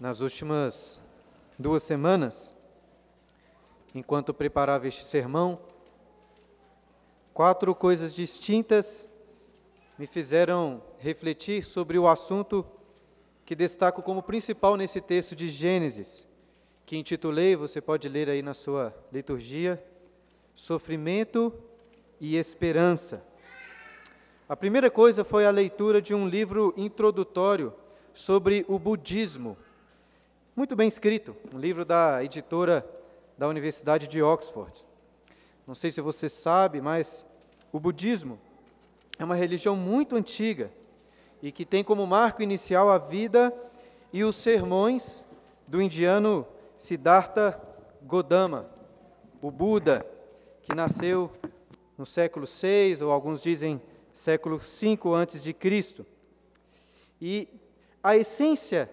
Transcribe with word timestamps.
nas 0.00 0.22
últimas 0.22 0.98
duas 1.58 1.82
semanas, 1.82 2.54
enquanto 3.94 4.32
preparava 4.32 4.88
este 4.88 5.04
sermão, 5.04 5.60
quatro 7.34 7.74
coisas 7.74 8.14
distintas 8.14 9.06
me 9.98 10.06
fizeram 10.06 10.82
refletir 10.98 11.62
sobre 11.62 11.98
o 11.98 12.08
assunto 12.08 12.66
que 13.44 13.54
destaco 13.54 14.02
como 14.02 14.22
principal 14.22 14.74
nesse 14.74 15.02
texto 15.02 15.36
de 15.36 15.50
Gênesis, 15.50 16.26
que 16.86 16.96
intitulei, 16.96 17.54
você 17.54 17.78
pode 17.78 18.08
ler 18.08 18.30
aí 18.30 18.40
na 18.40 18.54
sua 18.54 18.94
liturgia, 19.12 19.84
Sofrimento 20.54 21.52
e 22.18 22.36
Esperança. 22.36 23.22
A 24.48 24.56
primeira 24.56 24.90
coisa 24.90 25.24
foi 25.24 25.44
a 25.44 25.50
leitura 25.50 26.00
de 26.00 26.14
um 26.14 26.26
livro 26.26 26.72
introdutório 26.76 27.74
sobre 28.14 28.64
o 28.66 28.78
budismo. 28.78 29.56
Muito 30.60 30.76
bem 30.76 30.88
escrito, 30.88 31.34
um 31.54 31.58
livro 31.58 31.86
da 31.86 32.22
editora 32.22 32.86
da 33.38 33.48
Universidade 33.48 34.06
de 34.06 34.22
Oxford. 34.22 34.86
Não 35.66 35.74
sei 35.74 35.90
se 35.90 36.02
você 36.02 36.28
sabe, 36.28 36.82
mas 36.82 37.24
o 37.72 37.80
budismo 37.80 38.38
é 39.18 39.24
uma 39.24 39.34
religião 39.34 39.74
muito 39.74 40.16
antiga 40.16 40.70
e 41.40 41.50
que 41.50 41.64
tem 41.64 41.82
como 41.82 42.06
marco 42.06 42.42
inicial 42.42 42.90
a 42.90 42.98
vida 42.98 43.50
e 44.12 44.22
os 44.22 44.36
sermões 44.36 45.24
do 45.66 45.80
indiano 45.80 46.46
Siddhartha 46.76 47.58
Gautama, 48.02 48.68
o 49.40 49.50
Buda, 49.50 50.04
que 50.62 50.74
nasceu 50.74 51.32
no 51.96 52.04
século 52.04 52.44
VI, 52.44 53.02
ou 53.02 53.10
alguns 53.10 53.40
dizem 53.40 53.80
século 54.12 54.58
V 54.58 54.98
antes 55.14 55.42
de 55.42 55.54
Cristo. 55.54 56.04
E 57.18 57.48
a 58.02 58.14
essência 58.14 58.90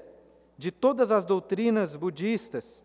de 0.58 0.72
todas 0.72 1.11
as 1.11 1.25
doutrinas 1.25 1.95
budistas, 1.95 2.83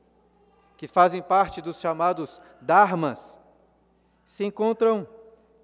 que 0.77 0.87
fazem 0.87 1.23
parte 1.23 1.62
dos 1.62 1.81
chamados 1.81 2.41
dharmas, 2.61 3.39
se 4.25 4.45
encontram 4.45 5.06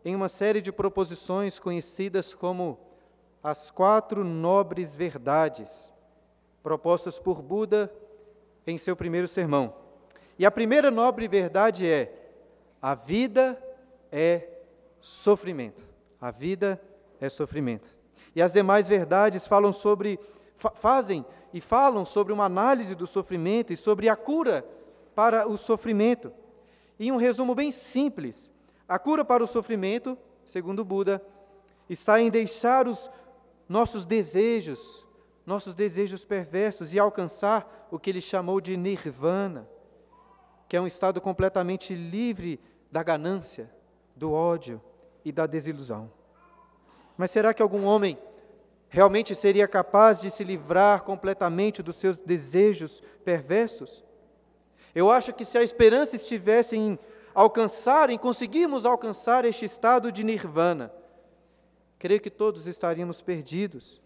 em 0.04 0.14
uma 0.14 0.28
série 0.28 0.62
de 0.62 0.72
proposições 0.72 1.58
conhecidas 1.58 2.34
como 2.34 2.78
as 3.42 3.70
quatro 3.70 4.24
nobres 4.24 4.94
verdades, 4.94 5.92
propostas 6.62 7.18
por 7.18 7.42
Buda 7.42 7.92
em 8.66 8.78
seu 8.78 8.96
primeiro 8.96 9.28
sermão. 9.28 9.74
E 10.38 10.46
a 10.46 10.50
primeira 10.50 10.90
nobre 10.90 11.26
verdade 11.26 11.86
é: 11.86 12.30
a 12.80 12.94
vida 12.94 13.60
é 14.10 14.48
sofrimento. 15.00 15.82
A 16.20 16.30
vida 16.30 16.80
é 17.20 17.28
sofrimento. 17.28 17.96
E 18.34 18.42
as 18.42 18.52
demais 18.52 18.88
verdades 18.88 19.46
falam 19.46 19.72
sobre, 19.72 20.18
fa 20.54 20.70
fazem 20.70 21.24
e 21.52 21.60
falam 21.60 22.04
sobre 22.04 22.32
uma 22.32 22.44
análise 22.44 22.94
do 22.94 23.06
sofrimento 23.06 23.72
e 23.72 23.76
sobre 23.76 24.08
a 24.08 24.16
cura 24.16 24.64
para 25.14 25.48
o 25.48 25.56
sofrimento. 25.56 26.32
E 26.98 27.10
um 27.10 27.16
resumo 27.16 27.54
bem 27.54 27.70
simples: 27.70 28.50
a 28.88 28.98
cura 28.98 29.24
para 29.24 29.42
o 29.42 29.46
sofrimento, 29.46 30.16
segundo 30.44 30.84
Buda, 30.84 31.22
está 31.88 32.20
em 32.20 32.30
deixar 32.30 32.86
os 32.86 33.10
nossos 33.68 34.04
desejos, 34.04 35.06
nossos 35.44 35.74
desejos 35.74 36.24
perversos 36.24 36.94
e 36.94 36.98
alcançar 36.98 37.88
o 37.90 37.98
que 37.98 38.10
ele 38.10 38.20
chamou 38.20 38.60
de 38.60 38.76
nirvana, 38.76 39.68
que 40.68 40.76
é 40.76 40.80
um 40.80 40.86
estado 40.86 41.20
completamente 41.20 41.94
livre 41.94 42.60
da 42.90 43.02
ganância, 43.02 43.70
do 44.16 44.32
ódio, 44.32 44.80
e 45.28 45.32
da 45.32 45.46
desilusão. 45.46 46.10
Mas 47.16 47.30
será 47.30 47.52
que 47.52 47.62
algum 47.62 47.84
homem 47.84 48.18
realmente 48.88 49.34
seria 49.34 49.68
capaz 49.68 50.20
de 50.20 50.30
se 50.30 50.42
livrar 50.44 51.02
completamente 51.02 51.82
dos 51.82 51.96
seus 51.96 52.20
desejos 52.20 53.02
perversos? 53.24 54.04
Eu 54.94 55.10
acho 55.10 55.32
que 55.32 55.44
se 55.44 55.58
a 55.58 55.62
esperança 55.62 56.16
estivesse 56.16 56.76
em 56.76 56.98
alcançar, 57.34 58.10
em 58.10 58.18
conseguirmos 58.18 58.84
alcançar 58.84 59.44
este 59.44 59.64
estado 59.64 60.10
de 60.10 60.24
nirvana, 60.24 60.92
creio 61.98 62.20
que 62.20 62.30
todos 62.30 62.66
estaríamos 62.66 63.20
perdidos. 63.20 64.00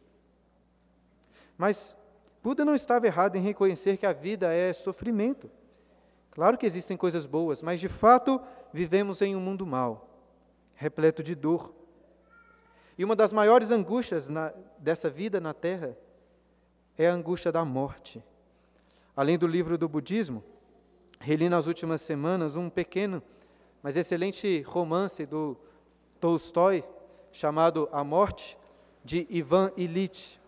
Mas 1.56 1.96
Buda 2.42 2.64
não 2.64 2.74
estava 2.74 3.06
errado 3.06 3.36
em 3.36 3.42
reconhecer 3.42 3.96
que 3.96 4.06
a 4.06 4.12
vida 4.12 4.52
é 4.52 4.72
sofrimento. 4.72 5.50
Claro 6.32 6.58
que 6.58 6.66
existem 6.66 6.96
coisas 6.96 7.24
boas, 7.24 7.62
mas 7.62 7.78
de 7.78 7.88
fato 7.88 8.40
vivemos 8.72 9.22
em 9.22 9.36
um 9.36 9.40
mundo 9.40 9.66
mau 9.66 10.08
repleto 10.74 11.22
de 11.22 11.34
dor. 11.36 11.72
E 13.02 13.04
uma 13.04 13.16
das 13.16 13.32
maiores 13.32 13.72
angústias 13.72 14.28
na, 14.28 14.54
dessa 14.78 15.10
vida 15.10 15.40
na 15.40 15.52
Terra 15.52 15.98
é 16.96 17.08
a 17.08 17.12
angústia 17.12 17.50
da 17.50 17.64
morte. 17.64 18.22
Além 19.16 19.36
do 19.36 19.44
livro 19.44 19.76
do 19.76 19.88
budismo, 19.88 20.40
reli 21.18 21.48
nas 21.48 21.66
últimas 21.66 22.00
semanas 22.00 22.54
um 22.54 22.70
pequeno, 22.70 23.20
mas 23.82 23.96
excelente 23.96 24.62
romance 24.62 25.26
do 25.26 25.56
Tolstói, 26.20 26.84
chamado 27.32 27.88
A 27.90 28.04
Morte, 28.04 28.56
de 29.02 29.26
Ivan 29.28 29.72
Illich, 29.76 30.40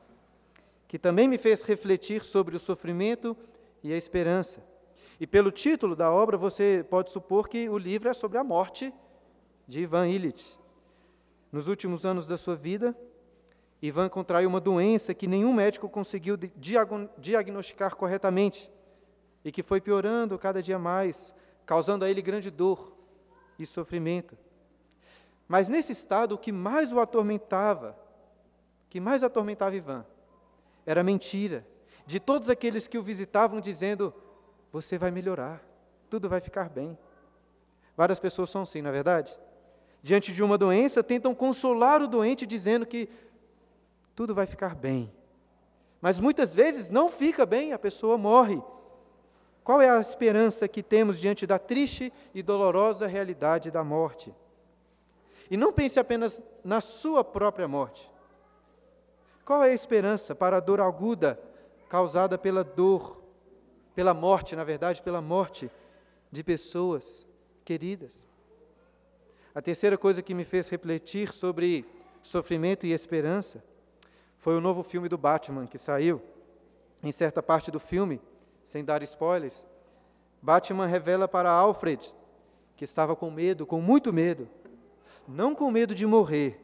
que 0.87 0.97
também 0.97 1.27
me 1.27 1.39
fez 1.39 1.65
refletir 1.65 2.23
sobre 2.23 2.55
o 2.55 2.61
sofrimento 2.61 3.37
e 3.83 3.93
a 3.93 3.97
esperança. 3.97 4.65
E 5.19 5.27
pelo 5.27 5.51
título 5.51 5.97
da 5.97 6.13
obra, 6.13 6.39
você 6.39 6.87
pode 6.89 7.11
supor 7.11 7.49
que 7.49 7.69
o 7.69 7.77
livro 7.77 8.09
é 8.09 8.15
sobre 8.15 8.39
a 8.39 8.45
morte 8.45 8.95
de 9.67 9.81
Ivan 9.81 10.07
Illich. 10.07 10.57
Nos 11.55 11.69
últimos 11.69 12.05
anos 12.05 12.27
da 12.27 12.37
sua 12.37 12.57
vida, 12.57 12.99
Ivan 13.81 14.09
contraiu 14.09 14.49
uma 14.49 14.61
doença 14.61 15.15
que 15.15 15.29
nenhum 15.29 15.55
médico 15.55 15.89
conseguiu 15.89 16.37
diagnosticar 17.17 17.95
corretamente 17.95 18.73
e 19.45 19.53
que 19.53 19.63
foi 19.63 19.81
piorando 19.81 20.37
cada 20.37 20.61
dia 20.61 20.81
mais, 20.81 21.33
causando 21.65 22.05
a 22.05 22.11
ele 22.11 22.21
grande 22.21 22.51
dor 22.51 22.97
e 23.57 23.65
sofrimento. 23.65 24.37
Mas 25.47 25.69
nesse 25.69 25.93
estado, 25.93 26.35
o 26.35 26.39
que 26.39 26.51
mais 26.51 26.93
o 26.93 26.99
atormentava, 26.99 27.97
que 28.91 28.99
mais 28.99 29.23
atormentava 29.23 29.77
Ivan, 29.77 30.05
era 30.85 31.05
mentira 31.05 31.65
de 32.05 32.19
todos 32.19 32.51
aqueles 32.51 32.89
que 32.89 32.99
o 32.99 33.03
visitavam 33.03 33.61
dizendo: 33.61 34.13
Você 34.73 34.99
vai 34.99 35.13
melhorar, 35.13 35.65
tudo 36.11 36.29
vai 36.29 36.41
ficar 36.41 36.69
bem. 36.69 36.99
Várias 37.97 38.19
pessoas 38.19 38.51
são 38.51 38.63
assim, 38.63 38.83
não 38.83 38.91
é 38.91 38.93
verdade? 38.93 39.39
Diante 40.05 40.35
de 40.35 40.43
uma 40.43 40.59
doença, 40.59 41.03
tentam 41.03 41.35
consolar 41.35 42.03
o 42.03 42.07
doente 42.07 42.47
dizendo 42.47 42.85
que 42.85 43.09
tudo 44.15 44.35
vai 44.35 44.47
ficar 44.47 44.75
bem. 44.75 45.11
Mas 45.99 46.21
muitas 46.21 46.55
vezes 46.55 46.91
não 46.91 47.09
fica 47.09 47.47
bem, 47.47 47.73
a 47.73 47.79
pessoa 47.79 48.19
morre. 48.19 48.63
Qual 49.65 49.81
é 49.81 49.89
a 49.89 49.99
esperança 49.99 50.69
que 50.69 50.83
temos 50.83 51.19
diante 51.19 51.47
da 51.47 51.59
triste 51.59 52.13
e 52.35 52.43
dolorosa 52.43 53.07
realidade 53.07 53.71
da 53.71 53.83
morte? 53.83 54.35
E 55.51 55.57
não 55.57 55.73
pense 55.73 55.99
apenas 55.99 56.43
na 56.63 56.83
sua 56.83 57.25
própria 57.25 57.67
morte. 57.67 58.13
Qual 59.43 59.65
é 59.65 59.71
a 59.71 59.75
esperança 59.75 60.35
para 60.35 60.59
a 60.59 60.61
dor 60.61 60.83
aguda 60.83 61.41
causada 61.89 62.37
pela 62.37 62.63
dor, 62.63 63.23
pela 63.95 64.13
morte, 64.13 64.55
na 64.55 64.65
verdade, 64.65 65.01
pela 65.01 65.23
morte 65.23 65.71
de 66.31 66.45
pessoas 66.45 67.27
queridas? 67.65 68.34
A 69.55 69.63
terceira 69.63 69.97
coisa 69.97 70.21
que 70.21 70.35
me 70.35 70.43
fez 70.43 70.69
refletir 70.69 71.33
sobre 71.33 71.87
sofrimento 72.23 72.87
e 72.87 72.93
esperança 72.93 73.63
foi 74.37 74.57
o 74.57 74.61
novo 74.61 74.83
filme 74.83 75.09
do 75.09 75.17
Batman 75.17 75.67
que 75.67 75.79
saiu. 75.79 76.21
Em 77.03 77.13
certa 77.13 77.43
parte 77.43 77.71
do 77.71 77.79
filme, 77.79 78.21
sem 78.65 78.85
dar 78.85 79.03
spoilers, 79.03 79.65
Batman 80.43 80.87
revela 80.87 81.29
para 81.29 81.51
Alfred 81.51 82.13
que 82.77 82.85
estava 82.85 83.15
com 83.15 83.31
medo, 83.31 83.65
com 83.65 83.81
muito 83.81 84.13
medo, 84.13 84.49
não 85.29 85.55
com 85.55 85.71
medo 85.71 85.95
de 85.95 86.05
morrer, 86.05 86.61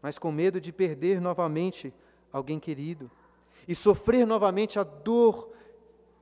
mas 0.00 0.18
com 0.18 0.32
medo 0.32 0.58
de 0.60 0.72
perder 0.72 1.20
novamente 1.20 1.92
alguém 2.32 2.58
querido 2.58 3.10
e 3.68 3.74
sofrer 3.74 4.26
novamente 4.26 4.78
a 4.78 4.82
dor 4.82 5.50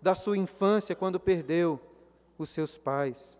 da 0.03 0.15
sua 0.17 0.37
infância 0.37 0.97
quando 0.97 1.21
perdeu 1.21 1.81
os 2.37 2.49
seus 2.49 2.77
pais. 2.77 3.39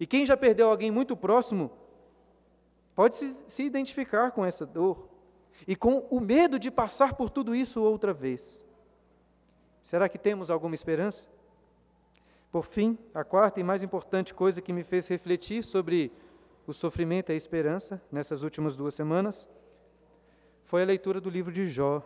E 0.00 0.06
quem 0.06 0.24
já 0.24 0.34
perdeu 0.34 0.70
alguém 0.70 0.90
muito 0.90 1.14
próximo 1.14 1.70
pode 2.94 3.16
se, 3.16 3.44
se 3.46 3.62
identificar 3.62 4.30
com 4.30 4.44
essa 4.44 4.64
dor 4.64 5.10
e 5.68 5.76
com 5.76 5.98
o 6.10 6.18
medo 6.18 6.58
de 6.58 6.70
passar 6.70 7.14
por 7.14 7.28
tudo 7.28 7.54
isso 7.54 7.82
outra 7.82 8.14
vez. 8.14 8.64
Será 9.82 10.08
que 10.08 10.18
temos 10.18 10.50
alguma 10.50 10.74
esperança? 10.74 11.28
Por 12.50 12.64
fim, 12.64 12.98
a 13.14 13.22
quarta 13.22 13.60
e 13.60 13.62
mais 13.62 13.82
importante 13.82 14.32
coisa 14.32 14.62
que 14.62 14.72
me 14.72 14.82
fez 14.82 15.06
refletir 15.06 15.62
sobre 15.62 16.10
o 16.66 16.72
sofrimento 16.72 17.30
e 17.30 17.34
a 17.34 17.36
esperança 17.36 18.02
nessas 18.10 18.42
últimas 18.42 18.74
duas 18.74 18.94
semanas 18.94 19.46
foi 20.64 20.82
a 20.82 20.86
leitura 20.86 21.20
do 21.20 21.28
livro 21.28 21.52
de 21.52 21.68
Jó, 21.68 22.02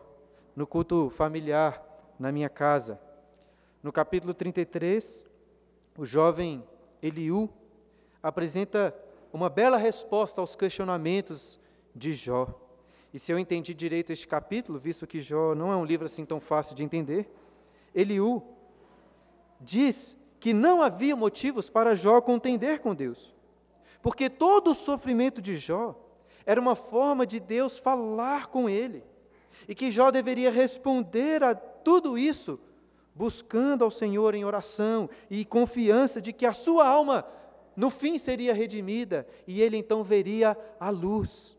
no 0.56 0.66
culto 0.66 1.10
familiar 1.10 1.82
na 2.18 2.32
minha 2.32 2.48
casa. 2.48 2.98
No 3.82 3.92
capítulo 3.92 4.32
33, 4.32 5.26
o 5.96 6.04
jovem 6.04 6.66
Eliú 7.02 7.50
apresenta 8.24 8.96
uma 9.30 9.50
bela 9.50 9.76
resposta 9.76 10.40
aos 10.40 10.56
questionamentos 10.56 11.60
de 11.94 12.14
Jó. 12.14 12.48
E 13.12 13.18
se 13.18 13.30
eu 13.30 13.38
entendi 13.38 13.74
direito 13.74 14.12
este 14.12 14.26
capítulo, 14.26 14.78
visto 14.78 15.06
que 15.06 15.20
Jó 15.20 15.54
não 15.54 15.70
é 15.70 15.76
um 15.76 15.84
livro 15.84 16.06
assim 16.06 16.24
tão 16.24 16.40
fácil 16.40 16.74
de 16.74 16.82
entender, 16.82 17.30
Eliú, 17.94 18.42
diz 19.60 20.16
que 20.40 20.54
não 20.54 20.80
havia 20.80 21.14
motivos 21.14 21.68
para 21.68 21.94
Jó 21.94 22.18
contender 22.22 22.80
com 22.80 22.94
Deus, 22.94 23.34
porque 24.00 24.30
todo 24.30 24.70
o 24.70 24.74
sofrimento 24.74 25.42
de 25.42 25.54
Jó 25.54 25.94
era 26.46 26.58
uma 26.58 26.74
forma 26.74 27.26
de 27.26 27.38
Deus 27.38 27.78
falar 27.78 28.46
com 28.46 28.70
ele, 28.70 29.04
e 29.68 29.74
que 29.74 29.92
Jó 29.92 30.10
deveria 30.10 30.50
responder 30.50 31.44
a 31.44 31.54
tudo 31.54 32.16
isso 32.16 32.58
buscando 33.14 33.84
ao 33.84 33.90
Senhor 33.90 34.34
em 34.34 34.46
oração 34.46 35.10
e 35.30 35.44
confiança 35.44 36.22
de 36.22 36.32
que 36.32 36.46
a 36.46 36.54
sua 36.54 36.88
alma 36.88 37.24
no 37.76 37.90
fim 37.90 38.18
seria 38.18 38.54
redimida 38.54 39.26
e 39.46 39.60
ele 39.60 39.76
então 39.76 40.04
veria 40.04 40.56
a 40.78 40.90
luz. 40.90 41.56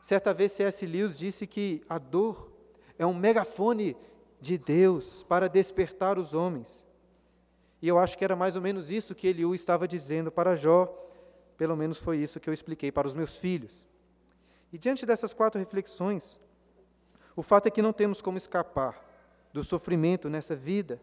Certa 0.00 0.32
vez 0.32 0.52
C.S. 0.52 0.86
Lewis 0.86 1.16
disse 1.16 1.46
que 1.46 1.82
a 1.88 1.98
dor 1.98 2.52
é 2.98 3.06
um 3.06 3.14
megafone 3.14 3.96
de 4.40 4.58
Deus 4.58 5.22
para 5.22 5.48
despertar 5.48 6.18
os 6.18 6.34
homens. 6.34 6.84
E 7.80 7.88
eu 7.88 7.98
acho 7.98 8.18
que 8.18 8.24
era 8.24 8.34
mais 8.34 8.56
ou 8.56 8.62
menos 8.62 8.90
isso 8.90 9.14
que 9.14 9.28
Eliú 9.28 9.54
estava 9.54 9.86
dizendo 9.86 10.32
para 10.32 10.56
Jó, 10.56 10.86
pelo 11.56 11.76
menos 11.76 11.98
foi 11.98 12.18
isso 12.18 12.40
que 12.40 12.48
eu 12.48 12.54
expliquei 12.54 12.90
para 12.90 13.06
os 13.06 13.14
meus 13.14 13.36
filhos. 13.36 13.86
E 14.72 14.78
diante 14.78 15.06
dessas 15.06 15.32
quatro 15.32 15.58
reflexões, 15.58 16.40
o 17.36 17.42
fato 17.42 17.66
é 17.66 17.70
que 17.70 17.82
não 17.82 17.92
temos 17.92 18.20
como 18.20 18.36
escapar 18.36 19.04
do 19.52 19.62
sofrimento 19.62 20.28
nessa 20.28 20.54
vida. 20.56 21.00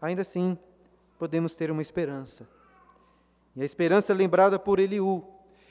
Ainda 0.00 0.22
assim, 0.22 0.58
podemos 1.18 1.56
ter 1.56 1.70
uma 1.70 1.82
esperança. 1.82 2.48
E 3.56 3.62
a 3.62 3.64
esperança 3.64 4.14
lembrada 4.14 4.58
por 4.58 4.78
Eliú 4.78 5.24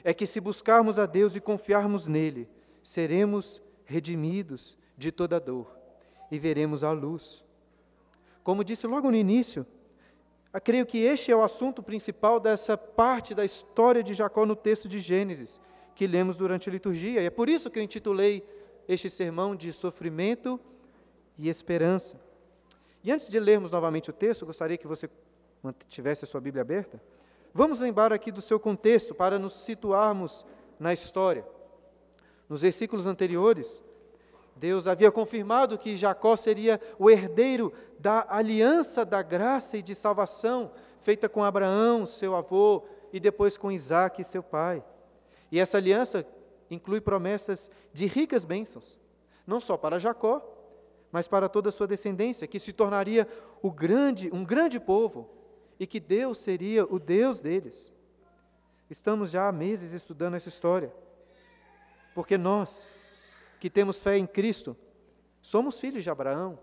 é 0.04 0.14
que 0.14 0.26
se 0.26 0.40
buscarmos 0.40 1.00
a 1.00 1.06
Deus 1.06 1.36
e 1.36 1.42
confiarmos 1.42 2.06
nele, 2.06 2.50
seremos 2.84 3.62
redimidos 3.86 4.78
de 4.98 5.12
toda 5.12 5.40
dor 5.40 5.68
e 6.30 6.38
veremos 6.38 6.84
a 6.84 6.92
luz. 6.92 7.44
Como 8.44 8.64
disse 8.64 8.86
logo 8.88 9.10
no 9.10 9.18
início, 9.18 9.66
creio 10.64 10.86
que 10.86 10.98
este 10.98 11.32
é 11.32 11.36
o 11.36 11.42
assunto 11.42 11.82
principal 11.82 12.40
dessa 12.40 12.78
parte 12.78 13.34
da 13.34 13.46
história 13.46 14.04
de 14.04 14.14
Jacó 14.14 14.46
no 14.46 14.56
texto 14.56 14.88
de 14.88 15.00
Gênesis, 15.00 15.62
que 15.96 16.08
lemos 16.08 16.36
durante 16.36 16.70
a 16.70 16.72
liturgia. 16.72 17.22
E 17.22 17.26
é 17.26 17.30
por 17.30 17.50
isso 17.50 17.70
que 17.70 17.80
eu 17.80 17.84
intitulei 17.84 18.44
este 18.88 19.10
sermão 19.10 19.56
de 19.56 19.72
sofrimento 19.74 20.60
e 21.38 21.50
esperança. 21.50 22.20
E 23.04 23.12
antes 23.12 23.30
de 23.30 23.40
lermos 23.40 23.72
novamente 23.72 24.10
o 24.10 24.14
texto, 24.14 24.46
gostaria 24.46 24.78
que 24.78 24.88
você 24.88 25.10
tivesse 25.88 26.24
a 26.24 26.28
sua 26.28 26.42
Bíblia 26.42 26.62
aberta. 26.62 27.02
Vamos 27.54 27.80
lembrar 27.80 28.14
aqui 28.14 28.32
do 28.32 28.42
seu 28.42 28.60
contexto 28.60 29.16
para 29.16 29.40
nos 29.40 29.54
situarmos 29.54 30.46
na 30.80 30.94
história. 30.94 31.46
Nos 32.48 32.62
versículos 32.62 33.08
anteriores, 33.08 33.84
Deus 34.56 34.88
havia 34.88 35.12
confirmado 35.12 35.78
que 35.78 35.98
Jacó 35.98 36.36
seria 36.36 36.80
o 36.98 37.10
herdeiro 37.10 37.74
da 38.00 38.26
aliança 38.30 39.06
da 39.06 39.22
graça 39.22 39.78
e 39.78 39.82
de 39.82 39.94
salvação 39.94 40.72
feita 41.00 41.30
com 41.30 41.44
Abraão, 41.44 42.06
seu 42.06 42.36
avô, 42.36 42.84
e 43.14 43.20
depois 43.20 43.58
com 43.58 43.72
Isaac, 43.72 44.24
seu 44.24 44.44
pai. 44.44 44.84
E 45.52 45.60
essa 45.60 45.78
aliança 45.78 46.26
inclui 46.70 47.00
promessas 47.00 47.72
de 47.94 48.06
ricas 48.06 48.44
bênçãos, 48.44 48.98
não 49.46 49.60
só 49.60 49.78
para 49.78 50.00
Jacó, 50.00 50.42
mas 51.12 51.28
para 51.28 51.48
toda 51.48 51.70
a 51.70 51.72
sua 51.72 51.88
descendência, 51.88 52.48
que 52.48 52.60
se 52.60 52.74
tornaria 52.74 53.28
grande, 53.74 54.30
um 54.34 54.44
grande 54.44 54.80
povo, 54.80 55.30
e 55.80 55.86
que 55.86 56.00
Deus 56.00 56.40
seria 56.40 56.86
o 56.86 57.00
Deus 57.00 57.42
deles. 57.42 57.92
Estamos 58.90 59.30
já 59.30 59.48
há 59.48 59.52
meses 59.52 59.94
estudando 59.94 60.36
essa 60.36 60.50
história, 60.50 60.94
porque 62.16 62.38
nós, 62.38 62.92
que 63.60 63.70
temos 63.70 64.02
fé 64.02 64.18
em 64.18 64.26
Cristo, 64.26 64.76
somos 65.42 65.80
filhos 65.80 66.04
de 66.04 66.10
Abraão, 66.10 66.58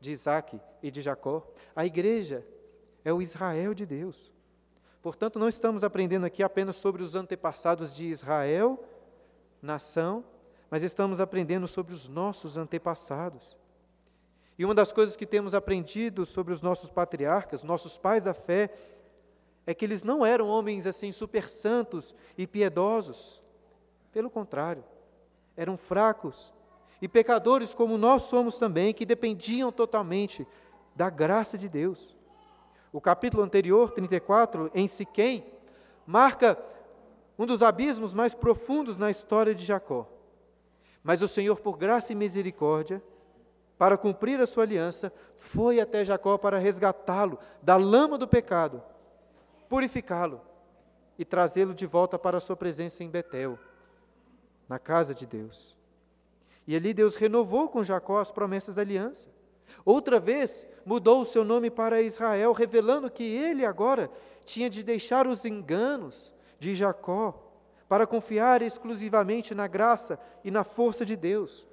de 0.00 0.12
Isaac 0.12 0.60
e 0.82 0.90
de 0.90 1.00
Jacó. 1.00 1.46
A 1.74 1.84
igreja 1.84 2.46
é 3.04 3.12
o 3.12 3.22
Israel 3.22 3.74
de 3.74 3.86
Deus. 3.86 4.30
Portanto, 5.02 5.38
não 5.38 5.48
estamos 5.48 5.82
aprendendo 5.82 6.26
aqui 6.26 6.42
apenas 6.42 6.76
sobre 6.76 7.02
os 7.02 7.14
antepassados 7.14 7.94
de 7.94 8.04
Israel, 8.06 8.82
nação, 9.62 10.24
mas 10.70 10.82
estamos 10.82 11.20
aprendendo 11.20 11.66
sobre 11.66 11.94
os 11.94 12.06
nossos 12.06 12.56
antepassados. 12.56 13.56
E 14.60 14.64
uma 14.66 14.74
das 14.74 14.92
coisas 14.92 15.16
que 15.16 15.24
temos 15.24 15.54
aprendido 15.54 16.26
sobre 16.26 16.52
os 16.52 16.60
nossos 16.60 16.90
patriarcas, 16.90 17.62
nossos 17.62 17.96
pais 17.96 18.24
da 18.24 18.34
fé, 18.34 18.70
é 19.66 19.72
que 19.72 19.86
eles 19.86 20.04
não 20.04 20.22
eram 20.22 20.48
homens 20.48 20.86
assim 20.86 21.10
super 21.12 21.48
santos 21.48 22.14
e 22.36 22.46
piedosos. 22.46 23.42
Pelo 24.12 24.28
contrário, 24.28 24.84
eram 25.56 25.78
fracos 25.78 26.52
e 27.00 27.08
pecadores 27.08 27.72
como 27.72 27.96
nós 27.96 28.24
somos 28.24 28.58
também, 28.58 28.92
que 28.92 29.06
dependiam 29.06 29.72
totalmente 29.72 30.46
da 30.94 31.08
graça 31.08 31.56
de 31.56 31.66
Deus. 31.66 32.14
O 32.92 33.00
capítulo 33.00 33.42
anterior, 33.42 33.90
34, 33.90 34.70
em 34.74 34.86
Siquém, 34.86 35.42
marca 36.06 36.62
um 37.38 37.46
dos 37.46 37.62
abismos 37.62 38.12
mais 38.12 38.34
profundos 38.34 38.98
na 38.98 39.10
história 39.10 39.54
de 39.54 39.64
Jacó. 39.64 40.06
Mas 41.02 41.22
o 41.22 41.28
Senhor, 41.28 41.58
por 41.60 41.78
graça 41.78 42.12
e 42.12 42.14
misericórdia, 42.14 43.02
para 43.80 43.96
cumprir 43.96 44.38
a 44.38 44.46
sua 44.46 44.64
aliança, 44.64 45.10
foi 45.34 45.80
até 45.80 46.04
Jacó 46.04 46.36
para 46.36 46.58
resgatá-lo 46.58 47.38
da 47.62 47.78
lama 47.78 48.18
do 48.18 48.28
pecado, 48.28 48.82
purificá-lo 49.70 50.42
e 51.18 51.24
trazê-lo 51.24 51.72
de 51.72 51.86
volta 51.86 52.18
para 52.18 52.36
a 52.36 52.40
sua 52.40 52.54
presença 52.54 53.02
em 53.02 53.08
Betel, 53.08 53.58
na 54.68 54.78
casa 54.78 55.14
de 55.14 55.26
Deus. 55.26 55.74
E 56.66 56.76
ali 56.76 56.92
Deus 56.92 57.16
renovou 57.16 57.70
com 57.70 57.82
Jacó 57.82 58.18
as 58.18 58.30
promessas 58.30 58.74
da 58.74 58.82
aliança. 58.82 59.30
Outra 59.82 60.20
vez 60.20 60.66
mudou 60.84 61.22
o 61.22 61.26
seu 61.26 61.42
nome 61.42 61.70
para 61.70 62.02
Israel, 62.02 62.52
revelando 62.52 63.10
que 63.10 63.24
ele 63.24 63.64
agora 63.64 64.10
tinha 64.44 64.68
de 64.68 64.82
deixar 64.82 65.26
os 65.26 65.46
enganos 65.46 66.34
de 66.58 66.74
Jacó 66.74 67.50
para 67.88 68.06
confiar 68.06 68.60
exclusivamente 68.60 69.54
na 69.54 69.66
graça 69.66 70.20
e 70.44 70.50
na 70.50 70.64
força 70.64 71.02
de 71.06 71.16
Deus, 71.16 71.66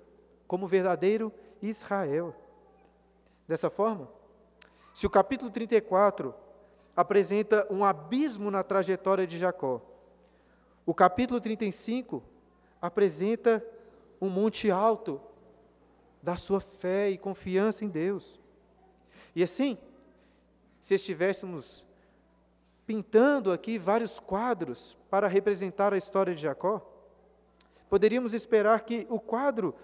como 0.47 0.65
verdadeiro 0.67 1.33
Israel. 1.61 2.35
Dessa 3.47 3.69
forma, 3.69 4.09
se 4.93 5.05
o 5.05 5.09
capítulo 5.09 5.51
34 5.51 6.33
apresenta 6.95 7.67
um 7.69 7.85
abismo 7.85 8.49
na 8.49 8.63
trajetória 8.63 9.27
de 9.27 9.37
Jacó, 9.37 9.81
o 10.85 10.93
capítulo 10.93 11.39
35 11.39 12.23
apresenta 12.81 13.63
um 14.19 14.29
monte 14.29 14.71
alto 14.71 15.21
da 16.21 16.35
sua 16.35 16.59
fé 16.59 17.09
e 17.09 17.17
confiança 17.17 17.85
em 17.85 17.89
Deus. 17.89 18.39
E 19.35 19.43
assim, 19.43 19.77
se 20.79 20.95
estivéssemos 20.95 21.85
pintando 22.85 23.51
aqui 23.51 23.77
vários 23.77 24.19
quadros 24.19 24.97
para 25.09 25.27
representar 25.27 25.93
a 25.93 25.97
história 25.97 26.33
de 26.33 26.41
Jacó, 26.41 26.81
poderíamos 27.89 28.33
esperar 28.33 28.81
que 28.81 29.05
o 29.09 29.19
quadro 29.19 29.75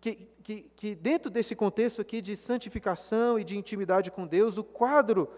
que, 0.00 0.28
que, 0.42 0.70
que 0.76 0.94
dentro 0.94 1.30
desse 1.30 1.56
contexto 1.56 2.00
aqui 2.00 2.20
de 2.20 2.36
santificação 2.36 3.38
e 3.38 3.44
de 3.44 3.56
intimidade 3.58 4.10
com 4.10 4.26
Deus, 4.26 4.56
o 4.56 4.64
quadro 4.64 5.28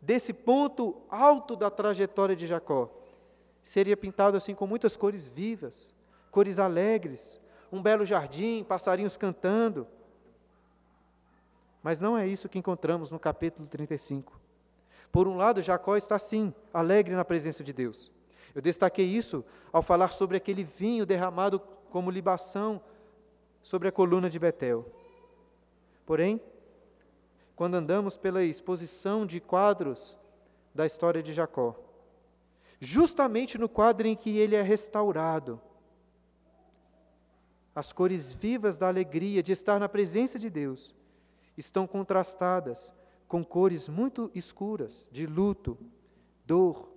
desse 0.00 0.32
ponto 0.32 1.02
alto 1.08 1.54
da 1.54 1.70
trajetória 1.70 2.34
de 2.34 2.46
Jacó 2.46 2.90
seria 3.62 3.96
pintado 3.96 4.36
assim 4.36 4.54
com 4.54 4.66
muitas 4.66 4.96
cores 4.96 5.28
vivas, 5.28 5.94
cores 6.30 6.58
alegres, 6.58 7.40
um 7.70 7.80
belo 7.80 8.04
jardim, 8.04 8.64
passarinhos 8.64 9.16
cantando. 9.16 9.86
Mas 11.82 12.00
não 12.00 12.16
é 12.16 12.26
isso 12.26 12.48
que 12.48 12.58
encontramos 12.58 13.10
no 13.10 13.18
capítulo 13.18 13.66
35. 13.68 14.40
Por 15.10 15.28
um 15.28 15.36
lado, 15.36 15.62
Jacó 15.62 15.96
está 15.96 16.18
sim 16.18 16.54
alegre 16.72 17.14
na 17.14 17.24
presença 17.24 17.62
de 17.62 17.72
Deus. 17.72 18.10
Eu 18.54 18.62
destaquei 18.62 19.06
isso 19.06 19.44
ao 19.72 19.82
falar 19.82 20.08
sobre 20.08 20.36
aquele 20.36 20.64
vinho 20.64 21.06
derramado 21.06 21.60
como 21.90 22.10
libação 22.10 22.80
sobre 23.62 23.88
a 23.88 23.92
coluna 23.92 24.28
de 24.28 24.38
Betel. 24.38 24.84
Porém, 26.04 26.40
quando 27.54 27.74
andamos 27.74 28.16
pela 28.16 28.42
exposição 28.42 29.24
de 29.24 29.40
quadros 29.40 30.18
da 30.74 30.84
história 30.84 31.22
de 31.22 31.32
Jacó, 31.32 31.78
justamente 32.80 33.58
no 33.58 33.68
quadro 33.68 34.08
em 34.08 34.16
que 34.16 34.36
ele 34.38 34.56
é 34.56 34.62
restaurado, 34.62 35.60
as 37.74 37.92
cores 37.92 38.32
vivas 38.32 38.76
da 38.78 38.88
alegria 38.88 39.42
de 39.42 39.52
estar 39.52 39.78
na 39.78 39.88
presença 39.88 40.38
de 40.38 40.50
Deus 40.50 40.94
estão 41.56 41.86
contrastadas 41.86 42.92
com 43.26 43.44
cores 43.44 43.88
muito 43.88 44.30
escuras 44.34 45.08
de 45.10 45.26
luto, 45.26 45.78
dor 46.44 46.92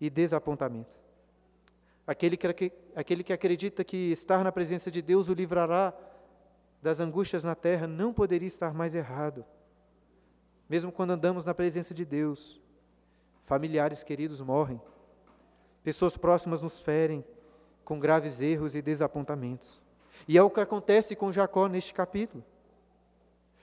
e 0.00 0.10
desapontamento. 0.10 1.00
Aquele 2.10 2.36
que, 2.36 2.72
aquele 2.96 3.22
que 3.22 3.32
acredita 3.32 3.84
que 3.84 4.10
estar 4.10 4.42
na 4.42 4.50
presença 4.50 4.90
de 4.90 5.00
Deus 5.00 5.28
o 5.28 5.32
livrará 5.32 5.94
das 6.82 6.98
angústias 6.98 7.44
na 7.44 7.54
terra 7.54 7.86
não 7.86 8.12
poderia 8.12 8.48
estar 8.48 8.74
mais 8.74 8.96
errado. 8.96 9.44
Mesmo 10.68 10.90
quando 10.90 11.12
andamos 11.12 11.44
na 11.44 11.54
presença 11.54 11.94
de 11.94 12.04
Deus, 12.04 12.60
familiares 13.42 14.02
queridos 14.02 14.40
morrem, 14.40 14.82
pessoas 15.84 16.16
próximas 16.16 16.62
nos 16.62 16.82
ferem 16.82 17.24
com 17.84 18.00
graves 18.00 18.42
erros 18.42 18.74
e 18.74 18.82
desapontamentos. 18.82 19.80
E 20.26 20.36
é 20.36 20.42
o 20.42 20.50
que 20.50 20.58
acontece 20.58 21.14
com 21.14 21.30
Jacó 21.30 21.68
neste 21.68 21.94
capítulo. 21.94 22.44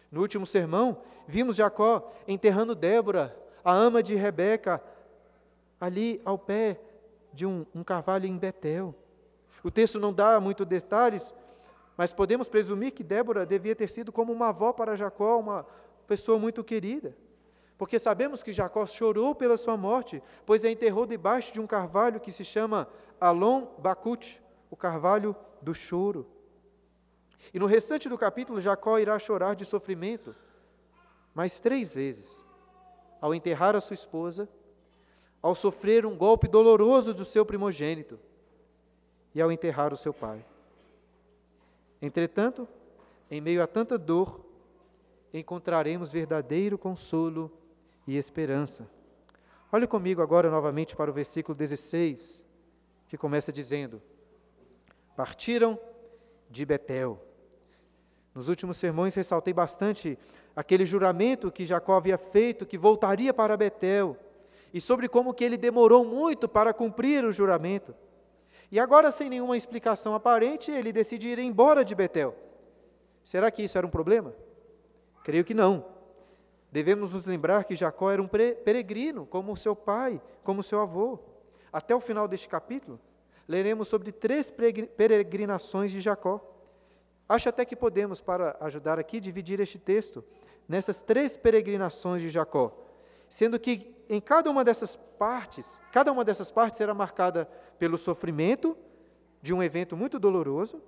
No 0.09 0.21
último 0.21 0.45
sermão, 0.45 1.01
vimos 1.27 1.57
Jacó 1.57 2.13
enterrando 2.25 2.73
Débora, 2.73 3.37
a 3.61 3.73
ama 3.73 4.01
de 4.01 4.15
Rebeca, 4.15 4.81
ali 5.81 6.21
ao 6.23 6.37
pé 6.39 6.79
de 7.37 7.45
um, 7.45 7.67
um 7.73 7.83
carvalho 7.83 8.25
em 8.25 8.35
Betel. 8.35 8.95
O 9.63 9.69
texto 9.69 9.99
não 9.99 10.11
dá 10.11 10.39
muitos 10.39 10.65
detalhes, 10.65 11.31
mas 11.95 12.11
podemos 12.11 12.49
presumir 12.49 12.91
que 12.91 13.03
Débora 13.03 13.45
devia 13.45 13.75
ter 13.75 13.87
sido 13.87 14.11
como 14.11 14.33
uma 14.33 14.49
avó 14.49 14.73
para 14.73 14.95
Jacó, 14.95 15.39
uma 15.39 15.63
pessoa 16.07 16.39
muito 16.39 16.63
querida. 16.63 17.15
Porque 17.77 17.99
sabemos 17.99 18.41
que 18.41 18.51
Jacó 18.51 18.87
chorou 18.87 19.35
pela 19.35 19.55
sua 19.55 19.77
morte, 19.77 20.21
pois 20.47 20.65
a 20.65 20.71
enterrou 20.71 21.05
debaixo 21.05 21.53
de 21.53 21.61
um 21.61 21.67
carvalho 21.67 22.19
que 22.19 22.31
se 22.31 22.43
chama 22.43 22.87
Alon 23.21 23.67
Bakut, 23.77 24.41
o 24.71 24.75
carvalho 24.75 25.35
do 25.61 25.75
choro. 25.75 26.25
E 27.53 27.59
no 27.59 27.67
restante 27.67 28.09
do 28.09 28.17
capítulo, 28.17 28.59
Jacó 28.59 28.97
irá 28.97 29.19
chorar 29.19 29.55
de 29.55 29.63
sofrimento, 29.63 30.35
mais 31.35 31.59
três 31.59 31.93
vezes, 31.93 32.43
ao 33.21 33.35
enterrar 33.35 33.75
a 33.75 33.81
sua 33.81 33.93
esposa, 33.93 34.49
ao 35.41 35.53
sofrer 35.55 36.05
um 36.05 36.15
golpe 36.15 36.47
doloroso 36.47 37.13
do 37.13 37.23
seu 37.23 37.45
primogênito 37.45 38.19
e 39.33 39.41
ao 39.41 39.51
enterrar 39.51 39.93
o 39.93 39.97
seu 39.97 40.13
pai. 40.13 40.43
Entretanto, 42.01 42.67
em 43.29 43.41
meio 43.41 43.61
a 43.61 43.67
tanta 43.67 43.97
dor, 43.97 44.45
encontraremos 45.33 46.11
verdadeiro 46.11 46.77
consolo 46.77 47.51
e 48.07 48.17
esperança. 48.17 48.89
Olhe 49.71 49.85
comigo 49.85 50.21
agora 50.21 50.49
novamente 50.49 50.95
para 50.95 51.11
o 51.11 51.13
versículo 51.13 51.57
16, 51.57 52.43
que 53.07 53.17
começa 53.17 53.51
dizendo: 53.51 54.01
Partiram 55.15 55.79
de 56.49 56.65
Betel. 56.65 57.21
Nos 58.33 58.47
últimos 58.47 58.77
sermões 58.77 59.15
ressaltei 59.15 59.53
bastante 59.53 60.17
aquele 60.55 60.85
juramento 60.85 61.51
que 61.51 61.65
Jacó 61.65 61.97
havia 61.97 62.17
feito 62.17 62.65
que 62.65 62.77
voltaria 62.77 63.33
para 63.33 63.57
Betel 63.57 64.17
e 64.73 64.81
sobre 64.81 65.07
como 65.07 65.33
que 65.33 65.43
ele 65.43 65.57
demorou 65.57 66.05
muito 66.05 66.47
para 66.47 66.73
cumprir 66.73 67.23
o 67.25 67.31
juramento. 67.31 67.95
E 68.71 68.79
agora, 68.79 69.11
sem 69.11 69.29
nenhuma 69.29 69.55
explicação 69.55 70.13
aparente, 70.13 70.71
ele 70.71 70.91
decide 70.91 71.29
ir 71.29 71.39
embora 71.39 71.85
de 71.85 71.95
Betel. 71.95 72.35
Será 73.23 73.49
que 73.49 73.63
isso 73.63 73.77
era 73.77 73.87
um 73.87 73.89
problema? 73.89 74.33
Creio 75.23 75.43
que 75.43 75.53
não. 75.53 75.85
Devemos 76.71 77.13
nos 77.13 77.25
lembrar 77.25 77.63
que 77.63 77.75
Jacó 77.75 78.11
era 78.11 78.21
um 78.21 78.27
peregrino, 78.27 79.25
como 79.25 79.55
seu 79.55 79.75
pai, 79.75 80.21
como 80.43 80.61
seu 80.61 80.81
avô. 80.81 81.19
Até 81.71 81.95
o 81.95 81.99
final 81.99 82.27
deste 82.27 82.49
capítulo, 82.49 82.99
leremos 83.47 83.87
sobre 83.87 84.11
três 84.11 84.51
peregrinações 84.97 85.91
de 85.91 85.99
Jacó. 86.01 86.41
Acho 87.27 87.49
até 87.49 87.65
que 87.65 87.75
podemos, 87.75 88.21
para 88.21 88.57
ajudar 88.61 88.99
aqui, 88.99 89.19
dividir 89.19 89.59
este 89.59 89.79
texto 89.79 90.23
nessas 90.67 91.01
três 91.01 91.37
peregrinações 91.37 92.21
de 92.21 92.29
Jacó, 92.29 92.77
sendo 93.27 93.59
que 93.59 93.96
em 94.09 94.21
cada 94.21 94.49
uma 94.49 94.63
dessas 94.63 94.95
partes, 94.95 95.81
cada 95.91 96.11
uma 96.11 96.23
dessas 96.23 96.51
partes 96.51 96.77
será 96.77 96.93
marcada 96.93 97.45
pelo 97.77 97.97
sofrimento 97.97 98.77
de 99.41 99.53
um 99.53 99.61
evento 99.61 99.95
muito 99.95 100.19
doloroso, 100.19 100.81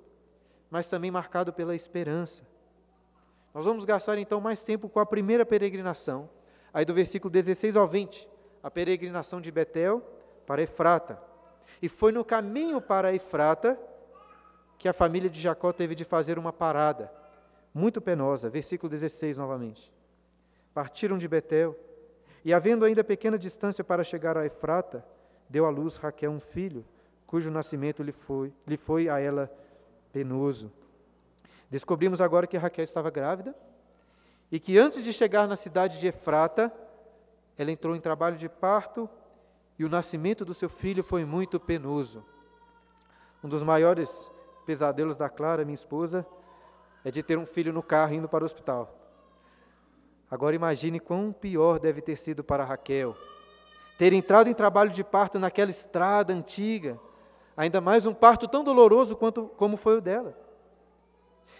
mas 0.69 0.87
também 0.87 1.11
marcado 1.11 1.51
pela 1.51 1.75
esperança. 1.75 2.47
Nós 3.53 3.65
vamos 3.65 3.85
gastar 3.85 4.17
então 4.17 4.39
mais 4.39 4.63
tempo 4.63 4.87
com 4.87 4.99
a 4.99 5.05
primeira 5.05 5.45
peregrinação, 5.45 6.29
aí 6.73 6.85
do 6.85 6.93
versículo 6.93 7.31
16 7.31 7.75
ao 7.75 7.87
20, 7.87 8.29
a 8.61 8.69
peregrinação 8.69 9.41
de 9.41 9.51
Betel 9.51 10.01
para 10.45 10.61
Efrata. 10.61 11.21
E 11.81 11.89
foi 11.89 12.11
no 12.11 12.23
caminho 12.23 12.81
para 12.81 13.13
Efrata 13.13 13.79
que 14.77 14.87
a 14.87 14.93
família 14.93 15.29
de 15.29 15.39
Jacó 15.41 15.73
teve 15.73 15.93
de 15.93 16.05
fazer 16.05 16.39
uma 16.39 16.53
parada, 16.53 17.11
muito 17.73 17.99
penosa. 17.99 18.49
Versículo 18.49 18.89
16 18.89 19.37
novamente. 19.37 19.91
Partiram 20.73 21.17
de 21.17 21.27
Betel 21.27 21.75
e, 22.49 22.53
havendo 22.53 22.83
ainda 22.83 23.03
pequena 23.03 23.37
distância 23.37 23.83
para 23.83 24.03
chegar 24.03 24.35
a 24.35 24.43
Efrata, 24.43 25.05
deu 25.47 25.67
à 25.67 25.69
luz 25.69 25.97
Raquel 25.97 26.31
um 26.31 26.39
filho, 26.39 26.83
cujo 27.27 27.51
nascimento 27.51 28.01
lhe 28.01 28.11
foi, 28.11 28.51
lhe 28.65 28.75
foi 28.75 29.07
a 29.07 29.19
ela 29.19 29.55
penoso. 30.11 30.71
Descobrimos 31.69 32.19
agora 32.19 32.47
que 32.47 32.57
Raquel 32.57 32.83
estava 32.83 33.11
grávida 33.11 33.55
e 34.51 34.59
que 34.59 34.79
antes 34.79 35.03
de 35.03 35.13
chegar 35.13 35.47
na 35.47 35.55
cidade 35.55 35.99
de 35.99 36.07
Efrata, 36.07 36.73
ela 37.55 37.71
entrou 37.71 37.95
em 37.95 38.01
trabalho 38.01 38.35
de 38.35 38.49
parto 38.49 39.07
e 39.77 39.85
o 39.85 39.89
nascimento 39.89 40.43
do 40.43 40.55
seu 40.55 40.69
filho 40.69 41.03
foi 41.03 41.25
muito 41.25 41.59
penoso. 41.59 42.25
Um 43.43 43.47
dos 43.47 43.61
maiores 43.61 44.27
pesadelos 44.65 45.17
da 45.17 45.29
Clara, 45.29 45.63
minha 45.63 45.75
esposa, 45.75 46.25
é 47.05 47.11
de 47.11 47.21
ter 47.21 47.37
um 47.37 47.45
filho 47.45 47.71
no 47.71 47.83
carro 47.83 48.15
indo 48.15 48.27
para 48.27 48.43
o 48.43 48.45
hospital. 48.45 48.98
Agora 50.29 50.55
imagine 50.55 50.99
quão 50.99 51.31
pior 51.31 51.79
deve 51.79 52.01
ter 52.01 52.17
sido 52.17 52.43
para 52.43 52.63
Raquel 52.63 53.15
ter 53.99 54.13
entrado 54.13 54.47
em 54.47 54.53
trabalho 54.53 54.91
de 54.91 55.03
parto 55.03 55.37
naquela 55.37 55.69
estrada 55.69 56.31
antiga, 56.31 56.97
ainda 57.57 57.81
mais 57.81 58.05
um 58.05 58.13
parto 58.13 58.47
tão 58.47 58.63
doloroso 58.63 59.13
quanto 59.13 59.47
como 59.57 59.75
foi 59.75 59.97
o 59.97 60.01
dela. 60.01 60.39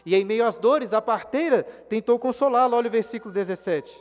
E 0.06 0.16
em 0.16 0.24
meio 0.24 0.46
às 0.46 0.58
dores, 0.58 0.94
a 0.94 1.02
parteira 1.02 1.64
tentou 1.64 2.18
consolá-la. 2.18 2.78
Olha 2.78 2.88
o 2.88 2.92
versículo 2.92 3.34
17. 3.34 3.94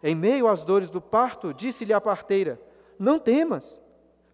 Em 0.00 0.14
meio 0.14 0.46
às 0.46 0.62
dores 0.62 0.88
do 0.88 1.00
parto, 1.00 1.52
disse-lhe 1.52 1.92
a 1.92 2.00
parteira: 2.00 2.60
Não 2.96 3.18
temas, 3.18 3.82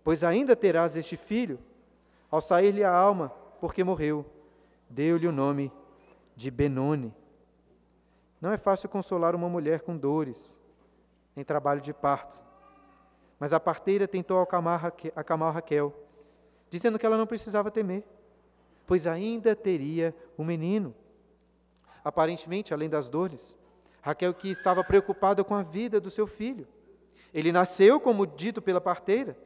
pois 0.04 0.22
ainda 0.22 0.54
terás 0.54 0.94
este 0.94 1.16
filho. 1.16 1.58
Ao 2.30 2.42
sair-lhe 2.42 2.84
a 2.84 2.92
alma, 2.92 3.30
porque 3.58 3.82
morreu, 3.82 4.26
deu-lhe 4.88 5.26
o 5.26 5.32
nome 5.32 5.72
de 6.36 6.50
Benoni. 6.50 7.12
Não 8.40 8.50
é 8.50 8.56
fácil 8.56 8.88
consolar 8.88 9.35
uma 9.35 9.49
mulher 9.49 9.82
com 9.82 9.97
dores 9.97 10.59
em 11.37 11.44
trabalho 11.44 11.80
de 11.80 11.92
parto. 11.92 12.40
Mas 13.38 13.52
a 13.52 13.61
parteira 13.61 14.09
tentou 14.09 14.40
acalmar 14.40 15.52
Raquel, 15.52 15.94
dizendo 16.68 16.99
que 16.99 17.06
ela 17.06 17.16
não 17.16 17.26
precisava 17.26 17.70
temer, 17.70 18.04
pois 18.87 19.06
ainda 19.06 19.54
teria 19.54 20.14
um 20.38 20.44
menino. 20.44 20.94
Aparentemente, 22.04 22.73
além 22.73 22.88
das 22.88 23.09
dores, 23.09 23.59
Raquel 24.02 24.32
que 24.35 24.49
estava 24.50 24.82
preocupada 24.82 25.44
com 25.44 25.54
a 25.54 25.62
vida 25.62 26.00
do 26.00 26.11
seu 26.11 26.26
filho. 26.26 26.66
Ele 27.32 27.52
nasceu, 27.52 28.00
como 28.00 28.26
dito 28.26 28.61
pela 28.61 28.80
parteira, 28.80 29.37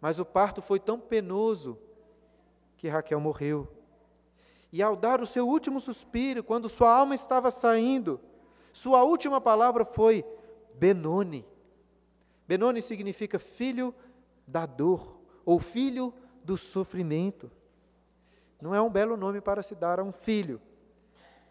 mas 0.00 0.18
o 0.18 0.24
parto 0.24 0.60
foi 0.60 0.78
tão 0.78 0.98
penoso 0.98 1.78
que 2.76 2.88
Raquel 2.88 3.18
morreu. 3.20 3.68
E 4.74 4.82
ao 4.82 4.96
dar 4.96 5.20
o 5.20 5.26
seu 5.26 5.46
último 5.48 5.78
suspiro, 5.78 6.42
quando 6.42 6.68
sua 6.68 6.92
alma 6.92 7.14
estava 7.14 7.48
saindo, 7.52 8.20
sua 8.72 9.04
última 9.04 9.40
palavra 9.40 9.84
foi 9.84 10.24
Benoni. 10.74 11.46
Benoni 12.44 12.82
significa 12.82 13.38
filho 13.38 13.94
da 14.44 14.66
dor, 14.66 15.20
ou 15.44 15.60
filho 15.60 16.12
do 16.42 16.56
sofrimento. 16.56 17.52
Não 18.60 18.74
é 18.74 18.82
um 18.82 18.90
belo 18.90 19.16
nome 19.16 19.40
para 19.40 19.62
se 19.62 19.76
dar 19.76 20.00
a 20.00 20.02
um 20.02 20.10
filho, 20.10 20.60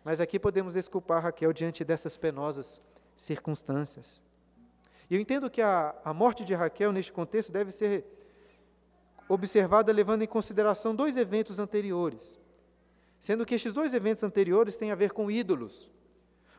mas 0.04 0.20
aqui 0.20 0.38
podemos 0.38 0.74
desculpar 0.74 1.24
Raquel 1.24 1.54
diante 1.54 1.86
dessas 1.86 2.18
penosas 2.18 2.82
circunstâncias. 3.16 4.22
E 5.10 5.16
eu 5.16 5.22
entendo 5.22 5.50
que 5.50 5.62
a, 5.62 5.96
a 6.04 6.14
morte 6.14 6.44
de 6.44 6.54
Raquel, 6.54 6.92
neste 6.92 7.14
contexto, 7.14 7.54
deve 7.54 7.72
ser 7.72 8.06
observada 9.30 9.94
levando 9.94 10.24
em 10.24 10.28
consideração 10.28 10.94
dois 10.94 11.16
eventos 11.16 11.58
anteriores, 11.58 12.38
sendo 13.24 13.46
que 13.46 13.56
estes 13.56 13.74
dois 13.74 13.94
eventos 13.94 14.22
anteriores 14.22 14.76
têm 14.76 14.92
a 14.92 14.96
ver 14.96 15.14
com 15.14 15.32
ídolos. 15.32 15.90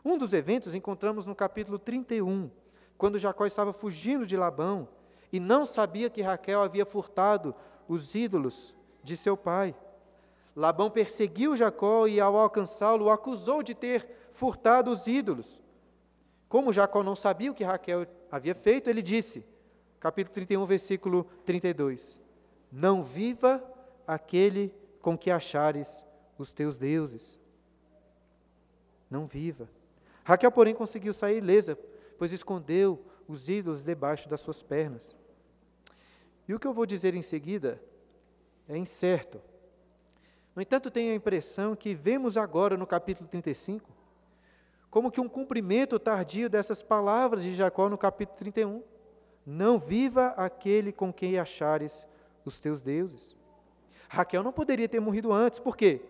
Um 0.02 0.16
dos 0.16 0.32
eventos 0.32 0.74
encontramos 0.74 1.26
no 1.26 1.34
capítulo 1.34 1.78
31, 1.78 2.50
quando 2.96 3.18
Jacó 3.18 3.44
estava 3.44 3.70
fugindo 3.70 4.24
de 4.24 4.34
Labão 4.34 4.88
e 5.30 5.38
não 5.38 5.66
sabia 5.66 6.08
que 6.08 6.22
Raquel 6.22 6.62
havia 6.62 6.86
furtado 6.86 7.54
os 7.86 8.14
ídolos 8.14 8.74
de 9.02 9.14
seu 9.14 9.36
pai. 9.36 9.76
Labão 10.56 10.90
perseguiu 10.90 11.54
Jacó 11.54 12.06
e, 12.06 12.18
ao 12.18 12.34
alcançá-lo, 12.34 13.04
o 13.04 13.10
acusou 13.10 13.62
de 13.62 13.74
ter 13.74 14.08
furtado 14.32 14.90
os 14.90 15.06
ídolos. 15.06 15.60
Como 16.48 16.72
Jacó 16.72 17.02
não 17.02 17.14
sabia 17.14 17.50
o 17.50 17.54
que 17.54 17.62
Raquel 17.62 18.06
havia 18.30 18.54
feito, 18.54 18.88
ele 18.88 19.02
disse, 19.02 19.44
capítulo 20.00 20.32
31, 20.32 20.64
versículo 20.64 21.24
32: 21.44 22.18
não 22.72 23.02
viva 23.02 23.62
aquele 24.06 24.74
com 25.02 25.18
que 25.18 25.30
achares 25.30 26.06
os 26.38 26.52
teus 26.52 26.78
deuses. 26.78 27.38
Não 29.10 29.26
viva. 29.26 29.68
Raquel, 30.24 30.50
porém, 30.50 30.74
conseguiu 30.74 31.12
sair 31.12 31.38
ilesa, 31.38 31.78
pois 32.18 32.32
escondeu 32.32 33.04
os 33.28 33.48
ídolos 33.48 33.84
debaixo 33.84 34.28
das 34.28 34.40
suas 34.40 34.62
pernas. 34.62 35.16
E 36.48 36.54
o 36.54 36.58
que 36.58 36.66
eu 36.66 36.72
vou 36.72 36.86
dizer 36.86 37.14
em 37.14 37.22
seguida 37.22 37.80
é 38.68 38.76
incerto. 38.76 39.40
No 40.54 40.62
entanto, 40.62 40.90
tenho 40.90 41.12
a 41.12 41.16
impressão 41.16 41.74
que 41.74 41.94
vemos 41.94 42.36
agora 42.36 42.76
no 42.76 42.86
capítulo 42.86 43.28
35 43.28 44.04
como 44.94 45.10
que 45.10 45.20
um 45.20 45.28
cumprimento 45.28 45.98
tardio 45.98 46.48
dessas 46.48 46.80
palavras 46.80 47.42
de 47.42 47.52
Jacó 47.52 47.88
no 47.88 47.98
capítulo 47.98 48.38
31. 48.38 48.80
Não 49.44 49.76
viva 49.76 50.28
aquele 50.36 50.92
com 50.92 51.12
quem 51.12 51.36
achares 51.36 52.06
os 52.44 52.60
teus 52.60 52.80
deuses. 52.80 53.36
Raquel 54.08 54.44
não 54.44 54.52
poderia 54.52 54.88
ter 54.88 55.00
morrido 55.00 55.32
antes, 55.32 55.58
por 55.58 55.76
quê? 55.76 56.00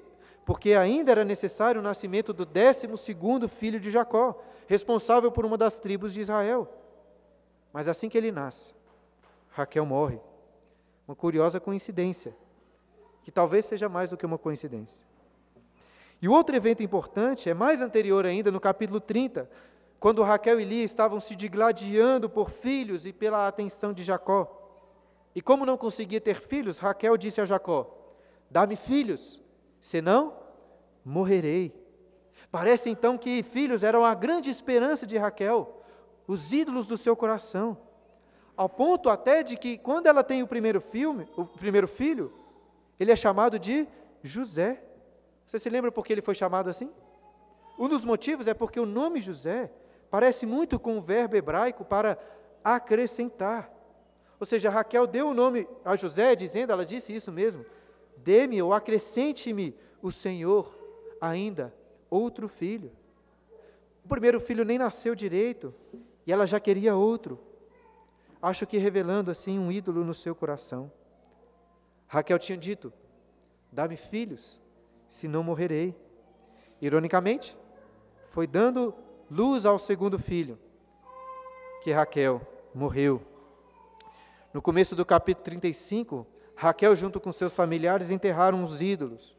Porque 0.44 0.74
ainda 0.74 1.10
era 1.10 1.24
necessário 1.24 1.80
o 1.80 1.84
nascimento 1.84 2.32
do 2.32 2.44
décimo 2.44 2.96
segundo 2.96 3.48
filho 3.48 3.80
de 3.80 3.90
Jacó, 3.90 4.40
responsável 4.66 5.32
por 5.32 5.46
uma 5.46 5.56
das 5.56 5.80
tribos 5.80 6.12
de 6.12 6.20
Israel. 6.20 6.68
Mas 7.72 7.88
assim 7.88 8.08
que 8.08 8.18
ele 8.18 8.30
nasce, 8.30 8.74
Raquel 9.50 9.86
morre. 9.86 10.20
Uma 11.06 11.14
curiosa 11.14 11.60
coincidência, 11.60 12.34
que 13.22 13.30
talvez 13.30 13.66
seja 13.66 13.88
mais 13.88 14.10
do 14.10 14.16
que 14.16 14.24
uma 14.24 14.38
coincidência. 14.38 15.06
E 16.20 16.28
o 16.28 16.32
outro 16.32 16.56
evento 16.56 16.82
importante 16.82 17.50
é 17.50 17.54
mais 17.54 17.82
anterior 17.82 18.24
ainda, 18.24 18.50
no 18.50 18.58
capítulo 18.58 19.00
30, 19.00 19.50
quando 20.00 20.22
Raquel 20.22 20.60
e 20.60 20.64
Lia 20.64 20.84
estavam 20.84 21.20
se 21.20 21.36
digladiando 21.36 22.28
por 22.28 22.50
filhos 22.50 23.04
e 23.04 23.12
pela 23.12 23.46
atenção 23.46 23.92
de 23.92 24.02
Jacó. 24.02 24.60
E 25.34 25.42
como 25.42 25.66
não 25.66 25.76
conseguia 25.76 26.20
ter 26.20 26.40
filhos, 26.40 26.78
Raquel 26.78 27.16
disse 27.16 27.40
a 27.40 27.44
Jacó: 27.44 27.94
Dá-me 28.50 28.76
filhos, 28.76 29.42
senão 29.84 30.32
morrerei. 31.04 31.70
Parece 32.50 32.88
então 32.88 33.18
que 33.18 33.42
filhos 33.42 33.82
eram 33.82 34.02
a 34.02 34.14
grande 34.14 34.48
esperança 34.48 35.06
de 35.06 35.18
Raquel, 35.18 35.82
os 36.26 36.54
ídolos 36.54 36.86
do 36.86 36.96
seu 36.96 37.14
coração. 37.14 37.76
Ao 38.56 38.66
ponto 38.66 39.10
até 39.10 39.42
de 39.42 39.58
que, 39.58 39.76
quando 39.76 40.06
ela 40.06 40.24
tem 40.24 40.42
o 40.42 40.46
primeiro, 40.46 40.80
filme, 40.80 41.28
o 41.36 41.44
primeiro 41.44 41.86
filho, 41.86 42.32
ele 42.98 43.12
é 43.12 43.16
chamado 43.16 43.58
de 43.58 43.86
José. 44.22 44.82
Você 45.44 45.58
se 45.58 45.68
lembra 45.68 45.92
por 45.92 46.06
que 46.06 46.14
ele 46.14 46.22
foi 46.22 46.34
chamado 46.34 46.70
assim? 46.70 46.90
Um 47.78 47.86
dos 47.86 48.06
motivos 48.06 48.48
é 48.48 48.54
porque 48.54 48.80
o 48.80 48.86
nome 48.86 49.20
José 49.20 49.70
parece 50.10 50.46
muito 50.46 50.80
com 50.80 50.96
o 50.96 51.00
verbo 51.02 51.36
hebraico 51.36 51.84
para 51.84 52.16
acrescentar. 52.64 53.70
Ou 54.40 54.46
seja, 54.46 54.70
Raquel 54.70 55.06
deu 55.06 55.28
o 55.28 55.34
nome 55.34 55.68
a 55.84 55.94
José, 55.94 56.34
dizendo, 56.34 56.72
ela 56.72 56.86
disse 56.86 57.14
isso 57.14 57.30
mesmo: 57.30 57.66
dê-me 58.24 58.60
ou 58.62 58.72
acrescente-me 58.72 59.76
o 60.02 60.10
Senhor 60.10 60.74
ainda 61.20 61.74
outro 62.10 62.48
filho. 62.48 62.90
O 64.04 64.08
primeiro 64.08 64.40
filho 64.40 64.64
nem 64.64 64.78
nasceu 64.78 65.14
direito 65.14 65.74
e 66.26 66.32
ela 66.32 66.46
já 66.46 66.58
queria 66.58 66.96
outro. 66.96 67.38
Acho 68.40 68.66
que 68.66 68.78
revelando 68.78 69.30
assim 69.30 69.58
um 69.58 69.70
ídolo 69.70 70.04
no 70.04 70.14
seu 70.14 70.34
coração. 70.34 70.90
Raquel 72.06 72.38
tinha 72.38 72.58
dito: 72.58 72.92
Dá-me 73.70 73.96
filhos, 73.96 74.60
senão 75.08 75.42
morrerei. 75.42 75.94
Ironicamente, 76.80 77.56
foi 78.24 78.46
dando 78.46 78.94
luz 79.30 79.64
ao 79.64 79.78
segundo 79.78 80.18
filho 80.18 80.58
que 81.82 81.92
Raquel 81.92 82.40
morreu. 82.74 83.22
No 84.52 84.62
começo 84.62 84.94
do 84.94 85.04
capítulo 85.04 85.44
35, 85.44 86.26
Raquel, 86.56 86.94
junto 86.94 87.20
com 87.20 87.32
seus 87.32 87.54
familiares, 87.54 88.10
enterraram 88.10 88.62
os 88.62 88.80
ídolos, 88.80 89.36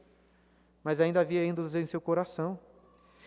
mas 0.84 1.00
ainda 1.00 1.22
havia 1.22 1.46
ídolos 1.46 1.76
em 1.76 1.86
seu 1.86 2.02
coração. 2.02 2.60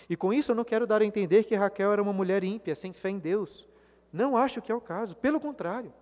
E 0.09 0.17
com 0.17 0.33
isso 0.33 0.53
eu 0.53 0.57
não 0.57 0.65
quero 0.65 0.87
dar 0.87 1.03
a 1.03 1.05
entender 1.05 1.45
que 1.45 1.55
Raquel 1.55 1.93
era 1.93 2.03
uma 2.03 2.13
mulher 2.13 2.45
ímpia, 2.45 2.75
sem 2.75 2.93
fé 2.93 3.11
em 3.11 3.19
Deus. 3.19 3.69
Não 4.13 4.37
acho 4.37 4.63
que 4.63 4.71
é 4.71 4.75
o 4.75 4.81
caso, 4.81 5.17
pelo 5.17 5.41
contrário. 5.41 5.93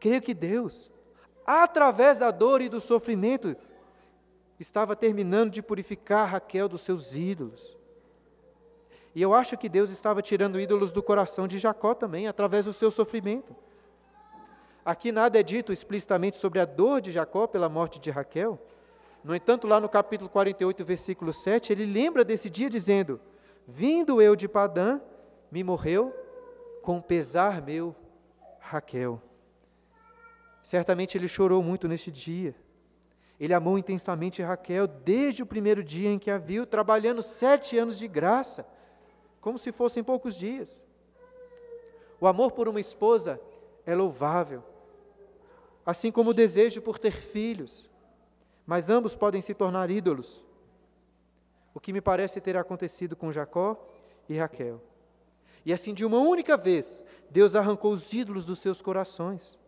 Creio 0.00 0.22
que 0.22 0.34
Deus, 0.34 0.90
através 1.46 2.18
da 2.18 2.30
dor 2.30 2.60
e 2.60 2.68
do 2.68 2.80
sofrimento, 2.80 3.56
estava 4.58 4.96
terminando 4.96 5.50
de 5.50 5.62
purificar 5.62 6.28
Raquel 6.28 6.68
dos 6.68 6.80
seus 6.80 7.14
ídolos. 7.14 7.76
E 9.14 9.22
eu 9.22 9.32
acho 9.32 9.56
que 9.56 9.68
Deus 9.68 9.90
estava 9.90 10.20
tirando 10.20 10.58
ídolos 10.58 10.90
do 10.90 11.02
coração 11.02 11.46
de 11.46 11.58
Jacó 11.58 11.94
também, 11.94 12.26
através 12.26 12.64
do 12.64 12.72
seu 12.72 12.90
sofrimento. 12.90 13.54
Aqui 14.84 15.10
nada 15.10 15.40
é 15.40 15.42
dito 15.42 15.72
explicitamente 15.72 16.36
sobre 16.36 16.60
a 16.60 16.66
dor 16.66 17.00
de 17.00 17.10
Jacó 17.10 17.46
pela 17.46 17.68
morte 17.68 17.98
de 17.98 18.10
Raquel. 18.10 18.60
No 19.22 19.34
entanto, 19.34 19.66
lá 19.66 19.80
no 19.80 19.88
capítulo 19.88 20.28
48, 20.28 20.84
versículo 20.84 21.32
7, 21.32 21.72
ele 21.72 21.86
lembra 21.86 22.22
desse 22.22 22.50
dia 22.50 22.68
dizendo: 22.68 23.18
Vindo 23.66 24.20
eu 24.20 24.36
de 24.36 24.46
Padã, 24.46 25.00
me 25.50 25.64
morreu 25.64 26.14
com 26.82 27.00
pesar 27.00 27.62
meu 27.62 27.96
Raquel. 28.60 29.22
Certamente 30.62 31.16
ele 31.16 31.28
chorou 31.28 31.62
muito 31.62 31.88
neste 31.88 32.10
dia. 32.10 32.54
Ele 33.40 33.54
amou 33.54 33.78
intensamente 33.78 34.42
Raquel 34.42 34.86
desde 34.86 35.42
o 35.42 35.46
primeiro 35.46 35.82
dia 35.82 36.10
em 36.10 36.18
que 36.18 36.30
a 36.30 36.36
viu, 36.36 36.66
trabalhando 36.66 37.22
sete 37.22 37.78
anos 37.78 37.98
de 37.98 38.06
graça, 38.06 38.66
como 39.40 39.56
se 39.56 39.72
fossem 39.72 40.04
poucos 40.04 40.36
dias. 40.36 40.82
O 42.20 42.26
amor 42.26 42.52
por 42.52 42.68
uma 42.68 42.80
esposa 42.80 43.40
é 43.86 43.94
louvável, 43.94 44.62
assim 45.84 46.10
como 46.10 46.30
o 46.30 46.34
desejo 46.34 46.80
por 46.80 46.98
ter 46.98 47.12
filhos, 47.12 47.90
mas 48.66 48.88
ambos 48.88 49.14
podem 49.14 49.40
se 49.40 49.54
tornar 49.54 49.90
ídolos, 49.90 50.44
o 51.74 51.80
que 51.80 51.92
me 51.92 52.00
parece 52.00 52.40
ter 52.40 52.56
acontecido 52.56 53.14
com 53.16 53.32
Jacó 53.32 53.76
e 54.28 54.36
Raquel. 54.36 54.80
E 55.64 55.72
assim, 55.72 55.92
de 55.92 56.04
uma 56.04 56.18
única 56.18 56.56
vez, 56.56 57.02
Deus 57.30 57.54
arrancou 57.54 57.92
os 57.92 58.12
ídolos 58.12 58.44
dos 58.44 58.58
seus 58.58 58.80
corações. 58.82 59.58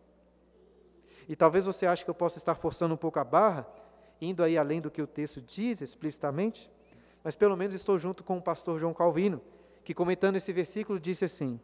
E 1.27 1.35
talvez 1.35 1.65
você 1.65 1.85
ache 1.85 2.03
que 2.03 2.09
eu 2.09 2.15
possa 2.15 2.37
estar 2.37 2.55
forçando 2.55 2.93
um 2.93 2.97
pouco 2.97 3.19
a 3.19 3.23
barra, 3.23 3.67
indo 4.21 4.43
aí 4.43 4.57
além 4.57 4.79
do 4.79 4.89
que 4.89 5.01
o 5.01 5.07
texto 5.07 5.41
diz 5.41 5.81
explicitamente, 5.81 6.71
mas 7.23 7.35
pelo 7.35 7.57
menos 7.57 7.73
estou 7.73 7.97
junto 7.99 8.23
com 8.23 8.37
o 8.37 8.41
pastor 8.41 8.79
João 8.79 8.93
Calvino, 8.93 9.41
que 9.83 9.93
comentando 9.93 10.37
esse 10.37 10.53
versículo 10.53 10.99
disse 10.99 11.25
assim: 11.25 11.59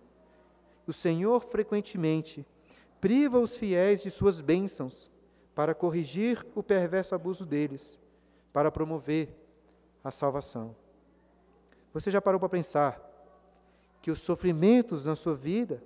O 0.85 0.91
Senhor 0.91 1.39
frequentemente 1.39 2.45
priva 3.03 3.37
os 3.37 3.57
fiéis 3.57 4.01
de 4.01 4.09
suas 4.09 4.39
bênçãos 4.39 5.11
para 5.53 5.75
corrigir 5.75 6.47
o 6.55 6.63
perverso 6.63 7.13
abuso 7.13 7.45
deles, 7.45 7.99
para 8.53 8.71
promover 8.71 9.27
a 10.01 10.09
salvação. 10.09 10.73
Você 11.93 12.09
já 12.09 12.21
parou 12.21 12.39
para 12.39 12.47
pensar 12.47 13.01
que 14.01 14.09
os 14.09 14.19
sofrimentos 14.19 15.05
na 15.05 15.15
sua 15.15 15.35
vida 15.35 15.83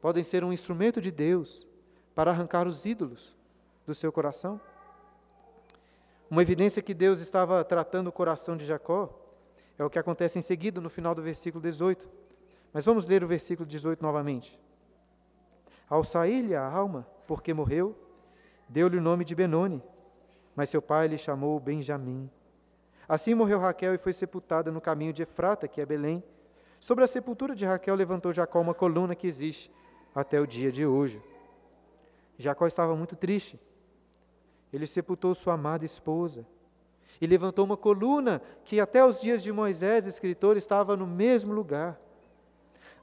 podem 0.00 0.24
ser 0.24 0.42
um 0.42 0.50
instrumento 0.50 0.98
de 0.98 1.10
Deus 1.10 1.66
para 2.14 2.30
arrancar 2.30 2.66
os 2.66 2.86
ídolos 2.86 3.36
do 3.86 3.94
seu 3.94 4.10
coração? 4.10 4.58
Uma 6.30 6.40
evidência 6.40 6.80
que 6.80 6.94
Deus 6.94 7.20
estava 7.20 7.62
tratando 7.62 8.06
o 8.06 8.12
coração 8.12 8.56
de 8.56 8.64
Jacó 8.64 9.10
é 9.78 9.84
o 9.84 9.90
que 9.90 9.98
acontece 9.98 10.38
em 10.38 10.42
seguida 10.42 10.80
no 10.80 10.88
final 10.88 11.14
do 11.14 11.20
versículo 11.20 11.60
18. 11.60 12.08
Mas 12.72 12.86
vamos 12.86 13.04
ler 13.04 13.22
o 13.22 13.28
versículo 13.28 13.68
18 13.68 14.00
novamente. 14.00 14.58
Ao 15.88 16.02
sair-lhe 16.02 16.54
a 16.54 16.66
alma, 16.66 17.06
porque 17.26 17.52
morreu, 17.52 17.96
deu-lhe 18.68 18.98
o 18.98 19.02
nome 19.02 19.24
de 19.24 19.34
Benoni, 19.34 19.82
mas 20.56 20.70
seu 20.70 20.80
pai 20.80 21.08
lhe 21.08 21.18
chamou 21.18 21.58
Benjamim. 21.60 22.30
Assim 23.08 23.34
morreu 23.34 23.58
Raquel 23.58 23.94
e 23.94 23.98
foi 23.98 24.12
sepultada 24.12 24.72
no 24.72 24.80
caminho 24.80 25.12
de 25.12 25.22
Efrata, 25.22 25.68
que 25.68 25.80
é 25.80 25.86
Belém. 25.86 26.22
Sobre 26.80 27.04
a 27.04 27.08
sepultura 27.08 27.54
de 27.54 27.64
Raquel 27.64 27.94
levantou 27.94 28.32
Jacó 28.32 28.60
uma 28.60 28.74
coluna 28.74 29.14
que 29.14 29.26
existe 29.26 29.70
até 30.14 30.40
o 30.40 30.46
dia 30.46 30.72
de 30.72 30.86
hoje. 30.86 31.22
Jacó 32.38 32.66
estava 32.66 32.96
muito 32.96 33.16
triste. 33.16 33.60
Ele 34.72 34.86
sepultou 34.86 35.34
sua 35.34 35.54
amada 35.54 35.84
esposa 35.84 36.46
e 37.20 37.26
levantou 37.26 37.64
uma 37.64 37.76
coluna 37.76 38.42
que 38.64 38.80
até 38.80 39.04
os 39.04 39.20
dias 39.20 39.42
de 39.42 39.52
Moisés, 39.52 40.06
escritor, 40.06 40.56
estava 40.56 40.96
no 40.96 41.06
mesmo 41.06 41.52
lugar. 41.52 42.00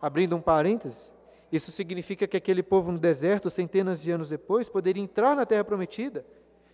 Abrindo 0.01 0.35
um 0.35 0.41
parêntese, 0.41 1.10
isso 1.51 1.71
significa 1.71 2.27
que 2.27 2.37
aquele 2.37 2.63
povo 2.63 2.91
no 2.91 2.97
deserto, 2.97 3.49
centenas 3.49 4.01
de 4.01 4.11
anos 4.11 4.29
depois, 4.29 4.69
poderia 4.69 5.03
entrar 5.03 5.35
na 5.35 5.45
terra 5.45 5.63
prometida 5.63 6.25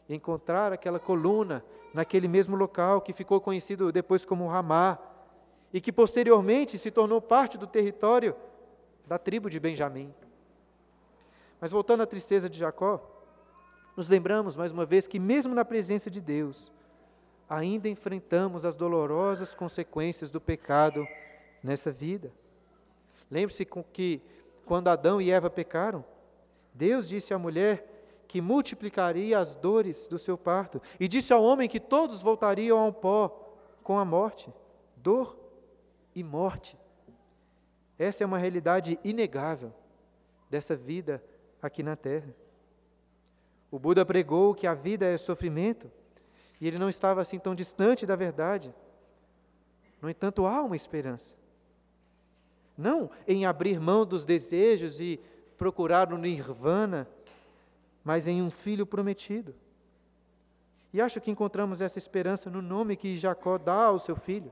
e 0.07 0.15
encontrar 0.15 0.71
aquela 0.71 0.99
coluna 0.99 1.63
naquele 1.93 2.27
mesmo 2.27 2.55
local 2.55 3.01
que 3.01 3.11
ficou 3.11 3.41
conhecido 3.41 3.91
depois 3.91 4.23
como 4.23 4.47
Ramá 4.47 4.99
e 5.73 5.81
que 5.81 5.91
posteriormente 5.91 6.77
se 6.77 6.91
tornou 6.91 7.21
parte 7.21 7.57
do 7.57 7.65
território 7.65 8.35
da 9.07 9.17
tribo 9.17 9.49
de 9.49 9.59
Benjamim. 9.59 10.13
Mas 11.59 11.71
voltando 11.71 12.03
à 12.03 12.05
tristeza 12.05 12.49
de 12.49 12.59
Jacó, 12.59 13.01
nos 13.95 14.07
lembramos 14.07 14.55
mais 14.55 14.71
uma 14.71 14.85
vez 14.85 15.07
que, 15.07 15.19
mesmo 15.19 15.55
na 15.55 15.65
presença 15.65 16.09
de 16.11 16.21
Deus, 16.21 16.71
ainda 17.49 17.89
enfrentamos 17.89 18.63
as 18.63 18.75
dolorosas 18.75 19.55
consequências 19.55 20.29
do 20.29 20.39
pecado 20.39 21.07
nessa 21.63 21.91
vida. 21.91 22.31
Lembre-se 23.31 23.65
que, 23.91 24.21
quando 24.67 24.89
Adão 24.89 25.21
e 25.21 25.31
Eva 25.31 25.49
pecaram, 25.49 26.03
Deus 26.73 27.07
disse 27.07 27.33
à 27.33 27.39
mulher 27.39 28.23
que 28.27 28.41
multiplicaria 28.41 29.39
as 29.39 29.55
dores 29.55 30.07
do 30.07 30.19
seu 30.19 30.37
parto, 30.37 30.81
e 30.99 31.07
disse 31.07 31.31
ao 31.31 31.41
homem 31.41 31.69
que 31.69 31.79
todos 31.79 32.21
voltariam 32.21 32.77
ao 32.77 32.91
pó 32.91 33.55
com 33.81 33.97
a 33.97 34.03
morte, 34.03 34.53
dor 34.97 35.39
e 36.13 36.21
morte. 36.23 36.77
Essa 37.97 38.23
é 38.23 38.27
uma 38.27 38.37
realidade 38.37 38.99
inegável 39.03 39.73
dessa 40.49 40.75
vida 40.75 41.23
aqui 41.61 41.81
na 41.81 41.95
terra. 41.95 42.35
O 43.71 43.79
Buda 43.79 44.05
pregou 44.05 44.53
que 44.53 44.67
a 44.67 44.73
vida 44.73 45.05
é 45.05 45.17
sofrimento, 45.17 45.89
e 46.59 46.67
ele 46.67 46.77
não 46.77 46.89
estava 46.89 47.21
assim 47.21 47.39
tão 47.39 47.55
distante 47.55 48.05
da 48.05 48.15
verdade. 48.15 48.75
No 50.01 50.09
entanto, 50.09 50.45
há 50.45 50.61
uma 50.61 50.75
esperança. 50.75 51.33
Não 52.77 53.09
em 53.27 53.45
abrir 53.45 53.79
mão 53.79 54.05
dos 54.05 54.25
desejos 54.25 54.99
e 54.99 55.19
procurar 55.57 56.13
o 56.13 56.17
nirvana, 56.17 57.07
mas 58.03 58.27
em 58.27 58.41
um 58.41 58.51
filho 58.51 58.85
prometido. 58.85 59.55
E 60.93 61.01
acho 61.01 61.19
que 61.19 61.31
encontramos 61.31 61.81
essa 61.81 61.97
esperança 61.97 62.49
no 62.49 62.61
nome 62.61 62.95
que 62.95 63.15
Jacó 63.15 63.57
dá 63.57 63.85
ao 63.85 63.99
seu 63.99 64.15
filho. 64.15 64.51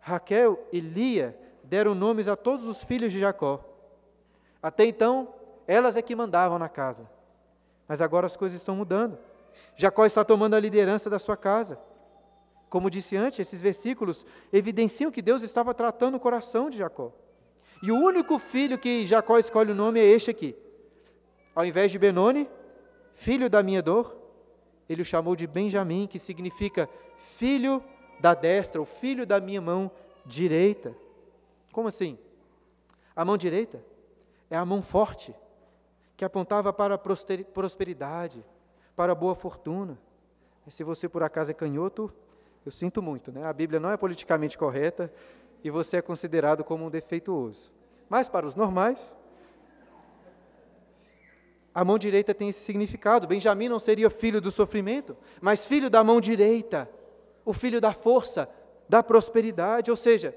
Raquel 0.00 0.62
e 0.70 0.80
Lia 0.80 1.38
deram 1.62 1.94
nomes 1.94 2.28
a 2.28 2.36
todos 2.36 2.66
os 2.66 2.84
filhos 2.84 3.12
de 3.12 3.20
Jacó. 3.20 3.64
Até 4.62 4.84
então, 4.84 5.34
elas 5.66 5.96
é 5.96 6.02
que 6.02 6.14
mandavam 6.14 6.58
na 6.58 6.68
casa. 6.68 7.08
Mas 7.88 8.02
agora 8.02 8.26
as 8.26 8.36
coisas 8.36 8.60
estão 8.60 8.76
mudando. 8.76 9.18
Jacó 9.76 10.04
está 10.04 10.24
tomando 10.24 10.54
a 10.54 10.60
liderança 10.60 11.08
da 11.08 11.18
sua 11.18 11.36
casa. 11.36 11.78
Como 12.74 12.90
disse 12.90 13.16
antes, 13.16 13.38
esses 13.38 13.62
versículos 13.62 14.26
evidenciam 14.52 15.08
que 15.08 15.22
Deus 15.22 15.44
estava 15.44 15.72
tratando 15.72 16.16
o 16.16 16.18
coração 16.18 16.68
de 16.68 16.76
Jacó. 16.76 17.12
E 17.80 17.92
o 17.92 17.96
único 17.96 18.36
filho 18.36 18.76
que 18.76 19.06
Jacó 19.06 19.38
escolhe 19.38 19.70
o 19.70 19.74
nome 19.76 20.00
é 20.00 20.04
este 20.04 20.28
aqui. 20.28 20.56
Ao 21.54 21.64
invés 21.64 21.92
de 21.92 22.00
Benoni, 22.00 22.50
filho 23.12 23.48
da 23.48 23.62
minha 23.62 23.80
dor, 23.80 24.18
ele 24.88 25.02
o 25.02 25.04
chamou 25.04 25.36
de 25.36 25.46
Benjamim, 25.46 26.08
que 26.08 26.18
significa 26.18 26.90
filho 27.16 27.80
da 28.18 28.34
destra, 28.34 28.82
o 28.82 28.84
filho 28.84 29.24
da 29.24 29.38
minha 29.38 29.60
mão 29.60 29.88
direita. 30.26 30.96
Como 31.70 31.86
assim? 31.86 32.18
A 33.14 33.24
mão 33.24 33.36
direita 33.36 33.84
é 34.50 34.56
a 34.56 34.66
mão 34.66 34.82
forte, 34.82 35.32
que 36.16 36.24
apontava 36.24 36.72
para 36.72 36.96
a 36.96 36.98
prosperidade, 36.98 38.44
para 38.96 39.12
a 39.12 39.14
boa 39.14 39.36
fortuna. 39.36 39.96
E 40.66 40.72
se 40.72 40.82
você 40.82 41.08
por 41.08 41.22
acaso 41.22 41.52
é 41.52 41.54
canhoto, 41.54 42.12
eu 42.64 42.70
sinto 42.70 43.02
muito, 43.02 43.30
né? 43.30 43.44
A 43.44 43.52
Bíblia 43.52 43.78
não 43.78 43.90
é 43.90 43.96
politicamente 43.96 44.56
correta 44.56 45.12
e 45.62 45.70
você 45.70 45.98
é 45.98 46.02
considerado 46.02 46.64
como 46.64 46.86
um 46.86 46.90
defeituoso. 46.90 47.70
Mas 48.08 48.28
para 48.28 48.46
os 48.46 48.54
normais, 48.54 49.14
a 51.74 51.84
mão 51.84 51.98
direita 51.98 52.32
tem 52.32 52.48
esse 52.48 52.60
significado. 52.60 53.26
Benjamim 53.26 53.68
não 53.68 53.78
seria 53.78 54.08
filho 54.08 54.40
do 54.40 54.50
sofrimento, 54.50 55.16
mas 55.40 55.66
filho 55.66 55.90
da 55.90 56.04
mão 56.04 56.20
direita, 56.20 56.88
o 57.44 57.52
filho 57.52 57.80
da 57.80 57.92
força, 57.92 58.48
da 58.88 59.02
prosperidade. 59.02 59.90
Ou 59.90 59.96
seja, 59.96 60.36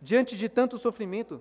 diante 0.00 0.36
de 0.36 0.48
tanto 0.48 0.78
sofrimento, 0.78 1.40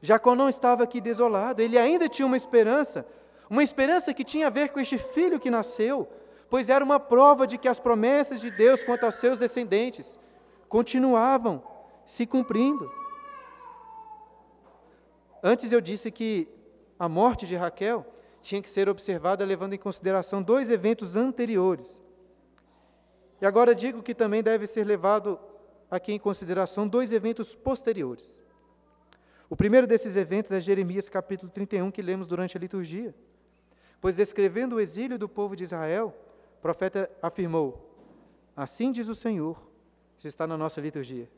Jacó 0.00 0.34
não 0.34 0.48
estava 0.48 0.84
aqui 0.84 1.00
desolado, 1.00 1.60
ele 1.60 1.76
ainda 1.76 2.08
tinha 2.08 2.24
uma 2.24 2.36
esperança, 2.36 3.04
uma 3.50 3.62
esperança 3.62 4.14
que 4.14 4.22
tinha 4.22 4.46
a 4.46 4.50
ver 4.50 4.68
com 4.68 4.78
este 4.78 4.96
filho 4.96 5.40
que 5.40 5.50
nasceu, 5.50 6.08
pois 6.50 6.70
era 6.70 6.84
uma 6.84 6.98
prova 6.98 7.46
de 7.46 7.58
que 7.58 7.68
as 7.68 7.78
promessas 7.78 8.40
de 8.40 8.50
Deus 8.50 8.82
quanto 8.82 9.04
aos 9.04 9.16
seus 9.16 9.38
descendentes 9.38 10.18
continuavam 10.68 11.62
se 12.04 12.26
cumprindo. 12.26 12.90
Antes 15.42 15.72
eu 15.72 15.80
disse 15.80 16.10
que 16.10 16.48
a 16.98 17.08
morte 17.08 17.46
de 17.46 17.54
Raquel 17.54 18.04
tinha 18.40 18.62
que 18.62 18.70
ser 18.70 18.88
observada 18.88 19.44
levando 19.44 19.74
em 19.74 19.78
consideração 19.78 20.42
dois 20.42 20.70
eventos 20.70 21.16
anteriores. 21.16 22.00
E 23.40 23.46
agora 23.46 23.74
digo 23.74 24.02
que 24.02 24.14
também 24.14 24.42
deve 24.42 24.66
ser 24.66 24.84
levado 24.84 25.38
aqui 25.90 26.12
em 26.12 26.18
consideração 26.18 26.88
dois 26.88 27.12
eventos 27.12 27.54
posteriores. 27.54 28.42
O 29.48 29.56
primeiro 29.56 29.86
desses 29.86 30.16
eventos 30.16 30.52
é 30.52 30.60
Jeremias 30.60 31.08
capítulo 31.08 31.50
31, 31.50 31.90
que 31.90 32.02
lemos 32.02 32.26
durante 32.26 32.56
a 32.56 32.60
liturgia. 32.60 33.14
Pois 34.00 34.16
descrevendo 34.16 34.76
o 34.76 34.80
exílio 34.80 35.18
do 35.18 35.28
povo 35.28 35.56
de 35.56 35.64
Israel, 35.64 36.14
o 36.58 36.60
profeta 36.60 37.08
afirmou: 37.22 37.88
Assim 38.56 38.90
diz 38.90 39.08
o 39.08 39.14
Senhor, 39.14 39.56
isso 40.18 40.26
está 40.26 40.46
na 40.46 40.56
nossa 40.56 40.80
liturgia. 40.80 41.30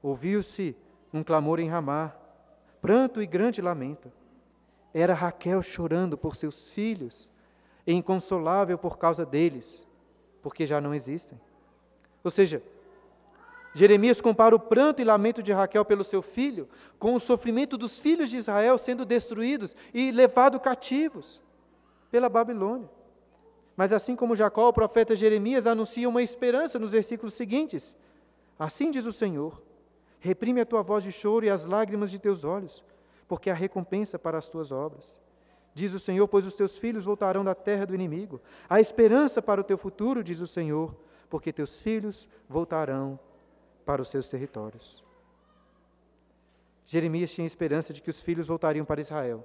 Ouviu-se 0.00 0.76
um 1.12 1.22
clamor 1.22 1.58
em 1.58 1.68
Ramá, 1.68 2.14
pranto 2.80 3.20
e 3.20 3.26
grande 3.26 3.60
lamento. 3.60 4.12
Era 4.94 5.12
Raquel 5.12 5.60
chorando 5.62 6.16
por 6.16 6.36
seus 6.36 6.72
filhos, 6.72 7.30
e 7.86 7.92
inconsolável 7.92 8.78
por 8.78 8.98
causa 8.98 9.26
deles, 9.26 9.86
porque 10.40 10.66
já 10.66 10.80
não 10.80 10.94
existem. 10.94 11.40
Ou 12.22 12.30
seja, 12.30 12.62
Jeremias 13.74 14.20
compara 14.20 14.54
o 14.54 14.60
pranto 14.60 15.02
e 15.02 15.04
lamento 15.04 15.42
de 15.42 15.52
Raquel 15.52 15.84
pelo 15.84 16.02
seu 16.02 16.22
filho 16.22 16.68
com 16.98 17.14
o 17.14 17.20
sofrimento 17.20 17.76
dos 17.76 17.98
filhos 17.98 18.30
de 18.30 18.38
Israel 18.38 18.78
sendo 18.78 19.04
destruídos 19.04 19.76
e 19.92 20.10
levados 20.10 20.60
cativos 20.60 21.42
pela 22.10 22.28
Babilônia. 22.28 22.95
Mas 23.76 23.92
assim 23.92 24.16
como 24.16 24.34
Jacó, 24.34 24.68
o 24.68 24.72
profeta 24.72 25.14
Jeremias 25.14 25.66
anuncia 25.66 26.08
uma 26.08 26.22
esperança 26.22 26.78
nos 26.78 26.92
versículos 26.92 27.34
seguintes. 27.34 27.94
Assim 28.58 28.90
diz 28.90 29.04
o 29.04 29.12
Senhor: 29.12 29.62
Reprime 30.18 30.60
a 30.60 30.66
tua 30.66 30.82
voz 30.82 31.04
de 31.04 31.12
choro 31.12 31.44
e 31.44 31.50
as 31.50 31.66
lágrimas 31.66 32.10
de 32.10 32.18
teus 32.18 32.42
olhos, 32.42 32.84
porque 33.28 33.50
há 33.50 33.54
recompensa 33.54 34.18
para 34.18 34.38
as 34.38 34.48
tuas 34.48 34.72
obras. 34.72 35.18
Diz 35.74 35.92
o 35.92 35.98
Senhor, 35.98 36.26
pois 36.26 36.46
os 36.46 36.54
teus 36.54 36.78
filhos 36.78 37.04
voltarão 37.04 37.44
da 37.44 37.54
terra 37.54 37.84
do 37.84 37.94
inimigo. 37.94 38.40
Há 38.66 38.80
esperança 38.80 39.42
para 39.42 39.60
o 39.60 39.64
teu 39.64 39.76
futuro, 39.76 40.24
diz 40.24 40.40
o 40.40 40.46
Senhor, 40.46 40.96
porque 41.28 41.52
teus 41.52 41.76
filhos 41.76 42.26
voltarão 42.48 43.20
para 43.84 44.00
os 44.00 44.08
seus 44.08 44.28
territórios. 44.30 45.04
Jeremias 46.86 47.30
tinha 47.30 47.46
esperança 47.46 47.92
de 47.92 48.00
que 48.00 48.08
os 48.08 48.22
filhos 48.22 48.46
voltariam 48.46 48.86
para 48.86 49.02
Israel, 49.02 49.44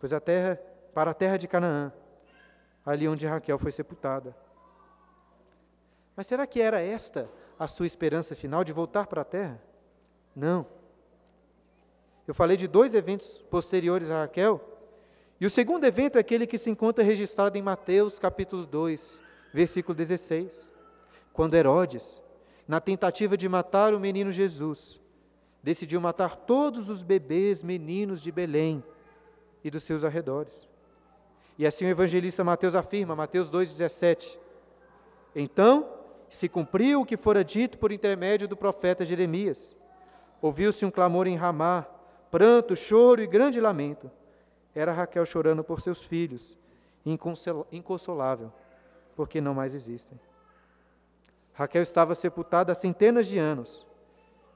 pois 0.00 0.14
a 0.14 0.20
terra, 0.20 0.58
para 0.94 1.10
a 1.10 1.14
terra 1.14 1.36
de 1.36 1.46
Canaã, 1.46 1.92
ali 2.88 3.06
onde 3.06 3.26
Raquel 3.26 3.58
foi 3.58 3.70
sepultada. 3.70 4.34
Mas 6.16 6.26
será 6.26 6.46
que 6.46 6.58
era 6.58 6.80
esta 6.80 7.28
a 7.58 7.68
sua 7.68 7.84
esperança 7.84 8.34
final 8.34 8.64
de 8.64 8.72
voltar 8.72 9.06
para 9.06 9.20
a 9.20 9.26
terra? 9.26 9.62
Não. 10.34 10.66
Eu 12.26 12.32
falei 12.32 12.56
de 12.56 12.66
dois 12.66 12.94
eventos 12.94 13.40
posteriores 13.50 14.10
a 14.10 14.22
Raquel, 14.22 14.58
e 15.38 15.44
o 15.44 15.50
segundo 15.50 15.84
evento 15.84 16.16
é 16.16 16.20
aquele 16.20 16.46
que 16.46 16.56
se 16.56 16.70
encontra 16.70 17.04
registrado 17.04 17.58
em 17.58 17.62
Mateus 17.62 18.18
capítulo 18.18 18.64
2, 18.64 19.20
versículo 19.52 19.94
16, 19.94 20.72
quando 21.34 21.54
Herodes, 21.54 22.22
na 22.66 22.80
tentativa 22.80 23.36
de 23.36 23.50
matar 23.50 23.92
o 23.92 24.00
menino 24.00 24.32
Jesus, 24.32 24.98
decidiu 25.62 26.00
matar 26.00 26.36
todos 26.36 26.88
os 26.88 27.02
bebês 27.02 27.62
meninos 27.62 28.22
de 28.22 28.32
Belém 28.32 28.82
e 29.62 29.70
dos 29.70 29.82
seus 29.82 30.04
arredores. 30.04 30.67
E 31.58 31.66
assim 31.66 31.86
o 31.86 31.88
evangelista 31.88 32.44
Mateus 32.44 32.76
afirma, 32.76 33.16
Mateus 33.16 33.50
2,17: 33.50 34.38
Então 35.34 35.92
se 36.28 36.48
cumpriu 36.48 37.00
o 37.00 37.04
que 37.04 37.16
fora 37.16 37.42
dito 37.42 37.78
por 37.78 37.90
intermédio 37.90 38.46
do 38.46 38.56
profeta 38.56 39.04
Jeremias. 39.04 39.76
Ouviu-se 40.40 40.86
um 40.86 40.90
clamor 40.90 41.26
em 41.26 41.34
Ramá, 41.34 41.84
pranto, 42.30 42.76
choro 42.76 43.20
e 43.20 43.26
grande 43.26 43.60
lamento. 43.60 44.08
Era 44.72 44.92
Raquel 44.92 45.26
chorando 45.26 45.64
por 45.64 45.80
seus 45.80 46.04
filhos, 46.04 46.56
inconsolável, 47.72 48.52
porque 49.16 49.40
não 49.40 49.52
mais 49.52 49.74
existem. 49.74 50.20
Raquel 51.52 51.82
estava 51.82 52.14
sepultada 52.14 52.70
há 52.70 52.74
centenas 52.74 53.26
de 53.26 53.36
anos, 53.36 53.84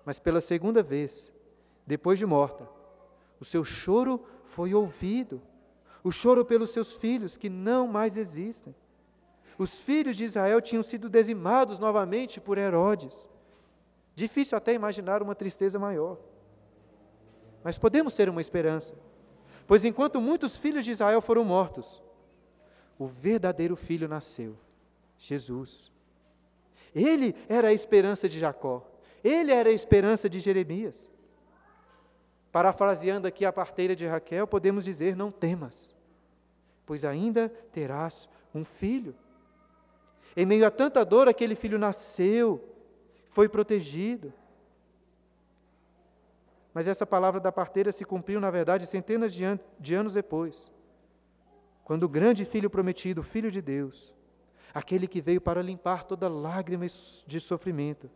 mas 0.05 0.21
pela 0.21 0.41
segunda 0.41 0.85
vez, 0.85 1.33
depois 1.85 2.17
de 2.17 2.27
morta, 2.27 2.69
o 3.41 3.45
seu 3.45 3.65
choro 3.65 4.25
foi 4.45 4.73
ouvido, 4.73 5.43
o 6.03 6.11
choro 6.11 6.45
pelos 6.45 6.71
seus 6.71 6.95
filhos 6.95 7.37
que 7.37 7.49
não 7.49 7.87
mais 7.87 8.17
existem. 8.17 8.75
Os 9.59 9.81
filhos 9.81 10.17
de 10.17 10.25
Israel 10.25 10.61
tinham 10.61 10.83
sido 10.83 11.09
dizimados 11.09 11.79
novamente 11.79 12.41
por 12.41 12.59
Herodes. 12.59 13.29
Difícil 14.15 14.59
até 14.59 14.75
imaginar 14.75 15.23
uma 15.23 15.35
tristeza 15.35 15.79
maior. 15.79 16.19
Mas 17.63 17.79
podemos 17.79 18.15
ter 18.17 18.29
uma 18.29 18.41
esperança, 18.41 18.95
pois 19.67 19.85
enquanto 19.85 20.21
muitos 20.21 20.57
filhos 20.57 20.85
de 20.85 20.91
Israel 20.91 21.21
foram 21.21 21.45
mortos, 21.45 22.03
o 22.99 23.07
verdadeiro 23.07 23.77
filho 23.77 24.09
nasceu, 24.09 24.59
Jesus. 25.17 25.93
Ele 26.95 27.35
era 27.49 27.69
a 27.69 27.73
esperança 27.73 28.29
de 28.29 28.41
Jacó, 28.41 28.85
ele 29.23 29.53
era 29.53 29.69
a 29.69 29.73
esperança 29.73 30.29
de 30.29 30.41
Jeremias. 30.41 31.09
Parafraseando 32.53 33.27
aqui 33.27 33.47
a 33.47 33.53
parteira 33.53 33.97
de 33.97 34.07
Raquel, 34.07 34.47
podemos 34.47 34.85
dizer: 34.85 35.17
Não 35.17 35.33
temas, 35.33 35.95
pois 36.85 37.03
ainda 37.03 37.49
terás 37.73 38.29
um 38.55 38.63
filho. 38.63 39.17
Em 40.37 40.45
meio 40.45 40.67
a 40.67 40.71
tanta 40.71 41.03
dor, 41.03 41.29
aquele 41.29 41.55
filho 41.55 41.79
nasceu, 41.79 42.63
foi 43.27 43.49
protegido. 43.49 44.33
Mas 46.75 46.87
essa 46.87 47.07
palavra 47.07 47.41
da 47.41 47.51
parteira 47.51 47.91
se 47.91 48.05
cumpriu, 48.05 48.39
na 48.39 48.51
verdade, 48.51 48.87
centenas 48.87 49.33
de, 49.33 49.45
an 49.45 49.59
de 49.81 49.95
anos 49.95 50.13
depois, 50.13 50.71
quando 51.85 52.05
o 52.05 52.09
grande 52.09 52.45
filho 52.45 52.71
prometido, 52.71 53.23
o 53.23 53.25
Filho 53.25 53.51
de 53.51 53.61
Deus, 53.61 54.15
aquele 54.75 55.07
que 55.07 55.21
veio 55.21 55.41
para 55.41 55.63
limpar 55.63 56.05
toda 56.05 56.29
lágrima 56.29 56.87
de 57.27 57.41
sofrimento, 57.41 58.11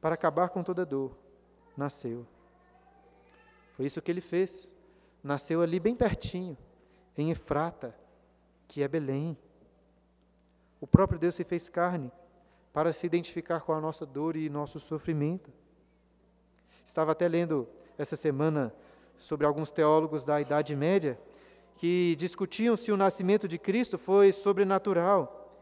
para 0.00 0.14
acabar 0.14 0.50
com 0.50 0.62
toda 0.62 0.86
dor, 0.86 1.16
nasceu. 1.76 2.26
Foi 3.76 3.84
isso 3.84 4.00
que 4.00 4.10
ele 4.10 4.22
fez. 4.22 4.72
Nasceu 5.22 5.60
ali 5.60 5.78
bem 5.78 5.94
pertinho, 5.94 6.56
em 7.16 7.30
Efrata, 7.30 7.94
que 8.66 8.82
é 8.82 8.88
Belém. 8.88 9.36
O 10.80 10.86
próprio 10.86 11.18
Deus 11.18 11.34
se 11.34 11.44
fez 11.44 11.68
carne 11.68 12.10
para 12.72 12.92
se 12.92 13.06
identificar 13.06 13.60
com 13.60 13.72
a 13.72 13.80
nossa 13.80 14.06
dor 14.06 14.34
e 14.34 14.48
nosso 14.48 14.80
sofrimento. 14.80 15.52
Estava 16.84 17.12
até 17.12 17.28
lendo 17.28 17.68
essa 17.98 18.16
semana 18.16 18.74
sobre 19.18 19.46
alguns 19.46 19.70
teólogos 19.70 20.24
da 20.24 20.40
Idade 20.40 20.74
Média 20.74 21.18
que 21.76 22.16
discutiam 22.16 22.76
se 22.76 22.90
o 22.90 22.96
nascimento 22.96 23.46
de 23.46 23.58
Cristo 23.58 23.98
foi 23.98 24.32
sobrenatural, 24.32 25.54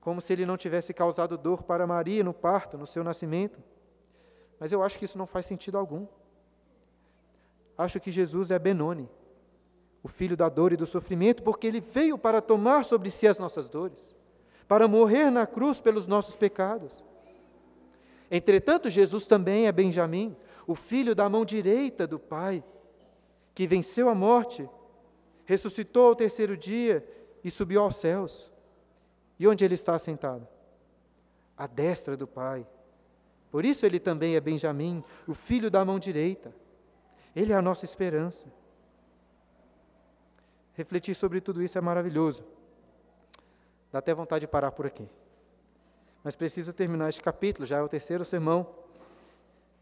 como 0.00 0.20
se 0.20 0.32
ele 0.32 0.46
não 0.46 0.56
tivesse 0.56 0.94
causado 0.94 1.36
dor 1.36 1.64
para 1.64 1.86
Maria 1.86 2.22
no 2.22 2.32
parto, 2.32 2.78
no 2.78 2.86
seu 2.86 3.02
nascimento. 3.02 3.60
Mas 4.60 4.70
eu 4.70 4.82
acho 4.82 4.98
que 4.98 5.04
isso 5.04 5.18
não 5.18 5.26
faz 5.26 5.46
sentido 5.46 5.76
algum. 5.76 6.06
Acho 7.76 8.00
que 8.00 8.10
Jesus 8.10 8.50
é 8.50 8.58
Benoni, 8.58 9.08
o 10.02 10.08
filho 10.08 10.36
da 10.36 10.48
dor 10.48 10.72
e 10.72 10.76
do 10.76 10.86
sofrimento, 10.86 11.42
porque 11.42 11.66
ele 11.66 11.80
veio 11.80 12.18
para 12.18 12.40
tomar 12.40 12.84
sobre 12.84 13.10
si 13.10 13.26
as 13.26 13.38
nossas 13.38 13.68
dores, 13.68 14.14
para 14.68 14.88
morrer 14.88 15.30
na 15.30 15.46
cruz 15.46 15.80
pelos 15.80 16.06
nossos 16.06 16.36
pecados. 16.36 17.04
Entretanto, 18.30 18.88
Jesus 18.88 19.26
também 19.26 19.66
é 19.66 19.72
Benjamim, 19.72 20.34
o 20.66 20.74
filho 20.74 21.14
da 21.14 21.28
mão 21.28 21.44
direita 21.44 22.06
do 22.06 22.18
Pai, 22.18 22.64
que 23.54 23.66
venceu 23.66 24.08
a 24.08 24.14
morte, 24.14 24.68
ressuscitou 25.44 26.08
ao 26.08 26.16
terceiro 26.16 26.56
dia 26.56 27.06
e 27.44 27.50
subiu 27.50 27.82
aos 27.82 27.96
céus. 27.96 28.50
E 29.38 29.46
onde 29.46 29.64
ele 29.64 29.74
está 29.74 29.98
sentado? 29.98 30.46
À 31.56 31.66
destra 31.66 32.16
do 32.16 32.26
Pai. 32.26 32.66
Por 33.50 33.64
isso 33.64 33.84
ele 33.84 34.00
também 34.00 34.34
é 34.34 34.40
Benjamim, 34.40 35.04
o 35.26 35.34
filho 35.34 35.70
da 35.70 35.84
mão 35.84 35.98
direita. 35.98 36.54
Ele 37.34 37.52
é 37.52 37.56
a 37.56 37.62
nossa 37.62 37.84
esperança. 37.84 38.46
Refletir 40.74 41.14
sobre 41.14 41.40
tudo 41.40 41.62
isso 41.62 41.76
é 41.76 41.80
maravilhoso. 41.80 42.44
Dá 43.90 43.98
até 43.98 44.14
vontade 44.14 44.42
de 44.42 44.46
parar 44.46 44.72
por 44.72 44.86
aqui. 44.86 45.08
Mas 46.24 46.36
preciso 46.36 46.72
terminar 46.72 47.08
este 47.08 47.20
capítulo, 47.20 47.66
já 47.66 47.78
é 47.78 47.82
o 47.82 47.88
terceiro 47.88 48.24
sermão. 48.24 48.66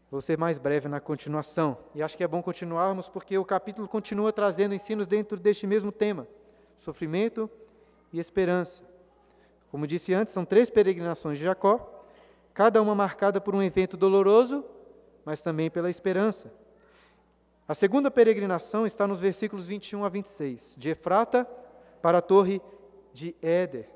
Vou 0.09 0.19
ser 0.19 0.37
mais 0.37 0.57
breve 0.57 0.89
na 0.89 0.99
continuação. 0.99 1.77
E 1.95 2.03
acho 2.03 2.17
que 2.17 2.23
é 2.23 2.27
bom 2.27 2.41
continuarmos 2.43 3.07
porque 3.07 3.37
o 3.37 3.45
capítulo 3.45 3.87
continua 3.87 4.33
trazendo 4.33 4.73
ensinos 4.73 5.07
dentro 5.07 5.37
deste 5.37 5.65
mesmo 5.65 5.91
tema: 5.91 6.27
sofrimento 6.75 7.49
e 8.11 8.19
esperança. 8.19 8.83
Como 9.69 9.87
disse 9.87 10.13
antes, 10.13 10.33
são 10.33 10.43
três 10.43 10.69
peregrinações 10.69 11.37
de 11.37 11.45
Jacó, 11.45 12.03
cada 12.53 12.81
uma 12.81 12.93
marcada 12.93 13.39
por 13.39 13.55
um 13.55 13.63
evento 13.63 13.95
doloroso, 13.95 14.65
mas 15.23 15.39
também 15.39 15.71
pela 15.71 15.89
esperança. 15.89 16.53
A 17.71 17.73
segunda 17.73 18.11
peregrinação 18.11 18.85
está 18.85 19.07
nos 19.07 19.21
versículos 19.21 19.65
21 19.65 20.03
a 20.03 20.09
26, 20.09 20.75
de 20.77 20.89
Efrata 20.89 21.45
para 22.01 22.17
a 22.17 22.21
torre 22.21 22.61
de 23.13 23.33
Éder. 23.41 23.87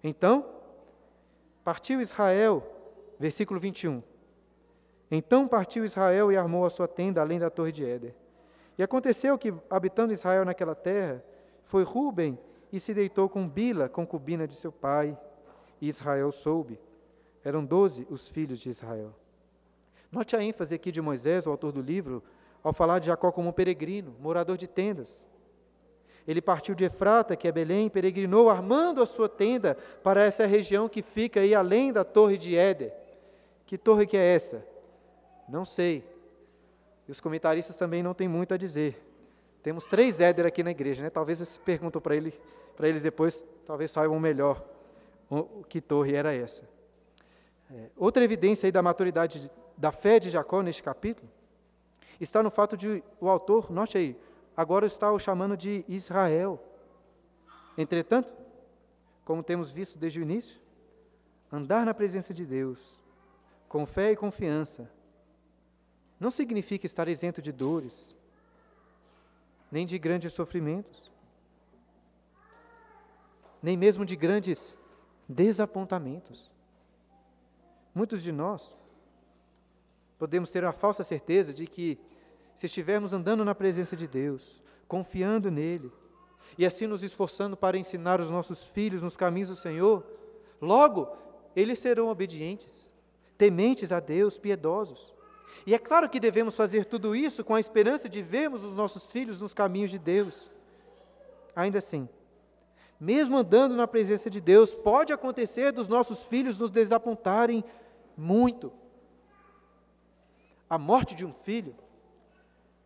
Então, 0.00 0.46
partiu 1.64 2.00
Israel, 2.00 2.64
versículo 3.18 3.58
21. 3.58 4.00
Então 5.10 5.48
partiu 5.48 5.84
Israel 5.84 6.30
e 6.30 6.36
armou 6.36 6.64
a 6.64 6.70
sua 6.70 6.86
tenda 6.86 7.20
além 7.20 7.40
da 7.40 7.50
torre 7.50 7.72
de 7.72 7.84
Éder. 7.84 8.14
E 8.78 8.82
aconteceu 8.84 9.36
que, 9.36 9.52
habitando 9.68 10.12
Israel 10.12 10.44
naquela 10.44 10.76
terra, 10.76 11.20
foi 11.62 11.82
Ruben 11.82 12.38
e 12.72 12.78
se 12.78 12.94
deitou 12.94 13.28
com 13.28 13.48
Bila, 13.48 13.88
concubina 13.88 14.46
de 14.46 14.54
seu 14.54 14.70
pai. 14.70 15.18
E 15.80 15.88
Israel 15.88 16.30
soube. 16.30 16.78
Eram 17.42 17.64
doze 17.64 18.06
os 18.08 18.28
filhos 18.28 18.60
de 18.60 18.68
Israel. 18.68 19.12
Note 20.12 20.36
a 20.36 20.44
ênfase 20.44 20.76
aqui 20.76 20.92
de 20.92 21.02
Moisés, 21.02 21.48
o 21.48 21.50
autor 21.50 21.72
do 21.72 21.82
livro, 21.82 22.22
ao 22.62 22.72
falar 22.72 22.98
de 22.98 23.06
Jacó 23.06 23.32
como 23.32 23.48
um 23.48 23.52
peregrino, 23.52 24.14
morador 24.20 24.56
de 24.56 24.68
tendas. 24.68 25.26
Ele 26.26 26.40
partiu 26.40 26.74
de 26.74 26.84
Efrata, 26.84 27.34
que 27.34 27.48
é 27.48 27.52
Belém, 27.52 27.88
peregrinou, 27.88 28.50
armando 28.50 29.02
a 29.02 29.06
sua 29.06 29.28
tenda 29.28 29.76
para 30.02 30.22
essa 30.22 30.46
região 30.46 30.88
que 30.88 31.02
fica 31.02 31.40
aí 31.40 31.54
além 31.54 31.92
da 31.92 32.04
torre 32.04 32.36
de 32.36 32.56
Éder. 32.56 32.92
Que 33.66 33.78
torre 33.78 34.06
que 34.06 34.16
é 34.16 34.34
essa? 34.34 34.64
Não 35.48 35.64
sei. 35.64 36.04
E 37.08 37.10
os 37.10 37.20
comentaristas 37.20 37.76
também 37.76 38.02
não 38.02 38.14
têm 38.14 38.28
muito 38.28 38.52
a 38.52 38.56
dizer. 38.56 39.02
Temos 39.62 39.86
três 39.86 40.20
Éder 40.20 40.46
aqui 40.46 40.62
na 40.62 40.70
igreja, 40.70 41.02
né? 41.02 41.10
Talvez 41.10 41.38
se 41.38 41.58
perguntam 41.58 42.00
para 42.00 42.14
ele, 42.14 42.38
para 42.76 42.88
eles 42.88 43.02
depois, 43.02 43.44
talvez 43.64 43.90
saibam 43.90 44.20
melhor 44.20 44.62
que 45.68 45.80
torre 45.80 46.14
era 46.14 46.34
essa. 46.34 46.68
É, 47.72 47.90
outra 47.96 48.22
evidência 48.22 48.66
aí 48.66 48.72
da 48.72 48.82
maturidade 48.82 49.50
da 49.76 49.92
fé 49.92 50.18
de 50.18 50.28
Jacó 50.28 50.60
neste 50.60 50.82
capítulo 50.82 51.30
está 52.24 52.42
no 52.42 52.50
fato 52.50 52.76
de 52.76 53.02
o 53.20 53.28
autor, 53.28 53.70
note 53.70 53.96
aí, 53.96 54.16
agora 54.56 54.86
está 54.86 55.10
o 55.10 55.18
chamando 55.18 55.56
de 55.56 55.84
Israel. 55.88 56.62
Entretanto, 57.76 58.34
como 59.24 59.42
temos 59.42 59.70
visto 59.70 59.98
desde 59.98 60.20
o 60.20 60.22
início, 60.22 60.60
andar 61.50 61.86
na 61.86 61.94
presença 61.94 62.34
de 62.34 62.44
Deus, 62.44 63.02
com 63.68 63.86
fé 63.86 64.12
e 64.12 64.16
confiança, 64.16 64.90
não 66.18 66.30
significa 66.30 66.84
estar 66.84 67.08
isento 67.08 67.40
de 67.40 67.50
dores, 67.50 68.14
nem 69.70 69.86
de 69.86 69.98
grandes 69.98 70.32
sofrimentos, 70.32 71.10
nem 73.62 73.76
mesmo 73.76 74.04
de 74.04 74.16
grandes 74.16 74.76
desapontamentos. 75.28 76.50
Muitos 77.94 78.22
de 78.22 78.32
nós 78.32 78.76
podemos 80.18 80.50
ter 80.50 80.64
a 80.64 80.72
falsa 80.72 81.02
certeza 81.02 81.54
de 81.54 81.66
que, 81.66 81.98
se 82.60 82.66
estivermos 82.66 83.14
andando 83.14 83.42
na 83.42 83.54
presença 83.54 83.96
de 83.96 84.06
Deus, 84.06 84.62
confiando 84.86 85.50
nele, 85.50 85.90
e 86.58 86.66
assim 86.66 86.86
nos 86.86 87.02
esforçando 87.02 87.56
para 87.56 87.78
ensinar 87.78 88.20
os 88.20 88.28
nossos 88.28 88.68
filhos 88.68 89.02
nos 89.02 89.16
caminhos 89.16 89.48
do 89.48 89.56
Senhor, 89.56 90.04
logo 90.60 91.08
eles 91.56 91.78
serão 91.78 92.08
obedientes, 92.08 92.92
tementes 93.38 93.92
a 93.92 93.98
Deus, 93.98 94.38
piedosos. 94.38 95.14
E 95.66 95.74
é 95.74 95.78
claro 95.78 96.06
que 96.10 96.20
devemos 96.20 96.54
fazer 96.54 96.84
tudo 96.84 97.16
isso 97.16 97.42
com 97.42 97.54
a 97.54 97.60
esperança 97.60 98.10
de 98.10 98.20
vermos 98.20 98.62
os 98.62 98.74
nossos 98.74 99.10
filhos 99.10 99.40
nos 99.40 99.54
caminhos 99.54 99.90
de 99.90 99.98
Deus. 99.98 100.50
Ainda 101.56 101.78
assim, 101.78 102.06
mesmo 103.00 103.38
andando 103.38 103.74
na 103.74 103.88
presença 103.88 104.28
de 104.28 104.38
Deus, 104.38 104.74
pode 104.74 105.14
acontecer 105.14 105.72
dos 105.72 105.88
nossos 105.88 106.24
filhos 106.24 106.58
nos 106.58 106.70
desapontarem 106.70 107.64
muito. 108.14 108.70
A 110.68 110.76
morte 110.76 111.14
de 111.14 111.24
um 111.24 111.32
filho 111.32 111.74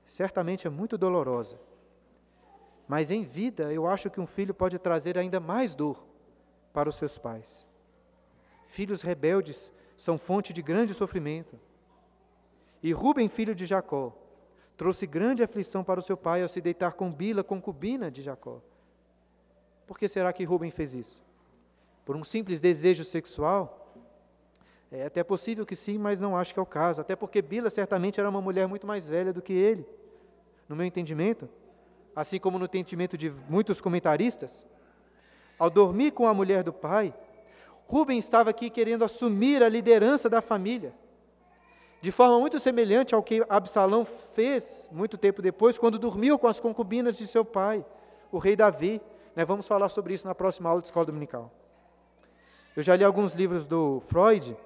certamente 0.05 0.67
é 0.67 0.71
muito 0.71 0.99
dolorosa. 0.99 1.59
Mas 2.87 3.11
em 3.11 3.23
vida, 3.23 3.73
eu 3.73 3.87
acho 3.87 4.11
que 4.11 4.21
um 4.21 4.27
filho 4.27 4.53
pode 4.53 4.79
trazer 4.79 5.17
ainda 5.17 5.41
mais 5.41 5.75
dor 5.75 6.05
para 6.73 6.89
os 6.89 6.97
seus 6.97 7.17
pais. 7.19 7.67
Filhos 8.65 9.03
rebeldes 9.03 9.73
são 9.97 10.19
fonte 10.19 10.53
de 10.53 10.63
grande 10.63 10.93
sofrimento. 10.93 11.59
E 12.83 12.93
Ruben, 12.93 13.29
filho 13.29 13.55
de 13.55 13.65
Jacó, 13.65 14.13
trouxe 14.77 15.07
grande 15.07 15.43
aflição 15.43 15.83
para 15.83 16.01
o 16.01 16.03
seu 16.03 16.17
pai 16.17 16.43
ao 16.43 16.49
se 16.49 16.61
deitar 16.61 16.93
com 16.93 17.13
Bila, 17.13 17.43
concubina 17.43 18.11
de 18.11 18.21
Jacó. 18.21 18.61
Por 19.87 19.99
que 19.99 20.09
será 20.09 20.33
que 20.33 20.45
Ruben 20.45 20.71
fez 20.71 20.95
isso? 20.95 21.23
Por 22.05 22.17
um 22.17 22.25
simples 22.25 22.61
desejo 22.61 23.05
sexual? 23.05 23.84
É 24.97 25.07
até 25.07 25.25
possível 25.25 25.67
que 25.67 25.75
sim, 25.75 25.99
mas 25.99 26.21
não 26.21 26.37
acho 26.37 26.55
que 26.55 26.61
é 26.61 26.63
o 26.63 26.67
caso. 26.67 27.01
Até 27.01 27.17
porque 27.17 27.43
Bila 27.43 27.69
certamente 27.69 28.21
era 28.21 28.31
uma 28.31 28.41
mulher 28.41 28.69
muito 28.69 28.87
mais 28.87 29.09
velha 29.09 29.33
do 29.33 29.43
que 29.43 29.53
ele. 29.53 29.85
No 30.69 30.77
meu 30.77 30.87
entendimento, 30.87 31.49
assim 32.15 32.39
como 32.39 32.61
no 32.61 32.67
entendimento 32.67 33.19
de 33.19 33.29
muitos 33.49 33.81
comentaristas, 33.81 34.65
ao 35.59 35.69
dormir 35.69 36.13
com 36.13 36.29
a 36.29 36.33
mulher 36.33 36.63
do 36.63 36.73
pai, 36.73 37.13
Rubem 37.89 38.17
estava 38.17 38.51
aqui 38.51 38.71
querendo 38.71 39.05
assumir 39.05 39.65
a 39.65 39.69
liderança 39.69 40.31
da 40.31 40.41
família. 40.41 40.95
De 42.01 42.13
forma 42.13 42.39
muito 42.39 42.61
semelhante 42.61 43.17
ao 43.17 43.23
que 43.23 43.45
Absalão 43.49 44.05
fez 44.05 44.89
muito 44.93 45.19
tempo 45.19 45.43
depois, 45.43 45.77
quando 45.77 45.99
dormiu 45.99 46.39
com 46.39 46.47
as 46.47 46.61
concubinas 46.61 47.19
de 47.19 47.27
seu 47.27 47.45
pai, 47.45 47.85
o 48.31 48.39
rei 48.39 48.55
Davi. 48.55 49.01
Né, 49.35 49.45
vamos 49.45 49.67
falar 49.67 49.89
sobre 49.89 50.15
isso 50.15 50.25
na 50.25 50.37
próxima 50.37 50.71
aula 50.71 50.81
de 50.81 50.87
escola 50.87 51.05
dominical. 51.05 51.51
Eu 52.77 52.83
já 52.85 52.95
li 52.95 53.03
alguns 53.03 53.33
livros 53.33 53.67
do 53.67 54.01
Freud, 54.01 54.57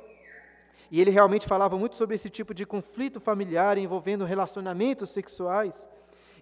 e 0.90 1.00
ele 1.00 1.10
realmente 1.10 1.46
falava 1.46 1.76
muito 1.76 1.96
sobre 1.96 2.14
esse 2.14 2.30
tipo 2.30 2.54
de 2.54 2.64
conflito 2.64 3.20
familiar 3.20 3.76
envolvendo 3.76 4.24
relacionamentos 4.24 5.10
sexuais. 5.10 5.86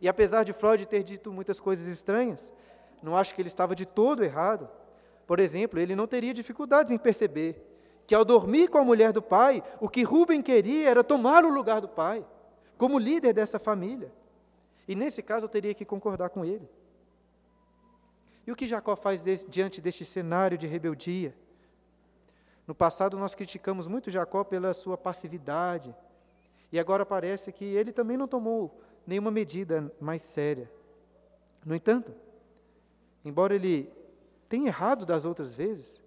E 0.01 0.09
apesar 0.09 0.45
de 0.45 0.53
Freud 0.53 0.87
ter 0.87 1.03
dito 1.03 1.33
muitas 1.33 1.59
coisas 1.59 1.87
estranhas, 1.87 2.53
não 3.03 3.17
acho 3.17 3.35
que 3.35 3.41
ele 3.41 3.49
estava 3.49 3.75
de 3.75 3.85
todo 3.85 4.23
errado. 4.23 4.69
Por 5.27 5.41
exemplo, 5.41 5.81
ele 5.81 5.97
não 5.97 6.07
teria 6.07 6.33
dificuldades 6.33 6.93
em 6.93 6.99
perceber 6.99 7.61
que 8.07 8.15
ao 8.15 8.25
dormir 8.25 8.69
com 8.69 8.79
a 8.79 8.85
mulher 8.85 9.13
do 9.13 9.21
pai, 9.21 9.63
o 9.81 9.89
que 9.89 10.05
Rubem 10.05 10.41
queria 10.41 10.89
era 10.89 11.03
tomar 11.03 11.45
o 11.45 11.49
lugar 11.49 11.81
do 11.81 11.89
pai, 11.89 12.25
como 12.79 12.99
líder 12.99 13.33
dessa 13.33 13.59
família. 13.59 14.13
E 14.87 14.95
nesse 14.95 15.23
caso 15.23 15.47
eu 15.47 15.51
teria 15.51 15.75
que 15.75 15.85
concordar 15.85 16.31
com 16.31 16.45
ele. 16.45 16.69
E 18.47 18.53
o 18.53 18.55
que 18.55 18.69
Jacó 18.69 18.95
faz 18.95 19.25
diante 19.49 19.81
deste 19.81 20.05
cenário 20.05 20.57
de 20.57 20.69
rebeldia? 20.69 21.35
No 22.67 22.75
passado, 22.75 23.19
nós 23.19 23.35
criticamos 23.35 23.87
muito 23.87 24.11
Jacó 24.11 24.43
pela 24.43 24.75
sua 24.75 24.99
passividade, 24.99 25.95
e 26.73 26.79
agora 26.79 27.07
parece 27.07 27.53
que 27.53 27.65
ele 27.65 27.93
também 27.93 28.17
não 28.17 28.27
tomou 28.27 28.81
nenhuma 29.07 29.31
medida 29.31 29.93
mais 30.01 30.23
séria. 30.23 30.71
No 31.65 31.75
entanto, 31.75 32.13
embora 33.25 33.55
ele 33.55 33.93
tenha 34.49 34.67
errado 34.67 35.07
das 35.07 35.25
outras 35.25 35.55
vezes, 35.55 36.01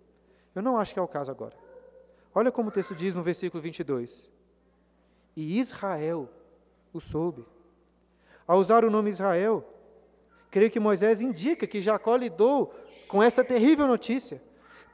eu 0.54 0.62
não 0.62 0.78
acho 0.78 0.94
que 0.94 1.00
é 1.00 1.02
o 1.02 1.08
caso 1.08 1.32
agora. 1.32 1.56
Olha 2.36 2.52
como 2.52 2.70
o 2.70 2.72
texto 2.72 2.94
diz 2.94 3.16
no 3.16 3.24
versículo 3.24 3.64
22. 3.64 4.30
E 5.36 5.60
Israel 5.60 6.30
o 6.92 7.00
soube. 7.00 7.46
Ao 8.46 8.58
usar 8.58 8.84
o 8.84 8.90
nome 8.90 9.10
Israel, 9.10 9.66
Creio 10.52 10.72
que 10.72 10.80
Moisés 10.80 11.22
indica 11.22 11.68
que 11.68 11.82
Jacó 11.82 12.16
lidou 12.16 12.74
com 13.08 13.22
essa 13.22 13.44
terrível 13.44 13.88
notícia, 13.88 14.42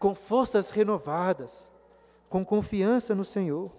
com 0.06 0.14
forças 0.14 0.70
renovadas, 0.70 1.68
com 2.30 2.46
confiança 2.46 3.16
no 3.16 3.26
Senhor. 3.26 3.72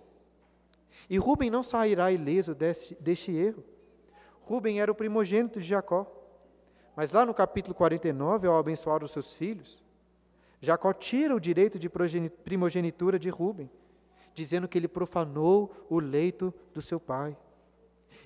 E 1.09 1.19
Rubem 1.19 1.49
não 1.49 1.63
sairá 1.63 2.11
ileso 2.11 2.53
deste, 2.53 2.97
deste 2.97 3.31
erro. 3.31 3.63
Rubem 4.41 4.81
era 4.81 4.91
o 4.91 4.95
primogênito 4.97 5.61
de 5.61 5.69
Jacó. 5.69 6.05
Mas 6.97 7.13
lá 7.13 7.25
no 7.25 7.33
capítulo 7.33 7.77
49, 7.77 8.49
ao 8.49 8.59
abençoar 8.59 9.05
os 9.05 9.13
seus 9.13 9.35
filhos, 9.35 9.81
Jacó 10.61 10.93
tira 10.93 11.33
o 11.33 11.39
direito 11.39 11.79
de 11.79 11.89
primogenitura 11.89 13.21
de 13.21 13.31
Rubem, 13.31 13.71
dizendo 14.35 14.67
que 14.67 14.77
ele 14.77 14.89
profanou 14.89 15.73
o 15.89 16.01
leito 16.01 16.53
do 16.75 16.83
seu 16.83 16.99
pai. 16.99 17.37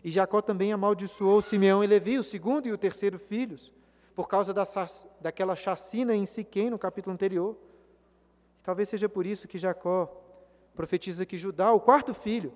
E 0.02 0.10
Jacó 0.10 0.40
também 0.40 0.72
amaldiçoou 0.72 1.42
Simeão 1.42 1.84
e 1.84 1.86
Levi, 1.86 2.18
o 2.18 2.22
segundo 2.22 2.66
e 2.66 2.72
o 2.72 2.78
terceiro 2.78 3.18
filhos, 3.18 3.70
por 4.14 4.26
causa 4.26 4.54
da, 4.54 4.66
daquela 5.20 5.54
chacina 5.54 6.16
em 6.16 6.24
Siquém, 6.24 6.70
no 6.70 6.78
capítulo 6.78 7.12
anterior. 7.12 7.58
Talvez 8.62 8.88
seja 8.88 9.08
por 9.08 9.26
isso 9.26 9.48
que 9.48 9.58
Jacó 9.58 10.20
profetiza 10.74 11.26
que 11.26 11.36
Judá, 11.36 11.72
o 11.72 11.80
quarto 11.80 12.14
filho, 12.14 12.52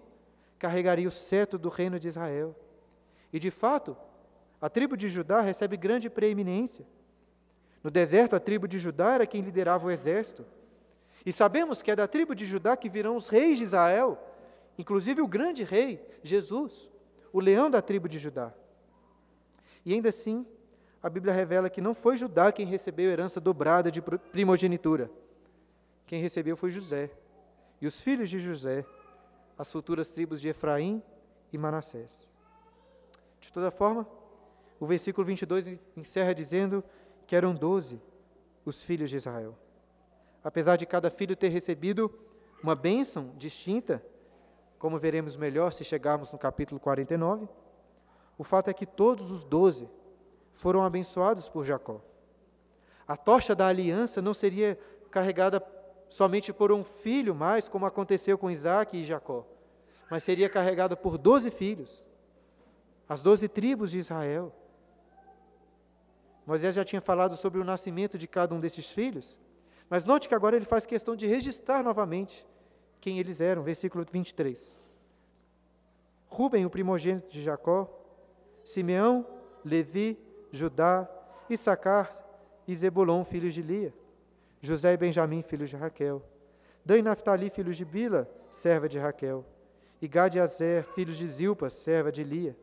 carregaria 0.58 1.08
o 1.08 1.10
cetro 1.10 1.58
do 1.58 1.68
reino 1.68 1.98
de 1.98 2.08
Israel. 2.08 2.54
E 3.32 3.38
de 3.38 3.50
fato, 3.50 3.96
a 4.60 4.68
tribo 4.68 4.96
de 4.96 5.08
Judá 5.08 5.40
recebe 5.40 5.76
grande 5.76 6.08
preeminência. 6.08 6.86
No 7.82 7.90
deserto, 7.90 8.34
a 8.34 8.40
tribo 8.40 8.66
de 8.66 8.78
Judá 8.78 9.14
era 9.14 9.26
quem 9.26 9.42
liderava 9.42 9.86
o 9.86 9.90
exército. 9.90 10.46
E 11.26 11.32
sabemos 11.32 11.82
que 11.82 11.90
é 11.90 11.96
da 11.96 12.06
tribo 12.06 12.34
de 12.34 12.46
Judá 12.46 12.76
que 12.76 12.88
virão 12.88 13.16
os 13.16 13.28
reis 13.28 13.58
de 13.58 13.64
Israel, 13.64 14.18
inclusive 14.78 15.20
o 15.20 15.28
grande 15.28 15.64
rei, 15.64 16.02
Jesus, 16.22 16.90
o 17.32 17.40
leão 17.40 17.70
da 17.70 17.82
tribo 17.82 18.08
de 18.08 18.18
Judá. 18.18 18.52
E 19.84 19.92
ainda 19.92 20.08
assim, 20.08 20.46
a 21.02 21.10
Bíblia 21.10 21.34
revela 21.34 21.68
que 21.68 21.80
não 21.80 21.92
foi 21.92 22.16
Judá 22.16 22.50
quem 22.50 22.64
recebeu 22.64 23.10
herança 23.10 23.40
dobrada 23.40 23.90
de 23.90 24.00
primogenitura. 24.00 25.10
Quem 26.06 26.20
recebeu 26.20 26.56
foi 26.56 26.70
José. 26.70 27.10
E 27.80 27.86
os 27.86 28.00
filhos 28.00 28.30
de 28.30 28.38
José, 28.38 28.84
as 29.58 29.70
futuras 29.70 30.12
tribos 30.12 30.40
de 30.40 30.48
Efraim 30.48 31.02
e 31.52 31.58
Manassés. 31.58 32.26
De 33.40 33.52
toda 33.52 33.70
forma, 33.70 34.06
o 34.80 34.86
versículo 34.86 35.26
22 35.26 35.80
encerra 35.96 36.34
dizendo 36.34 36.82
que 37.26 37.36
eram 37.36 37.54
doze 37.54 38.00
os 38.64 38.82
filhos 38.82 39.10
de 39.10 39.16
Israel. 39.16 39.56
Apesar 40.42 40.76
de 40.76 40.86
cada 40.86 41.10
filho 41.10 41.36
ter 41.36 41.48
recebido 41.48 42.12
uma 42.62 42.74
bênção 42.74 43.32
distinta, 43.36 44.04
como 44.78 44.98
veremos 44.98 45.36
melhor 45.36 45.72
se 45.72 45.84
chegarmos 45.84 46.32
no 46.32 46.38
capítulo 46.38 46.80
49, 46.80 47.48
o 48.36 48.44
fato 48.44 48.68
é 48.68 48.74
que 48.74 48.86
todos 48.86 49.30
os 49.30 49.44
doze 49.44 49.88
foram 50.52 50.82
abençoados 50.82 51.48
por 51.48 51.64
Jacó. 51.64 52.00
A 53.06 53.16
tocha 53.16 53.54
da 53.54 53.66
aliança 53.66 54.20
não 54.20 54.34
seria 54.34 54.78
carregada 55.10 55.60
somente 56.14 56.52
por 56.52 56.70
um 56.70 56.84
filho 56.84 57.34
mais, 57.34 57.68
como 57.68 57.86
aconteceu 57.86 58.38
com 58.38 58.48
Isaac 58.48 58.96
e 58.96 59.02
Jacó, 59.02 59.44
mas 60.08 60.22
seria 60.22 60.48
carregada 60.48 60.96
por 60.96 61.18
doze 61.18 61.50
filhos, 61.50 62.06
as 63.08 63.20
doze 63.20 63.48
tribos 63.48 63.90
de 63.90 63.98
Israel. 63.98 64.54
Moisés 66.46 66.72
já 66.76 66.84
tinha 66.84 67.00
falado 67.00 67.36
sobre 67.36 67.60
o 67.60 67.64
nascimento 67.64 68.16
de 68.16 68.28
cada 68.28 68.54
um 68.54 68.60
desses 68.60 68.88
filhos, 68.88 69.36
mas 69.90 70.04
note 70.04 70.28
que 70.28 70.36
agora 70.36 70.54
ele 70.54 70.64
faz 70.64 70.86
questão 70.86 71.16
de 71.16 71.26
registrar 71.26 71.82
novamente 71.82 72.46
quem 73.00 73.18
eles 73.18 73.40
eram, 73.40 73.64
versículo 73.64 74.06
23. 74.08 74.78
Ruben, 76.28 76.64
o 76.64 76.70
primogênito 76.70 77.28
de 77.28 77.42
Jacó, 77.42 77.90
Simeão, 78.62 79.26
Levi, 79.64 80.16
Judá, 80.52 81.10
Issacar 81.50 82.16
e 82.68 82.74
Zebulon, 82.76 83.24
filhos 83.24 83.52
de 83.52 83.62
Lia, 83.62 83.92
José 84.64 84.92
e 84.92 84.96
Benjamim, 84.96 85.42
filhos 85.42 85.68
de 85.68 85.76
Raquel, 85.76 86.22
Dan 86.84 86.98
e 86.98 87.02
Naphtali, 87.02 87.50
filhos 87.50 87.76
de 87.76 87.84
Bila, 87.84 88.28
serva 88.50 88.88
de 88.88 88.98
Raquel, 88.98 89.44
e 90.00 90.08
Gad 90.08 90.34
e 90.34 90.40
Azer, 90.40 90.84
filhos 90.84 91.16
de 91.16 91.26
Zilpa, 91.26 91.70
serva 91.70 92.12
de 92.12 92.22
Lia. 92.22 92.56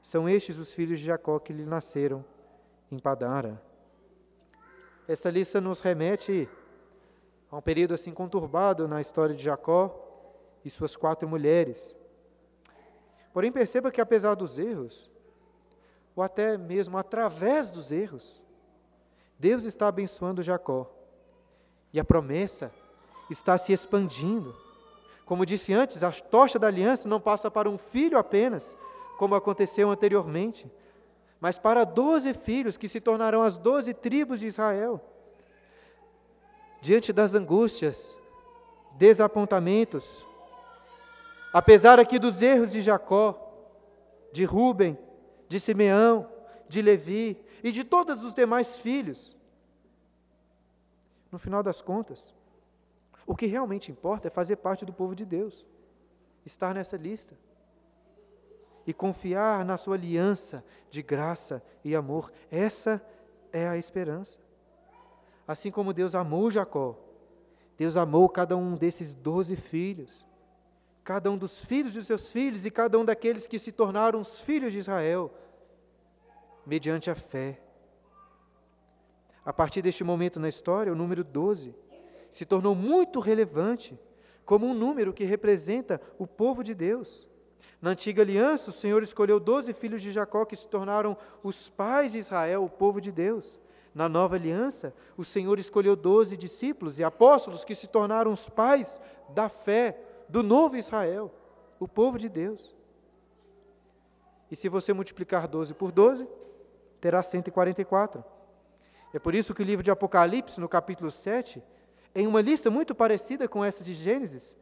São 0.00 0.28
estes 0.28 0.58
os 0.58 0.72
filhos 0.72 0.98
de 0.98 1.06
Jacó 1.06 1.38
que 1.38 1.52
lhe 1.52 1.64
nasceram 1.64 2.24
em 2.90 2.98
Padara. 2.98 3.60
Essa 5.06 5.30
lista 5.30 5.60
nos 5.60 5.80
remete 5.80 6.48
a 7.50 7.56
um 7.56 7.62
período 7.62 7.94
assim 7.94 8.12
conturbado 8.12 8.86
na 8.86 9.00
história 9.00 9.34
de 9.34 9.44
Jacó 9.44 10.04
e 10.64 10.70
suas 10.70 10.96
quatro 10.96 11.28
mulheres. 11.28 11.96
Porém, 13.32 13.50
perceba 13.52 13.90
que 13.90 14.00
apesar 14.00 14.34
dos 14.34 14.58
erros, 14.58 15.10
ou 16.14 16.22
até 16.22 16.58
mesmo 16.58 16.98
através 16.98 17.70
dos 17.70 17.92
erros, 17.92 18.42
Deus 19.38 19.64
está 19.64 19.88
abençoando 19.88 20.42
Jacó. 20.42 20.97
E 21.92 21.98
a 21.98 22.04
promessa 22.04 22.72
está 23.30 23.56
se 23.56 23.72
expandindo. 23.72 24.54
Como 25.24 25.44
disse 25.44 25.72
antes, 25.72 26.02
a 26.02 26.10
tocha 26.10 26.58
da 26.58 26.66
aliança 26.66 27.08
não 27.08 27.20
passa 27.20 27.50
para 27.50 27.68
um 27.68 27.76
filho 27.76 28.18
apenas, 28.18 28.76
como 29.18 29.34
aconteceu 29.34 29.90
anteriormente, 29.90 30.70
mas 31.40 31.58
para 31.58 31.84
doze 31.84 32.34
filhos 32.34 32.76
que 32.76 32.88
se 32.88 33.00
tornarão 33.00 33.42
as 33.42 33.56
doze 33.56 33.94
tribos 33.94 34.40
de 34.40 34.46
Israel. 34.46 35.00
Diante 36.80 37.12
das 37.12 37.34
angústias, 37.34 38.16
desapontamentos, 38.96 40.26
apesar 41.52 41.98
aqui 41.98 42.18
dos 42.18 42.40
erros 42.40 42.72
de 42.72 42.80
Jacó, 42.80 43.44
de 44.32 44.44
Ruben, 44.44 44.98
de 45.48 45.58
Simeão, 45.58 46.28
de 46.68 46.82
Levi 46.82 47.38
e 47.62 47.70
de 47.70 47.84
todos 47.84 48.22
os 48.22 48.34
demais 48.34 48.76
filhos, 48.76 49.36
no 51.30 51.38
final 51.38 51.62
das 51.62 51.80
contas, 51.80 52.34
o 53.26 53.36
que 53.36 53.46
realmente 53.46 53.92
importa 53.92 54.28
é 54.28 54.30
fazer 54.30 54.56
parte 54.56 54.84
do 54.84 54.92
povo 54.92 55.14
de 55.14 55.24
Deus, 55.24 55.66
estar 56.44 56.74
nessa 56.74 56.96
lista 56.96 57.36
e 58.86 58.94
confiar 58.94 59.64
na 59.66 59.76
sua 59.76 59.96
aliança 59.96 60.64
de 60.90 61.02
graça 61.02 61.62
e 61.84 61.94
amor. 61.94 62.32
Essa 62.50 63.04
é 63.52 63.68
a 63.68 63.76
esperança. 63.76 64.38
Assim 65.46 65.70
como 65.70 65.92
Deus 65.92 66.14
amou 66.14 66.50
Jacó, 66.50 66.96
Deus 67.76 67.96
amou 67.96 68.28
cada 68.28 68.56
um 68.56 68.74
desses 68.74 69.12
doze 69.12 69.56
filhos, 69.56 70.26
cada 71.04 71.30
um 71.30 71.36
dos 71.36 71.64
filhos 71.64 71.92
de 71.92 72.02
seus 72.02 72.32
filhos 72.32 72.64
e 72.66 72.70
cada 72.70 72.98
um 72.98 73.04
daqueles 73.04 73.46
que 73.46 73.58
se 73.58 73.72
tornaram 73.72 74.20
os 74.20 74.40
filhos 74.40 74.72
de 74.72 74.78
Israel, 74.78 75.30
mediante 76.66 77.10
a 77.10 77.14
fé. 77.14 77.60
A 79.48 79.52
partir 79.54 79.80
deste 79.80 80.04
momento 80.04 80.38
na 80.38 80.46
história, 80.46 80.92
o 80.92 80.94
número 80.94 81.24
12 81.24 81.74
se 82.28 82.44
tornou 82.44 82.74
muito 82.74 83.18
relevante 83.18 83.98
como 84.44 84.66
um 84.66 84.74
número 84.74 85.10
que 85.10 85.24
representa 85.24 85.98
o 86.18 86.26
povo 86.26 86.62
de 86.62 86.74
Deus. 86.74 87.26
Na 87.80 87.92
antiga 87.92 88.20
aliança, 88.20 88.68
o 88.68 88.74
Senhor 88.74 89.02
escolheu 89.02 89.40
doze 89.40 89.72
filhos 89.72 90.02
de 90.02 90.12
Jacó 90.12 90.44
que 90.44 90.54
se 90.54 90.68
tornaram 90.68 91.16
os 91.42 91.70
pais 91.70 92.12
de 92.12 92.18
Israel, 92.18 92.62
o 92.62 92.68
povo 92.68 93.00
de 93.00 93.10
Deus. 93.10 93.58
Na 93.94 94.06
nova 94.06 94.34
aliança, 94.34 94.92
o 95.16 95.24
Senhor 95.24 95.58
escolheu 95.58 95.96
doze 95.96 96.36
discípulos 96.36 96.98
e 96.98 97.04
apóstolos 97.04 97.64
que 97.64 97.74
se 97.74 97.86
tornaram 97.86 98.30
os 98.30 98.50
pais 98.50 99.00
da 99.30 99.48
fé 99.48 99.98
do 100.28 100.42
novo 100.42 100.76
Israel, 100.76 101.32
o 101.80 101.88
povo 101.88 102.18
de 102.18 102.28
Deus. 102.28 102.76
E 104.50 104.54
se 104.54 104.68
você 104.68 104.92
multiplicar 104.92 105.48
12 105.48 105.72
por 105.72 105.90
12, 105.90 106.28
terá 107.00 107.22
144. 107.22 108.36
É 109.12 109.18
por 109.18 109.34
isso 109.34 109.54
que 109.54 109.62
o 109.62 109.64
livro 109.64 109.82
de 109.82 109.90
Apocalipse, 109.90 110.60
no 110.60 110.68
capítulo 110.68 111.10
7, 111.10 111.62
em 112.14 112.26
uma 112.26 112.40
lista 112.40 112.70
muito 112.70 112.94
parecida 112.94 113.48
com 113.48 113.64
essa 113.64 113.82
de 113.82 113.94
Gênesis, 113.94 114.56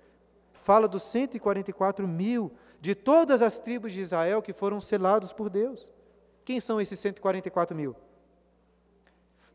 fala 0.54 0.86
dos 0.86 1.02
144 1.04 2.06
mil 2.06 2.52
de 2.80 2.94
todas 2.94 3.42
as 3.42 3.60
tribos 3.60 3.92
de 3.92 4.00
Israel 4.00 4.42
que 4.42 4.52
foram 4.52 4.80
selados 4.80 5.32
por 5.32 5.48
Deus. 5.48 5.92
Quem 6.44 6.60
são 6.60 6.80
esses 6.80 6.98
144 7.00 7.76
mil? 7.76 7.96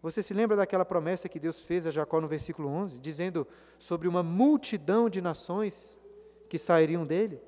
Você 0.01 0.23
se 0.23 0.33
lembra 0.33 0.57
daquela 0.57 0.83
promessa 0.83 1.29
que 1.29 1.39
Deus 1.39 1.61
fez 1.61 1.85
a 1.85 1.91
Jacó 1.91 2.19
no 2.19 2.27
versículo 2.27 2.67
11, 2.69 2.99
dizendo 2.99 3.47
sobre 3.77 4.07
uma 4.07 4.23
multidão 4.23 5.09
de 5.09 5.21
nações 5.21 5.97
que 6.49 6.57
sairiam 6.57 7.05
dele? 7.05 7.39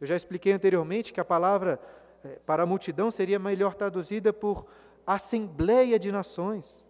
Eu 0.00 0.06
já 0.06 0.16
expliquei 0.16 0.52
anteriormente 0.52 1.12
que 1.12 1.20
a 1.20 1.24
palavra 1.24 1.78
eh, 2.24 2.40
para 2.46 2.62
a 2.62 2.66
multidão 2.66 3.10
seria 3.10 3.38
melhor 3.38 3.74
traduzida 3.74 4.32
por 4.32 4.66
assembleia 5.06 5.98
de 5.98 6.10
nações, 6.12 6.84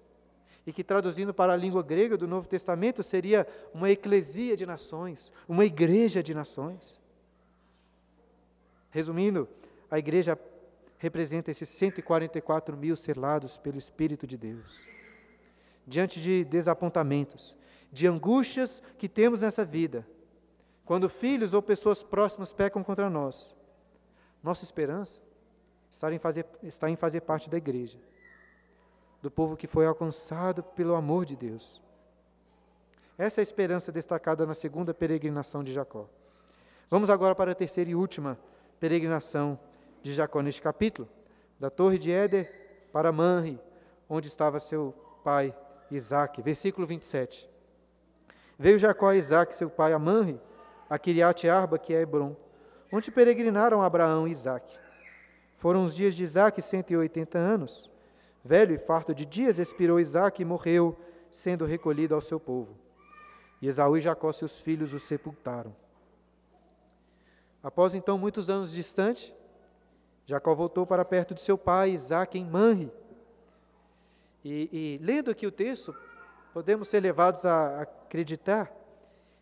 e 0.67 0.73
que 0.73 0.85
traduzindo 0.85 1.35
para 1.35 1.53
a 1.53 1.57
língua 1.57 1.83
grega 1.83 2.17
do 2.17 2.29
Novo 2.29 2.49
Testamento 2.49 3.03
seria 3.03 3.47
uma 3.75 3.91
eclesia 3.91 4.57
de 4.57 4.65
nações, 4.65 5.33
uma 5.49 5.65
igreja 5.65 6.23
de 6.23 6.35
nações. 6.35 7.01
Resumindo, 8.91 9.49
a 9.91 9.99
igreja 9.99 10.39
representa 10.99 11.51
esses 11.51 11.69
144 11.69 12.77
mil 12.77 12.95
selados 12.95 13.59
pelo 13.59 13.77
Espírito 13.77 14.27
de 14.27 14.37
Deus. 14.37 14.87
Diante 15.85 16.21
de 16.21 16.45
desapontamentos, 16.45 17.57
de 17.91 18.07
angústias 18.07 18.81
que 18.97 19.09
temos 19.09 19.43
nessa 19.43 19.65
vida, 19.65 20.07
quando 20.85 21.09
filhos 21.09 21.55
ou 21.55 21.63
pessoas 21.63 22.05
próximas 22.05 22.53
pecam 22.53 22.85
contra 22.85 23.11
nós, 23.11 23.53
nossa 24.43 24.63
esperança 24.63 25.21
está 25.93 26.11
em 26.11 26.19
fazer, 26.19 26.47
está 26.63 26.89
em 26.89 26.97
fazer 26.97 27.21
parte 27.21 27.51
da 27.51 27.59
igreja, 27.59 27.99
do 29.21 29.31
povo 29.31 29.57
que 29.57 29.67
foi 29.67 29.87
alcançado 29.87 30.63
pelo 30.63 30.95
amor 30.95 31.27
de 31.27 31.37
Deus. 31.37 31.83
Essa 33.19 33.41
é 33.41 33.43
a 33.43 33.45
esperança 33.45 33.93
destacada 33.93 34.47
na 34.47 34.55
segunda 34.55 34.95
peregrinação 34.95 35.63
de 35.63 35.71
Jacó. 35.71 36.09
Vamos 36.91 37.11
agora 37.11 37.35
para 37.35 37.53
a 37.53 37.55
terceira 37.55 37.91
e 37.91 37.95
última 37.95 38.39
peregrinação 38.81 39.59
de 40.01 40.15
Jacó 40.15 40.41
neste 40.41 40.63
capítulo, 40.63 41.07
da 41.61 41.69
torre 41.69 41.99
de 41.99 42.11
Éder 42.11 42.89
para 42.91 43.13
Manre, 43.13 43.61
onde 44.09 44.29
estava 44.29 44.59
seu 44.59 44.95
pai 45.23 45.55
Isaac. 45.91 46.41
Versículo 46.41 46.87
27. 46.87 47.49
Veio 48.59 48.79
Jacó 48.79 49.09
a 49.09 49.17
Isaac, 49.17 49.55
seu 49.55 49.69
pai, 49.69 49.93
a 49.93 49.99
Manre, 49.99 50.41
a 50.89 50.99
Kiriat 50.99 51.49
Arba, 51.49 51.79
que 51.79 51.95
é 51.95 52.01
Hebron, 52.01 52.35
onde 52.91 53.11
peregrinaram 53.11 53.83
Abraão 53.83 54.27
e 54.27 54.31
Isaac. 54.31 54.82
Foram 55.63 55.85
os 55.85 55.95
dias 55.95 56.17
de 56.17 56.25
Isaac 56.25 56.61
180 56.61 57.39
anos. 57.39 57.89
Velho 58.43 58.75
e 58.75 58.79
farto 58.79 59.15
de 59.15 59.25
dias 59.25 59.61
expirou 59.61 60.01
Isaac 60.01 60.43
e 60.43 60.45
morreu, 60.45 60.99
sendo 61.31 61.65
recolhido 61.65 62.17
ao 62.17 62.21
seu 62.21 62.41
povo. 62.41 62.77
E 63.61 63.69
Esaú 63.69 63.97
e 63.97 64.01
Jacó, 64.01 64.33
seus 64.33 64.61
filhos, 64.61 64.93
o 64.93 64.99
sepultaram. 64.99 65.73
Após 67.63 67.95
então 67.95 68.19
muitos 68.19 68.51
anos 68.51 68.73
distante, 68.73 69.33
Jacó 70.27 70.53
voltou 70.53 70.85
para 70.85 71.05
perto 71.05 71.33
de 71.33 71.41
seu 71.41 71.57
pai, 71.57 71.91
Isaac, 71.91 72.37
em 72.37 72.45
Manre. 72.45 72.91
E, 74.45 74.69
e 74.73 74.99
lendo 75.01 75.31
aqui 75.31 75.47
o 75.47 75.53
texto, 75.53 75.95
podemos 76.53 76.89
ser 76.89 76.99
levados 76.99 77.47
a 77.47 77.83
acreditar 77.83 78.69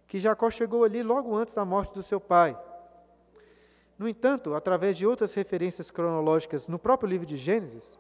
que 0.06 0.18
Jacó 0.18 0.50
chegou 0.50 0.84
ali 0.84 1.02
logo 1.02 1.34
antes 1.34 1.54
da 1.54 1.64
morte 1.64 1.94
do 1.94 2.02
seu 2.02 2.20
pai. 2.20 2.54
No 4.00 4.08
entanto, 4.08 4.54
através 4.54 4.96
de 4.96 5.06
outras 5.06 5.34
referências 5.34 5.90
cronológicas 5.90 6.66
no 6.66 6.78
próprio 6.78 7.06
livro 7.06 7.26
de 7.26 7.36
Gênesis, 7.36 7.98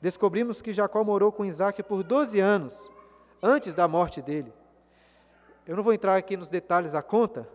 descobrimos 0.00 0.62
que 0.62 0.72
Jacó 0.72 1.02
morou 1.02 1.32
com 1.32 1.44
Isaac 1.44 1.82
por 1.82 2.04
12 2.04 2.38
anos, 2.38 2.88
antes 3.42 3.74
da 3.74 3.88
morte 3.88 4.22
dele. 4.22 4.52
Eu 5.66 5.74
não 5.74 5.82
vou 5.82 5.92
entrar 5.92 6.14
aqui 6.14 6.36
nos 6.36 6.48
detalhes 6.48 6.92
da 6.92 7.02
conta, 7.02 7.48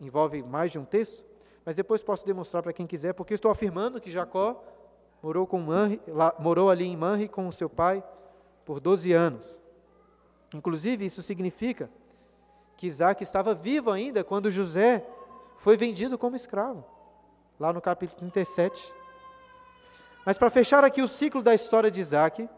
envolve 0.00 0.42
mais 0.42 0.72
de 0.72 0.80
um 0.80 0.84
texto, 0.84 1.22
mas 1.64 1.76
depois 1.76 2.02
posso 2.02 2.26
demonstrar 2.26 2.60
para 2.60 2.72
quem 2.72 2.88
quiser, 2.88 3.12
porque 3.12 3.34
estou 3.34 3.52
afirmando 3.52 4.00
que 4.00 4.10
Jacó 4.10 4.60
morou, 5.22 5.46
com 5.46 5.60
Manri, 5.60 6.02
lá, 6.08 6.34
morou 6.40 6.68
ali 6.68 6.86
em 6.86 6.96
Manri 6.96 7.28
com 7.28 7.48
seu 7.52 7.70
pai 7.70 8.02
por 8.64 8.80
12 8.80 9.12
anos. 9.12 9.56
Inclusive, 10.52 11.04
isso 11.04 11.22
significa 11.22 11.88
que 12.76 12.88
Isaac 12.88 13.22
estava 13.22 13.54
vivo 13.54 13.92
ainda 13.92 14.24
quando 14.24 14.50
José 14.50 15.06
foi 15.54 15.76
vendido 15.76 16.18
como 16.18 16.34
escravo, 16.34 16.84
lá 17.58 17.72
no 17.72 17.80
capítulo 17.80 18.18
37. 18.18 18.92
Mas 20.24 20.38
para 20.38 20.50
fechar 20.50 20.84
aqui 20.84 21.02
o 21.02 21.08
ciclo 21.08 21.42
da 21.42 21.54
história 21.54 21.90
de 21.90 22.00
Isaac, 22.00 22.48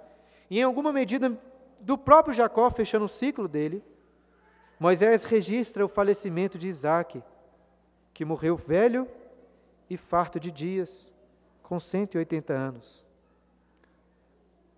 e 0.50 0.58
em 0.58 0.62
alguma 0.62 0.92
medida 0.92 1.38
do 1.80 1.96
próprio 1.96 2.34
Jacó 2.34 2.70
fechando 2.70 3.04
o 3.04 3.08
ciclo 3.08 3.48
dele, 3.48 3.84
Moisés 4.78 5.24
registra 5.24 5.84
o 5.84 5.88
falecimento 5.88 6.58
de 6.58 6.68
Isaac, 6.68 7.22
que 8.12 8.24
morreu 8.24 8.56
velho 8.56 9.08
e 9.88 9.96
farto 9.96 10.40
de 10.40 10.50
dias, 10.50 11.12
com 11.62 11.78
180 11.78 12.52
anos. 12.52 13.06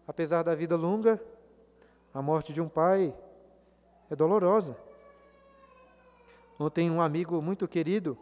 Apesar 0.07 0.43
da 0.43 0.55
vida 0.55 0.77
longa, 0.77 1.23
a 2.13 2.21
morte 2.21 2.53
de 2.53 2.61
um 2.61 2.69
pai 2.69 3.15
é 4.11 4.17
dolorosa. 4.17 4.77
Ontem, 6.59 6.91
um 6.91 7.01
amigo 7.01 7.41
muito 7.41 7.67
querido 7.67 8.19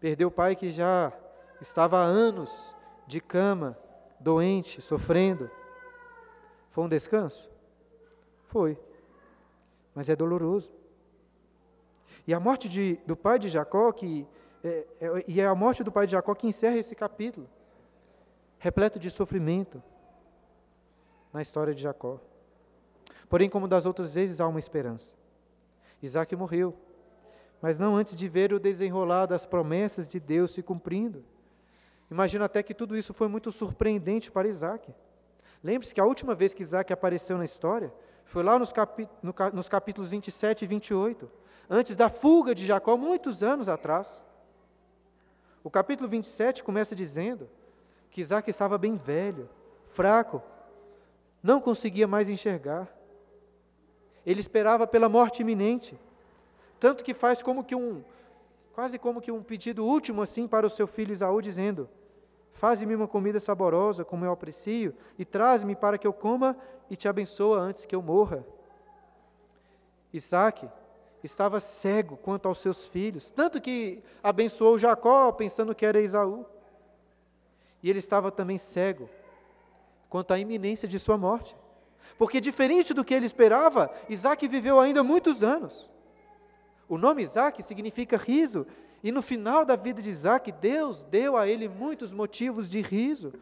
perdeu 0.00 0.28
o 0.28 0.30
pai 0.30 0.54
que 0.54 0.70
já 0.70 1.12
estava 1.60 1.98
há 1.98 2.04
anos 2.04 2.74
de 3.06 3.20
cama, 3.20 3.78
doente, 4.18 4.80
sofrendo. 4.82 5.50
Foi 6.70 6.84
um 6.84 6.88
descanso? 6.88 7.50
Foi. 8.44 8.78
Mas 9.94 10.08
é 10.08 10.16
doloroso. 10.16 10.72
E 12.26 12.34
a 12.34 12.40
morte 12.40 12.68
de, 12.68 12.96
do 13.06 13.16
pai 13.16 13.38
de 13.38 13.48
Jacó, 13.48 13.92
que, 13.92 14.26
é, 14.62 14.86
é, 15.00 15.24
e 15.26 15.40
é 15.40 15.46
a 15.46 15.54
morte 15.54 15.82
do 15.84 15.92
pai 15.92 16.06
de 16.06 16.12
Jacó 16.12 16.34
que 16.34 16.46
encerra 16.46 16.76
esse 16.76 16.94
capítulo, 16.94 17.48
repleto 18.58 18.98
de 18.98 19.10
sofrimento 19.10 19.82
na 21.32 21.40
história 21.40 21.74
de 21.74 21.82
Jacó. 21.82 22.20
Porém, 23.28 23.48
como 23.48 23.68
das 23.68 23.86
outras 23.86 24.12
vezes, 24.12 24.40
há 24.40 24.46
uma 24.46 24.58
esperança. 24.58 25.12
Isaac 26.02 26.34
morreu, 26.36 26.76
mas 27.60 27.78
não 27.78 27.96
antes 27.96 28.14
de 28.14 28.28
ver 28.28 28.52
o 28.52 28.60
desenrolar 28.60 29.26
das 29.26 29.46
promessas 29.46 30.08
de 30.08 30.20
Deus 30.20 30.52
se 30.52 30.62
cumprindo. 30.62 31.24
Imagino 32.10 32.44
até 32.44 32.62
que 32.62 32.74
tudo 32.74 32.96
isso 32.96 33.12
foi 33.12 33.28
muito 33.28 33.50
surpreendente 33.50 34.30
para 34.30 34.46
Isaac. 34.46 34.94
Lembre-se 35.62 35.94
que 35.94 36.00
a 36.00 36.04
última 36.04 36.34
vez 36.34 36.54
que 36.54 36.62
Isaac 36.62 36.92
apareceu 36.92 37.36
na 37.36 37.44
história 37.44 37.92
foi 38.24 38.42
lá 38.42 38.58
nos, 38.58 38.72
capi 38.72 39.08
no, 39.22 39.34
nos 39.52 39.68
capítulos 39.68 40.10
27 40.10 40.64
e 40.64 40.68
28, 40.68 41.30
antes 41.68 41.96
da 41.96 42.08
fuga 42.08 42.54
de 42.54 42.66
Jacó, 42.66 42.96
muitos 42.96 43.42
anos 43.42 43.68
atrás. 43.68 44.24
O 45.64 45.70
capítulo 45.70 46.08
27 46.08 46.62
começa 46.62 46.94
dizendo 46.94 47.48
que 48.10 48.20
Isaac 48.20 48.48
estava 48.48 48.78
bem 48.78 48.96
velho, 48.96 49.48
fraco, 49.84 50.42
não 51.42 51.60
conseguia 51.60 52.06
mais 52.06 52.28
enxergar. 52.28 52.88
Ele 54.24 54.40
esperava 54.40 54.86
pela 54.86 55.08
morte 55.08 55.42
iminente, 55.42 55.98
tanto 56.78 57.04
que 57.04 57.14
faz 57.14 57.42
como 57.42 57.64
que 57.64 57.74
um, 57.74 58.02
quase 58.74 58.98
como 58.98 59.20
que 59.20 59.32
um 59.32 59.42
pedido 59.42 59.84
último 59.84 60.22
assim 60.22 60.46
para 60.46 60.66
o 60.66 60.70
seu 60.70 60.86
filho 60.86 61.12
Isaú, 61.12 61.40
dizendo: 61.40 61.88
Faze-me 62.52 62.94
uma 62.94 63.08
comida 63.08 63.38
saborosa, 63.38 64.04
como 64.04 64.24
eu 64.24 64.32
aprecio, 64.32 64.94
e 65.18 65.24
traz-me 65.24 65.76
para 65.76 65.98
que 65.98 66.06
eu 66.06 66.12
coma 66.12 66.56
e 66.90 66.96
te 66.96 67.08
abençoa 67.08 67.58
antes 67.58 67.84
que 67.84 67.94
eu 67.94 68.02
morra. 68.02 68.46
Isaac 70.12 70.68
estava 71.22 71.60
cego 71.60 72.16
quanto 72.16 72.48
aos 72.48 72.58
seus 72.58 72.86
filhos, 72.86 73.30
tanto 73.30 73.60
que 73.60 74.02
abençoou 74.22 74.78
Jacó 74.78 75.32
pensando 75.32 75.74
que 75.74 75.84
era 75.84 76.00
Esaú. 76.00 76.46
E 77.82 77.90
ele 77.90 77.98
estava 77.98 78.30
também 78.30 78.58
cego 78.58 79.08
quanto 80.08 80.32
à 80.32 80.38
iminência 80.38 80.88
de 80.88 80.98
sua 80.98 81.18
morte. 81.18 81.56
Porque, 82.16 82.40
diferente 82.40 82.94
do 82.94 83.04
que 83.04 83.12
ele 83.12 83.26
esperava, 83.26 83.90
Isaac 84.08 84.46
viveu 84.48 84.80
ainda 84.80 85.02
muitos 85.04 85.42
anos. 85.42 85.90
O 86.88 86.96
nome 86.96 87.22
Isaac 87.22 87.62
significa 87.62 88.16
riso, 88.16 88.66
e 89.02 89.12
no 89.12 89.22
final 89.22 89.64
da 89.64 89.76
vida 89.76 90.00
de 90.00 90.10
Isaac, 90.10 90.50
Deus 90.52 91.04
deu 91.04 91.36
a 91.36 91.46
ele 91.46 91.68
muitos 91.68 92.12
motivos 92.12 92.68
de 92.68 92.80
riso. 92.80 93.32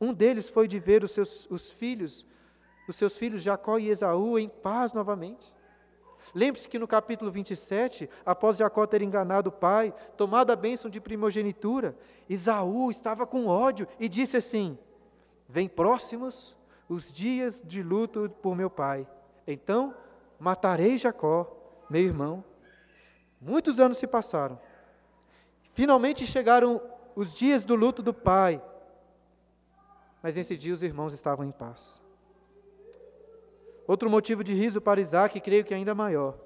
Um 0.00 0.12
deles 0.12 0.48
foi 0.48 0.66
de 0.66 0.78
ver 0.78 1.04
os 1.04 1.10
seus 1.10 1.46
os 1.50 1.70
filhos, 1.70 2.26
os 2.88 2.96
seus 2.96 3.16
filhos 3.16 3.42
Jacó 3.42 3.78
e 3.78 3.88
Esaú 3.88 4.38
em 4.38 4.48
paz 4.48 4.92
novamente. 4.92 5.52
Lembre-se 6.34 6.68
que 6.68 6.78
no 6.78 6.88
capítulo 6.88 7.30
27, 7.30 8.08
após 8.24 8.56
Jacó 8.56 8.86
ter 8.86 9.02
enganado 9.02 9.48
o 9.48 9.52
pai, 9.52 9.92
tomado 10.16 10.50
a 10.50 10.56
bênção 10.56 10.90
de 10.90 11.00
primogenitura, 11.00 11.96
Esaú 12.28 12.90
estava 12.90 13.26
com 13.26 13.46
ódio 13.46 13.86
e 13.98 14.08
disse 14.08 14.36
assim: 14.36 14.78
Vem 15.48 15.68
próximos 15.68 16.56
os 16.88 17.12
dias 17.12 17.62
de 17.64 17.82
luto 17.82 18.30
por 18.40 18.56
meu 18.56 18.70
pai. 18.70 19.06
Então 19.46 19.94
matarei 20.38 20.96
Jacó, 20.96 21.50
meu 21.90 22.02
irmão, 22.02 22.44
Muitos 23.42 23.80
anos 23.80 23.98
se 23.98 24.06
passaram. 24.06 24.58
Finalmente 25.74 26.26
chegaram 26.26 26.80
os 27.16 27.34
dias 27.34 27.64
do 27.64 27.74
luto 27.74 28.00
do 28.00 28.14
pai. 28.14 28.62
Mas 30.22 30.36
nesse 30.36 30.56
dia 30.56 30.72
os 30.72 30.82
irmãos 30.82 31.12
estavam 31.12 31.44
em 31.44 31.50
paz. 31.50 32.00
Outro 33.84 34.08
motivo 34.08 34.44
de 34.44 34.54
riso 34.54 34.80
para 34.80 35.00
Isaac, 35.00 35.40
creio 35.40 35.64
que 35.64 35.74
ainda 35.74 35.92
maior, 35.92 36.38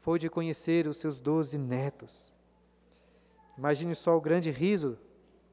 foi 0.00 0.18
de 0.18 0.28
conhecer 0.28 0.88
os 0.88 0.96
seus 0.96 1.20
doze 1.20 1.56
netos. 1.56 2.34
Imagine 3.56 3.94
só 3.94 4.16
o 4.16 4.20
grande 4.20 4.50
riso 4.50 4.98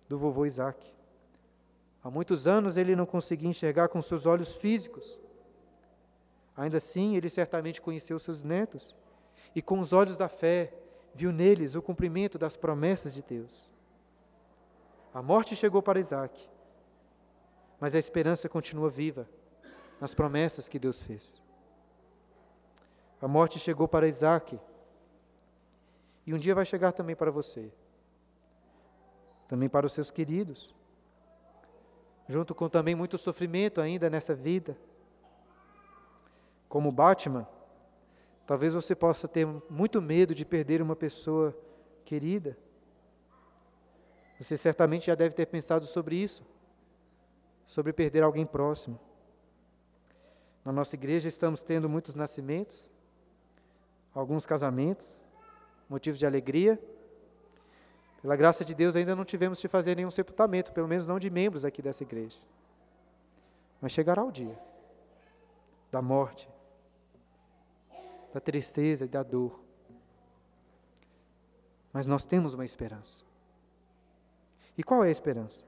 do 0.08 0.18
vovô 0.18 0.44
Isaac. 0.48 0.92
Há 2.04 2.10
muitos 2.10 2.48
anos 2.48 2.78
ele 2.78 2.96
não 2.96 3.06
conseguia 3.06 3.48
enxergar 3.48 3.90
com 3.90 4.02
seus 4.02 4.26
olhos 4.26 4.56
físicos. 4.56 5.22
Ainda 6.58 6.78
assim, 6.78 7.16
ele 7.16 7.30
certamente 7.30 7.80
conheceu 7.80 8.18
seus 8.18 8.42
netos 8.42 8.96
e 9.56 9.62
com 9.62 9.80
os 9.80 9.94
olhos 9.94 10.18
da 10.18 10.30
fé 10.30 10.74
viu 11.14 11.32
neles 11.32 11.76
o 11.76 11.82
cumprimento 11.82 12.38
das 12.38 12.56
promessas 12.56 13.14
de 13.14 13.22
Deus. 13.24 13.74
A 15.14 15.22
morte 15.22 15.56
chegou 15.56 15.82
para 15.82 16.00
Isaac, 16.00 16.50
mas 17.80 17.96
a 17.96 18.00
esperança 18.00 18.48
continua 18.48 18.90
viva 18.90 19.28
nas 20.00 20.14
promessas 20.14 20.70
que 20.70 20.80
Deus 20.80 21.02
fez. 21.02 21.42
A 23.22 23.28
morte 23.28 23.60
chegou 23.60 23.88
para 23.88 24.08
Isaac 24.08 24.60
e 26.26 26.34
um 26.34 26.38
dia 26.38 26.56
vai 26.56 26.66
chegar 26.66 26.92
também 26.92 27.16
para 27.16 27.32
você, 27.32 27.72
também 29.48 29.68
para 29.68 29.86
os 29.86 29.92
seus 29.92 30.12
queridos, 30.12 30.74
junto 32.28 32.54
com 32.54 32.70
também 32.70 32.96
muito 32.96 33.18
sofrimento 33.18 33.82
ainda 33.82 34.10
nessa 34.10 34.36
vida. 34.36 34.78
Como 36.70 36.92
Batman, 36.92 37.48
Talvez 38.50 38.74
você 38.74 38.96
possa 38.96 39.28
ter 39.28 39.46
muito 39.70 40.02
medo 40.02 40.34
de 40.34 40.44
perder 40.44 40.82
uma 40.82 40.96
pessoa 40.96 41.56
querida. 42.04 42.58
Você 44.40 44.58
certamente 44.58 45.06
já 45.06 45.14
deve 45.14 45.36
ter 45.36 45.46
pensado 45.46 45.86
sobre 45.86 46.16
isso, 46.16 46.44
sobre 47.68 47.94
perder 47.94 48.24
alguém 48.24 48.48
próximo. 48.48 49.00
Na 50.66 50.72
nossa 50.72 50.96
igreja 50.96 51.30
estamos 51.30 51.62
tendo 51.62 51.88
muitos 51.88 52.16
nascimentos, 52.16 52.90
alguns 54.16 54.48
casamentos, 54.48 55.24
motivos 55.88 56.18
de 56.18 56.26
alegria. 56.26 56.82
Pela 58.20 58.36
graça 58.36 58.66
de 58.66 58.74
Deus, 58.74 58.96
ainda 58.96 59.16
não 59.16 59.26
tivemos 59.26 59.60
de 59.60 59.68
fazer 59.68 59.96
nenhum 59.96 60.10
sepultamento, 60.10 60.74
pelo 60.74 60.88
menos 60.88 61.06
não 61.06 61.20
de 61.20 61.30
membros 61.30 61.66
aqui 61.66 61.84
dessa 61.84 62.02
igreja. 62.02 62.40
Mas 63.80 63.92
chegará 63.92 64.24
o 64.24 64.32
dia 64.32 64.60
da 65.92 66.02
morte, 66.02 66.50
da 68.34 68.40
tristeza 68.40 69.06
e 69.06 69.08
da 69.08 69.24
dor. 69.24 69.60
Mas 71.92 72.08
nós 72.08 72.26
temos 72.26 72.54
uma 72.54 72.66
esperança. 72.66 73.24
E 74.78 74.84
qual 74.84 75.04
é 75.04 75.08
a 75.08 75.12
esperança? 75.12 75.64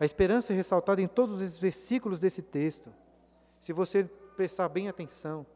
A 0.00 0.04
esperança 0.04 0.52
é 0.52 0.56
ressaltada 0.56 1.00
em 1.00 1.06
todos 1.06 1.40
os 1.40 1.58
versículos 1.60 2.18
desse 2.18 2.42
texto. 2.42 2.92
Se 3.60 3.72
você 3.72 4.04
prestar 4.36 4.68
bem 4.68 4.88
atenção, 4.88 5.46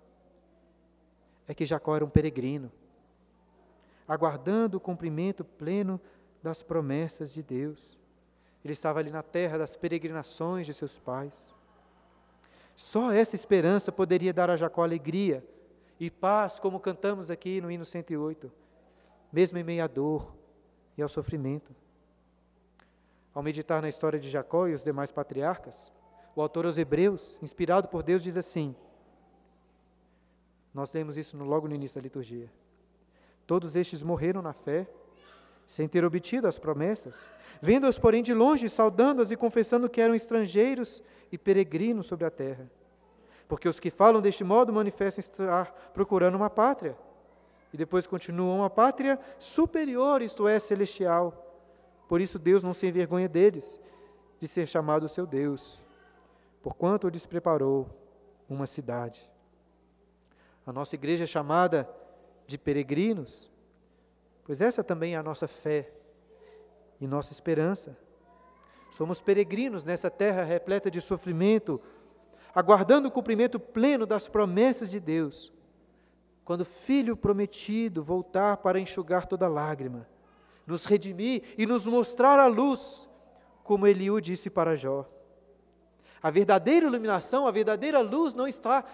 é 1.48 1.54
que 1.54 1.66
Jacó 1.66 1.96
era 1.96 2.04
um 2.04 2.10
peregrino, 2.10 2.70
aguardando 4.06 4.76
o 4.76 4.80
cumprimento 4.80 5.44
pleno 5.44 6.00
das 6.42 6.62
promessas 6.62 7.32
de 7.32 7.42
Deus. 7.42 7.98
Ele 8.64 8.72
estava 8.72 9.00
ali 9.00 9.10
na 9.10 9.22
terra 9.22 9.58
das 9.58 9.76
peregrinações 9.76 10.66
de 10.66 10.74
seus 10.74 10.98
pais. 10.98 11.52
Só 12.76 13.10
essa 13.10 13.34
esperança 13.34 13.90
poderia 13.90 14.34
dar 14.34 14.50
a 14.50 14.56
Jacó 14.56 14.82
alegria 14.82 15.42
e 15.98 16.10
paz, 16.10 16.60
como 16.60 16.78
cantamos 16.78 17.30
aqui 17.30 17.58
no 17.58 17.70
hino 17.70 17.86
108, 17.86 18.52
mesmo 19.32 19.56
em 19.56 19.64
meio 19.64 19.82
à 19.82 19.86
dor 19.86 20.36
e 20.96 21.00
ao 21.02 21.08
sofrimento. 21.08 21.74
Ao 23.32 23.42
meditar 23.42 23.80
na 23.80 23.88
história 23.88 24.20
de 24.20 24.28
Jacó 24.28 24.68
e 24.68 24.74
os 24.74 24.84
demais 24.84 25.10
patriarcas, 25.10 25.90
o 26.34 26.42
autor 26.42 26.66
aos 26.66 26.76
Hebreus, 26.76 27.38
inspirado 27.42 27.88
por 27.88 28.02
Deus, 28.02 28.22
diz 28.22 28.36
assim: 28.36 28.76
Nós 30.74 30.92
lemos 30.92 31.16
isso 31.16 31.36
logo 31.38 31.66
no 31.66 31.74
início 31.74 31.98
da 31.98 32.04
liturgia. 32.04 32.52
Todos 33.46 33.74
estes 33.74 34.02
morreram 34.02 34.42
na 34.42 34.52
fé, 34.52 34.86
sem 35.66 35.88
ter 35.88 36.04
obtido 36.04 36.46
as 36.46 36.58
promessas, 36.58 37.30
vendo-as, 37.60 37.98
porém, 37.98 38.22
de 38.22 38.32
longe, 38.32 38.68
saudando-as 38.68 39.30
e 39.30 39.36
confessando 39.36 39.88
que 39.88 40.00
eram 40.00 40.14
estrangeiros 40.14 41.02
e 41.32 41.36
peregrinos 41.36 42.06
sobre 42.06 42.24
a 42.24 42.30
terra. 42.30 42.70
Porque 43.48 43.68
os 43.68 43.80
que 43.80 43.90
falam 43.90 44.20
deste 44.20 44.44
modo 44.44 44.72
manifestam 44.72 45.20
estar 45.20 45.66
procurando 45.92 46.34
uma 46.36 46.50
pátria. 46.50 46.96
E 47.72 47.76
depois 47.76 48.06
continuam 48.06 48.58
uma 48.58 48.70
pátria 48.70 49.18
superior, 49.38 50.22
isto 50.22 50.46
é, 50.46 50.58
celestial 50.58 51.46
por 52.08 52.20
isso 52.20 52.38
Deus 52.38 52.62
não 52.62 52.72
se 52.72 52.86
envergonha 52.86 53.28
deles, 53.28 53.80
de 54.38 54.46
ser 54.46 54.66
chamado 54.66 55.08
seu 55.08 55.26
Deus, 55.26 55.80
porquanto 56.62 57.08
lhes 57.08 57.26
preparou 57.26 57.88
uma 58.48 58.66
cidade. 58.66 59.28
A 60.66 60.72
nossa 60.72 60.94
igreja 60.94 61.24
é 61.24 61.26
chamada 61.26 61.88
de 62.46 62.58
peregrinos, 62.58 63.50
pois 64.46 64.62
essa 64.62 64.82
também 64.82 65.14
é 65.14 65.16
a 65.18 65.22
nossa 65.22 65.46
fé 65.46 65.92
e 66.98 67.06
nossa 67.06 67.32
esperança. 67.32 67.98
Somos 68.90 69.20
peregrinos 69.20 69.84
nessa 69.84 70.08
terra 70.10 70.42
repleta 70.42 70.90
de 70.90 71.02
sofrimento, 71.02 71.78
aguardando 72.54 73.08
o 73.08 73.10
cumprimento 73.10 73.60
pleno 73.60 74.06
das 74.06 74.28
promessas 74.28 74.90
de 74.90 75.00
Deus, 75.00 75.52
quando 76.46 76.62
o 76.62 76.64
Filho 76.64 77.16
prometido 77.16 78.02
voltar 78.02 78.56
para 78.58 78.80
enxugar 78.80 79.26
toda 79.26 79.48
lágrima 79.48 80.08
nos 80.66 80.84
redimir 80.84 81.42
e 81.56 81.64
nos 81.64 81.86
mostrar 81.86 82.38
a 82.40 82.46
luz, 82.46 83.08
como 83.62 83.86
Eliú 83.86 84.20
disse 84.20 84.50
para 84.50 84.74
Jó. 84.74 85.08
A 86.20 86.30
verdadeira 86.30 86.86
iluminação, 86.86 87.46
a 87.46 87.50
verdadeira 87.52 88.00
luz 88.00 88.34
não 88.34 88.48
está 88.48 88.84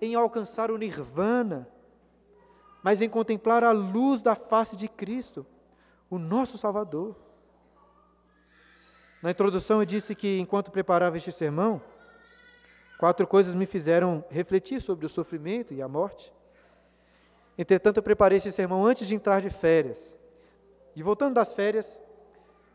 em 0.00 0.14
alcançar 0.14 0.70
o 0.70 0.76
nirvana, 0.76 1.68
mas 2.82 3.02
em 3.02 3.08
contemplar 3.08 3.62
a 3.62 3.72
luz 3.72 4.22
da 4.22 4.34
face 4.34 4.76
de 4.76 4.88
Cristo, 4.88 5.46
o 6.08 6.18
nosso 6.18 6.56
Salvador. 6.56 7.16
Na 9.22 9.30
introdução 9.30 9.80
eu 9.80 9.84
disse 9.84 10.14
que 10.14 10.38
enquanto 10.38 10.70
preparava 10.70 11.16
este 11.16 11.30
sermão, 11.30 11.80
quatro 12.98 13.26
coisas 13.26 13.54
me 13.54 13.66
fizeram 13.66 14.24
refletir 14.30 14.80
sobre 14.80 15.04
o 15.04 15.08
sofrimento 15.08 15.74
e 15.74 15.82
a 15.82 15.88
morte. 15.88 16.32
Entretanto, 17.56 17.98
eu 17.98 18.02
preparei 18.02 18.38
este 18.38 18.50
sermão 18.50 18.86
antes 18.86 19.06
de 19.06 19.14
entrar 19.14 19.40
de 19.40 19.50
férias. 19.50 20.14
E 20.96 21.02
voltando 21.02 21.34
das 21.34 21.52
férias, 21.52 22.00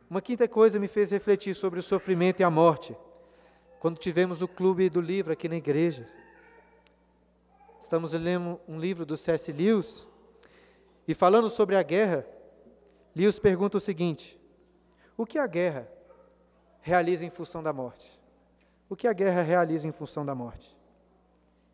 uma 0.08 0.22
quinta 0.22 0.48
coisa 0.48 0.80
me 0.80 0.88
fez 0.88 1.10
refletir 1.10 1.56
sobre 1.56 1.80
o 1.80 1.84
sofrimento 1.84 2.40
e 2.40 2.44
a 2.44 2.52
morte, 2.52 2.96
quando 3.80 3.98
tivemos 3.98 4.44
o 4.44 4.48
clube 4.48 4.88
do 4.90 5.02
livro 5.02 5.34
aqui 5.34 5.50
na 5.50 5.56
igreja. 5.56 6.08
Estamos 7.86 8.14
lendo 8.14 8.60
um 8.68 8.80
livro 8.80 9.06
do 9.06 9.16
C.S. 9.16 9.52
Lewis, 9.52 10.08
e 11.08 11.14
falando 11.14 11.52
sobre 11.52 11.76
a 11.76 11.84
guerra, 11.84 12.26
Lewis 13.16 13.38
pergunta 13.38 13.78
o 13.78 13.80
seguinte: 13.80 14.42
o 15.16 15.24
que 15.24 15.38
a 15.38 15.46
guerra 15.46 15.88
realiza 16.82 17.28
em 17.28 17.30
função 17.30 17.62
da 17.62 17.72
morte? 17.72 18.20
O 18.90 18.96
que 18.96 19.08
a 19.08 19.14
guerra 19.14 19.44
realiza 19.44 19.88
em 19.88 19.92
função 19.92 20.26
da 20.26 20.34
morte? 20.34 20.76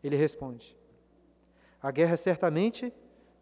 Ele 0.04 0.14
responde: 0.14 0.78
a 1.80 1.90
guerra 1.90 2.18
certamente 2.18 2.92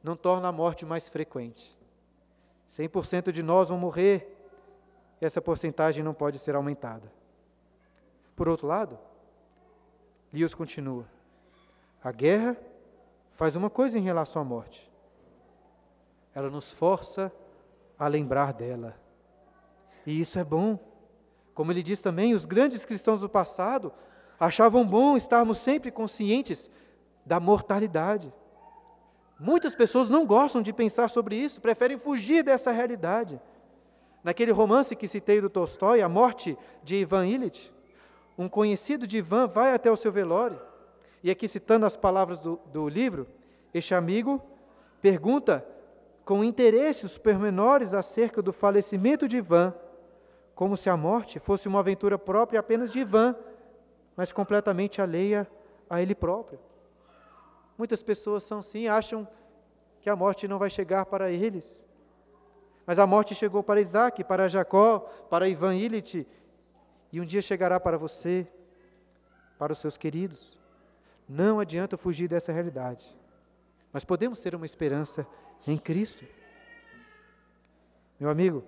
não 0.01 0.15
torna 0.15 0.47
a 0.47 0.53
morte 0.53 0.87
mais 0.87 1.09
frequente 1.09 1.77
100% 2.69 3.33
de 3.33 3.43
nós 3.43 3.69
vão 3.69 3.79
morrer, 3.79 4.33
essa 5.21 5.43
porcentagem 5.43 6.05
não 6.05 6.15
pode 6.15 6.39
ser 6.39 6.55
aumentada. 6.55 7.13
Por 8.37 8.49
outro 8.49 8.69
lado, 8.69 8.97
Lewis 10.33 10.55
continua: 10.55 11.05
a 12.03 12.13
guerra 12.13 12.57
faz 13.33 13.57
uma 13.57 13.71
coisa 13.71 13.99
em 13.99 14.03
relação 14.03 14.43
à 14.43 14.45
morte. 14.45 14.91
Ela 16.35 16.51
nos 16.51 16.73
força 16.73 17.33
a 17.99 18.07
lembrar 18.07 18.53
dela. 18.53 18.97
E 20.07 20.21
isso 20.21 20.39
é 20.39 20.45
bom. 20.45 20.79
Como 21.55 21.71
ele 21.71 21.83
diz 21.83 22.01
também, 22.01 22.35
os 22.35 22.47
grandes 22.47 22.85
cristãos 22.85 23.21
do 23.21 23.29
passado 23.29 23.93
achavam 24.39 24.87
bom 24.87 25.17
estarmos 25.17 25.59
sempre 25.59 25.91
conscientes 25.91 26.71
da 27.27 27.39
mortalidade. 27.39 28.33
Muitas 29.39 29.75
pessoas 29.75 30.09
não 30.09 30.25
gostam 30.25 30.63
de 30.63 30.73
pensar 30.73 31.09
sobre 31.09 31.37
isso, 31.37 31.61
preferem 31.61 31.99
fugir 31.99 32.43
dessa 32.43 32.71
realidade. 32.71 33.41
Naquele 34.23 34.53
romance 34.53 34.97
que 34.97 35.09
citei 35.09 35.41
do 35.41 35.51
Tolstói, 35.51 36.03
A 36.03 36.09
Morte 36.09 36.57
de 36.83 36.97
Ivan 36.97 37.27
Illich, 37.27 37.73
um 38.37 38.49
conhecido 38.49 39.07
de 39.07 39.19
Ivan 39.19 39.47
vai 39.47 39.75
até 39.75 39.91
o 39.91 39.97
seu 39.97 40.13
velório, 40.13 40.61
e 41.23 41.31
aqui 41.31 41.47
citando 41.47 41.85
as 41.85 41.97
palavras 41.97 42.39
do, 42.39 42.59
do 42.67 42.89
livro, 42.89 43.27
este 43.73 43.95
amigo 43.95 44.43
pergunta 45.01 45.67
com 46.25 46.45
interesse 46.45 47.05
os 47.05 47.19
pormenores 47.19 47.95
acerca 47.95 48.41
do 48.41 48.53
falecimento 48.53 49.27
de 49.27 49.39
Ivan, 49.39 49.75
como 50.55 50.77
se 50.77 50.89
a 50.89 50.97
morte 50.97 51.39
fosse 51.39 51.69
uma 51.69 51.81
aventura 51.81 52.19
própria 52.19 52.61
apenas 52.61 52.93
de 52.93 53.01
Ivan, 53.01 53.35
mas 54.17 54.33
completamente 54.33 55.01
alheia 55.01 55.49
a 55.89 56.01
ele 56.01 56.15
próprio. 56.15 56.59
Muitas 57.77 58.03
pessoas 58.03 58.43
são 58.43 58.59
assim, 58.59 58.87
acham 58.87 59.27
que 60.01 60.11
a 60.11 60.17
morte 60.17 60.47
não 60.47 60.59
vai 60.59 60.71
chegar 60.71 61.07
para 61.07 61.31
eles. 61.31 61.83
Mas 62.87 62.99
a 62.99 63.07
morte 63.07 63.35
chegou 63.35 63.63
para 63.63 63.81
Isaac, 63.81 64.23
para 64.25 64.49
Jacó, 64.49 65.01
para 65.31 65.49
Ivan 65.49 65.75
Illit, 65.75 66.27
e 67.13 67.21
um 67.21 67.25
dia 67.25 67.43
chegará 67.43 67.81
para 67.81 67.97
você, 67.97 68.47
para 69.59 69.73
os 69.73 69.79
seus 69.79 69.97
queridos. 69.97 70.60
Não 71.33 71.61
adianta 71.61 71.97
fugir 71.97 72.27
dessa 72.27 72.51
realidade. 72.51 73.17
Mas 73.93 74.05
podemos 74.05 74.41
ter 74.41 74.53
uma 74.53 74.67
esperança 74.67 75.25
em 75.65 75.79
Cristo. 75.79 76.25
Meu 78.19 78.29
amigo, 78.29 78.65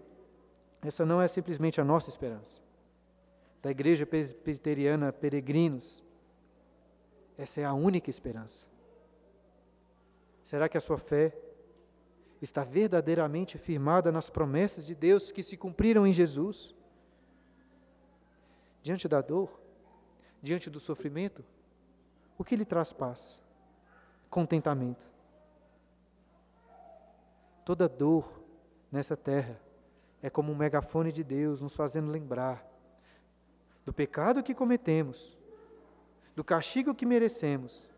essa 0.80 1.04
não 1.04 1.20
é 1.20 1.26
simplesmente 1.26 1.80
a 1.80 1.84
nossa 1.84 2.08
esperança. 2.08 2.60
Da 3.60 3.72
igreja 3.72 4.06
presbiteriana 4.06 5.12
Peregrinos, 5.12 6.04
essa 7.36 7.60
é 7.60 7.64
a 7.64 7.74
única 7.74 8.08
esperança. 8.08 8.64
Será 10.44 10.68
que 10.68 10.78
a 10.78 10.80
sua 10.80 10.98
fé 10.98 11.36
está 12.40 12.62
verdadeiramente 12.62 13.58
firmada 13.58 14.12
nas 14.12 14.30
promessas 14.30 14.86
de 14.86 14.94
Deus 14.94 15.32
que 15.32 15.42
se 15.42 15.56
cumpriram 15.56 16.06
em 16.06 16.12
Jesus? 16.12 16.76
Diante 18.80 19.08
da 19.08 19.20
dor, 19.20 19.60
diante 20.40 20.70
do 20.70 20.78
sofrimento, 20.78 21.44
o 22.38 22.44
que 22.44 22.56
lhe 22.56 22.64
traz 22.64 22.92
paz? 22.92 23.42
Contentamento. 24.28 25.10
Toda 27.64 27.88
dor 27.88 28.42
nessa 28.90 29.16
terra 29.16 29.60
é 30.22 30.28
como 30.28 30.52
um 30.52 30.56
megafone 30.56 31.12
de 31.12 31.22
Deus 31.22 31.62
nos 31.62 31.76
fazendo 31.76 32.10
lembrar 32.10 32.66
do 33.84 33.92
pecado 33.92 34.42
que 34.42 34.54
cometemos, 34.54 35.38
do 36.34 36.44
castigo 36.44 36.94
que 36.94 37.04
merecemos 37.04 37.92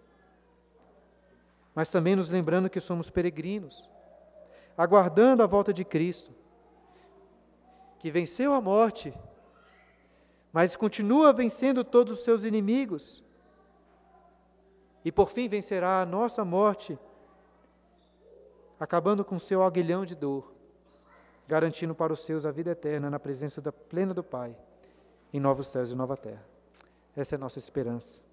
mas 1.74 1.91
também 1.91 2.14
nos 2.14 2.28
lembrando 2.28 2.70
que 2.70 2.80
somos 2.80 3.11
peregrinos, 3.11 3.91
aguardando 4.76 5.43
a 5.43 5.47
volta 5.47 5.72
de 5.72 5.85
Cristo, 5.85 6.32
que 7.99 8.11
venceu 8.11 8.53
a 8.53 8.61
morte, 8.61 9.12
mas 10.53 10.76
continua 10.76 11.32
vencendo 11.32 11.82
todos 11.82 12.18
os 12.18 12.24
seus 12.24 12.45
inimigos, 12.45 13.24
e 15.05 15.12
por 15.12 15.30
fim 15.30 15.48
vencerá 15.48 16.00
a 16.00 16.07
nossa 16.07 16.44
morte, 16.44 16.98
acabando 18.80 19.24
com 19.24 19.38
seu 19.38 19.62
aguilhão 19.62 20.05
de 20.05 20.14
dor, 20.14 20.52
garantindo 21.46 21.94
para 21.94 22.12
os 22.12 22.20
seus 22.20 22.46
a 22.46 22.50
vida 22.50 22.70
eterna 22.70 23.11
na 23.11 23.20
presença 23.20 23.61
da 23.61 23.70
plena 23.70 24.14
do 24.14 24.24
Pai, 24.24 24.57
em 25.32 25.38
novos 25.38 25.66
céus 25.66 25.90
e 25.90 25.94
nova 25.94 26.16
terra. 26.16 26.44
Essa 27.14 27.34
é 27.34 27.36
a 27.36 27.40
nossa 27.40 27.59
esperança. 27.59 28.24